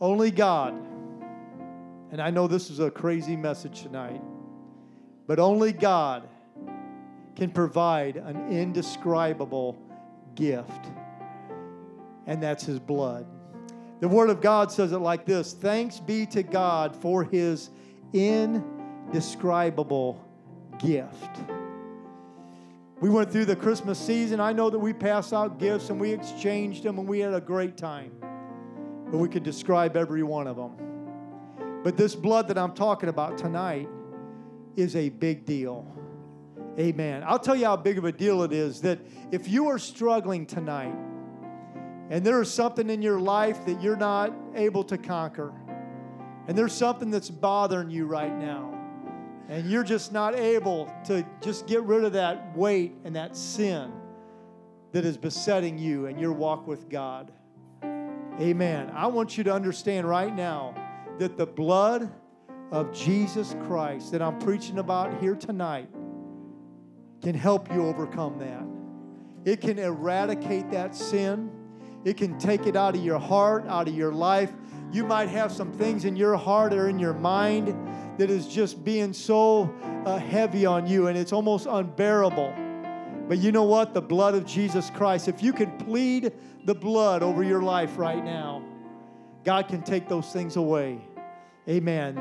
Only 0.00 0.30
God 0.30 0.80
and 2.10 2.20
I 2.20 2.30
know 2.30 2.48
this 2.48 2.70
is 2.70 2.80
a 2.80 2.90
crazy 2.90 3.36
message 3.36 3.82
tonight, 3.82 4.20
but 5.26 5.38
only 5.38 5.72
God 5.72 6.28
can 7.36 7.50
provide 7.50 8.16
an 8.16 8.50
indescribable 8.50 9.80
gift, 10.40 10.86
and 12.26 12.42
that's 12.42 12.64
His 12.64 12.80
blood. 12.80 13.26
The 14.00 14.08
Word 14.08 14.30
of 14.30 14.40
God 14.40 14.72
says 14.72 14.92
it 14.92 14.98
like 14.98 15.26
this 15.26 15.52
Thanks 15.52 16.00
be 16.00 16.26
to 16.26 16.42
God 16.42 16.96
for 16.96 17.22
His 17.22 17.70
indescribable 18.12 20.24
gift. 20.78 21.38
We 23.00 23.08
went 23.08 23.30
through 23.30 23.44
the 23.46 23.56
Christmas 23.56 23.98
season. 23.98 24.40
I 24.40 24.52
know 24.52 24.68
that 24.68 24.78
we 24.78 24.92
passed 24.92 25.32
out 25.32 25.58
gifts 25.58 25.88
and 25.88 26.00
we 26.00 26.12
exchanged 26.12 26.82
them 26.82 26.98
and 26.98 27.08
we 27.08 27.20
had 27.20 27.32
a 27.32 27.40
great 27.40 27.78
time. 27.78 28.12
But 29.10 29.18
we 29.18 29.28
could 29.28 29.42
describe 29.42 29.96
every 29.96 30.22
one 30.22 30.46
of 30.46 30.56
them. 30.56 30.72
But 31.82 31.96
this 31.96 32.14
blood 32.14 32.46
that 32.48 32.58
I'm 32.58 32.74
talking 32.74 33.08
about 33.08 33.38
tonight 33.38 33.88
is 34.76 34.96
a 34.96 35.08
big 35.08 35.46
deal. 35.46 35.90
Amen. 36.80 37.22
I'll 37.26 37.38
tell 37.38 37.56
you 37.56 37.66
how 37.66 37.76
big 37.76 37.98
of 37.98 38.06
a 38.06 38.12
deal 38.12 38.42
it 38.42 38.54
is 38.54 38.80
that 38.80 38.98
if 39.30 39.46
you 39.46 39.68
are 39.68 39.78
struggling 39.78 40.46
tonight 40.46 40.94
and 42.08 42.24
there 42.24 42.40
is 42.40 42.50
something 42.50 42.88
in 42.88 43.02
your 43.02 43.20
life 43.20 43.66
that 43.66 43.82
you're 43.82 43.98
not 43.98 44.32
able 44.54 44.82
to 44.84 44.96
conquer, 44.96 45.52
and 46.48 46.56
there's 46.56 46.72
something 46.72 47.10
that's 47.10 47.28
bothering 47.28 47.90
you 47.90 48.06
right 48.06 48.34
now, 48.34 48.72
and 49.50 49.70
you're 49.70 49.84
just 49.84 50.10
not 50.10 50.34
able 50.34 50.90
to 51.04 51.22
just 51.42 51.66
get 51.66 51.82
rid 51.82 52.02
of 52.02 52.14
that 52.14 52.56
weight 52.56 52.94
and 53.04 53.14
that 53.14 53.36
sin 53.36 53.92
that 54.92 55.04
is 55.04 55.18
besetting 55.18 55.78
you 55.78 56.06
and 56.06 56.18
your 56.18 56.32
walk 56.32 56.66
with 56.66 56.88
God. 56.88 57.30
Amen. 58.40 58.90
I 58.94 59.06
want 59.06 59.36
you 59.36 59.44
to 59.44 59.52
understand 59.52 60.08
right 60.08 60.34
now 60.34 60.74
that 61.18 61.36
the 61.36 61.46
blood 61.46 62.10
of 62.72 62.90
Jesus 62.90 63.54
Christ 63.66 64.12
that 64.12 64.22
I'm 64.22 64.38
preaching 64.38 64.78
about 64.78 65.20
here 65.20 65.36
tonight 65.36 65.90
can 67.22 67.34
help 67.34 67.72
you 67.72 67.86
overcome 67.86 68.38
that. 68.38 68.64
It 69.50 69.60
can 69.60 69.78
eradicate 69.78 70.70
that 70.70 70.94
sin. 70.94 71.50
It 72.04 72.16
can 72.16 72.38
take 72.38 72.66
it 72.66 72.76
out 72.76 72.94
of 72.94 73.04
your 73.04 73.18
heart, 73.18 73.66
out 73.68 73.88
of 73.88 73.94
your 73.94 74.12
life. 74.12 74.52
You 74.92 75.04
might 75.04 75.28
have 75.28 75.52
some 75.52 75.72
things 75.72 76.04
in 76.04 76.16
your 76.16 76.36
heart 76.36 76.72
or 76.72 76.88
in 76.88 76.98
your 76.98 77.14
mind 77.14 77.68
that 78.18 78.30
is 78.30 78.46
just 78.46 78.84
being 78.84 79.12
so 79.12 79.72
uh, 80.04 80.18
heavy 80.18 80.66
on 80.66 80.86
you 80.86 81.06
and 81.06 81.16
it's 81.16 81.32
almost 81.32 81.66
unbearable. 81.66 82.52
But 83.28 83.38
you 83.38 83.52
know 83.52 83.64
what? 83.64 83.94
The 83.94 84.02
blood 84.02 84.34
of 84.34 84.44
Jesus 84.44 84.90
Christ, 84.90 85.28
if 85.28 85.42
you 85.42 85.52
can 85.52 85.70
plead 85.78 86.32
the 86.64 86.74
blood 86.74 87.22
over 87.22 87.42
your 87.42 87.62
life 87.62 87.96
right 87.96 88.22
now, 88.24 88.64
God 89.44 89.68
can 89.68 89.82
take 89.82 90.08
those 90.08 90.32
things 90.32 90.56
away. 90.56 91.00
Amen. 91.68 92.16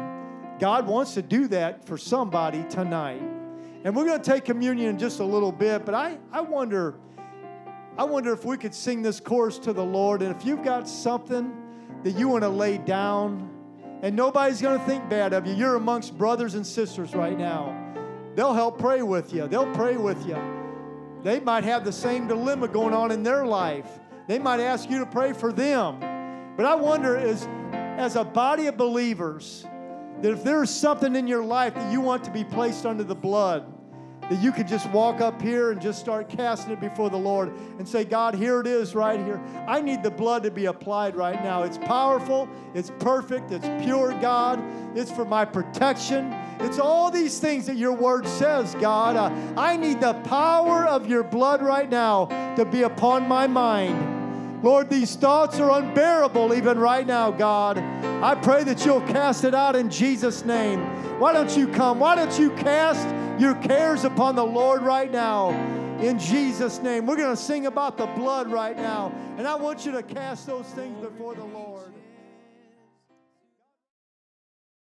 God 0.60 0.88
wants 0.88 1.16
to 1.16 1.22
do 1.22 1.48
that 1.48 1.86
for 1.86 1.98
somebody 1.98 2.64
tonight. 2.70 3.39
And 3.84 3.96
we're 3.96 4.06
going 4.06 4.22
to 4.22 4.32
take 4.32 4.46
communion 4.46 4.90
in 4.90 5.00
just 5.00 5.20
a 5.20 5.24
little 5.24 5.52
bit, 5.52 5.86
but 5.86 5.96
I, 5.96 6.18
I 6.32 6.42
wonder 6.42 6.96
I 7.98 8.04
wonder 8.04 8.32
if 8.32 8.46
we 8.46 8.56
could 8.56 8.74
sing 8.74 9.02
this 9.02 9.20
chorus 9.20 9.60
to 9.60 9.74
the 9.74 9.84
Lord 9.84 10.22
and 10.22 10.34
if 10.34 10.46
you've 10.46 10.64
got 10.64 10.88
something 10.88 11.52
that 12.04 12.12
you 12.12 12.30
want 12.30 12.44
to 12.44 12.50
lay 12.50 12.78
down 12.78 13.50
and 14.02 14.16
nobody's 14.16 14.62
going 14.62 14.80
to 14.80 14.86
think 14.86 15.10
bad 15.10 15.34
of 15.34 15.46
you. 15.46 15.54
You're 15.54 15.76
amongst 15.76 16.18
brothers 16.18 16.56
and 16.56 16.66
sisters 16.66 17.14
right 17.14 17.38
now. 17.38 17.76
They'll 18.36 18.54
help 18.54 18.80
pray 18.80 19.02
with 19.02 19.34
you. 19.34 19.48
They'll 19.48 19.74
pray 19.74 19.98
with 19.98 20.26
you. 20.26 20.38
They 21.24 21.42
might 21.42 21.66
have 21.66 21.84
the 21.84 21.92
same 21.92 22.26
dilemma 22.26 22.70
going 22.70 22.94
on 22.94 23.12
in 23.12 23.22
their 23.22 23.46
life. 23.46 24.00
They 24.28 24.40
might 24.40 24.62
ask 24.62 24.90
you 24.90 25.00
to 25.00 25.06
pray 25.06 25.34
for 25.34 25.52
them. 25.52 26.00
But 26.56 26.66
I 26.66 26.76
wonder 26.76 27.18
is 27.18 27.50
as 27.74 28.16
a 28.16 28.24
body 28.24 28.68
of 28.68 28.78
believers 28.78 29.66
that 30.22 30.32
if 30.32 30.44
there 30.44 30.62
is 30.64 30.70
something 30.70 31.16
in 31.16 31.28
your 31.28 31.44
life 31.44 31.76
that 31.76 31.92
you 31.92 32.02
want 32.02 32.24
to 32.26 32.32
be 32.32 32.44
placed 32.44 32.86
under 32.86 33.04
the 33.04 33.16
blood, 33.16 33.66
that 34.30 34.42
you 34.44 34.52
could 34.52 34.68
just 34.68 34.88
walk 34.92 35.22
up 35.22 35.42
here 35.42 35.72
and 35.72 35.82
just 35.82 36.00
start 36.00 36.30
casting 36.30 36.72
it 36.72 36.80
before 36.80 37.10
the 37.10 37.18
Lord 37.18 37.52
and 37.80 37.88
say, 37.88 38.04
God, 38.06 38.36
here 38.36 38.62
it 38.62 38.68
is 38.68 38.94
right 38.94 39.20
here. 39.20 39.42
I 39.68 39.82
need 39.82 40.04
the 40.04 40.12
blood 40.12 40.44
to 40.44 40.52
be 40.52 40.66
applied 40.66 41.16
right 41.16 41.44
now. 41.44 41.64
It's 41.64 41.80
powerful, 41.80 42.48
it's 42.76 42.92
perfect, 43.00 43.52
it's 43.52 43.68
pure, 43.84 44.14
God. 44.22 44.62
It's 44.96 45.12
for 45.12 45.26
my 45.26 45.46
protection. 45.46 46.32
It's 46.60 46.78
all 46.78 47.10
these 47.10 47.40
things 47.40 47.66
that 47.66 47.78
your 47.78 47.94
word 47.94 48.28
says, 48.28 48.76
God. 48.76 49.16
Uh, 49.16 49.32
I 49.60 49.78
need 49.78 50.00
the 50.00 50.14
power 50.26 50.86
of 50.86 51.08
your 51.08 51.24
blood 51.24 51.62
right 51.62 51.90
now 51.90 52.26
to 52.56 52.66
be 52.66 52.84
upon 52.84 53.28
my 53.28 53.48
mind. 53.48 54.19
Lord, 54.62 54.90
these 54.90 55.16
thoughts 55.16 55.60
are 55.60 55.80
unbearable 55.80 56.54
even 56.54 56.78
right 56.80 57.08
now, 57.08 57.32
God. 57.32 57.78
I 57.78 58.36
pray 58.36 58.64
that 58.66 58.86
you'll 58.86 59.02
cast 59.02 59.46
it 59.46 59.56
out 59.56 59.76
in 59.76 59.90
Jesus' 59.90 60.44
name. 60.44 60.82
Why 61.20 61.32
don't 61.32 61.56
you 61.56 61.68
come? 61.68 62.00
Why 62.00 62.16
don't 62.16 62.38
you 62.38 62.52
cast 62.52 63.08
your 63.42 63.56
cares 63.56 64.04
upon 64.04 64.36
the 64.36 64.46
Lord 64.46 64.82
right 64.82 65.10
now? 65.10 65.52
In 66.02 66.20
Jesus' 66.20 66.80
name. 66.80 67.06
We're 67.06 67.18
going 67.18 67.36
to 67.36 67.42
sing 67.42 67.68
about 67.68 67.98
the 67.98 68.08
blood 68.08 68.52
right 68.52 68.76
now. 68.76 69.14
And 69.38 69.48
I 69.48 69.56
want 69.56 69.86
you 69.86 69.94
to 69.94 70.04
cast 70.04 70.46
those 70.46 70.66
things 70.68 71.00
before 71.00 71.36
the 71.36 71.46
Lord. 71.46 71.94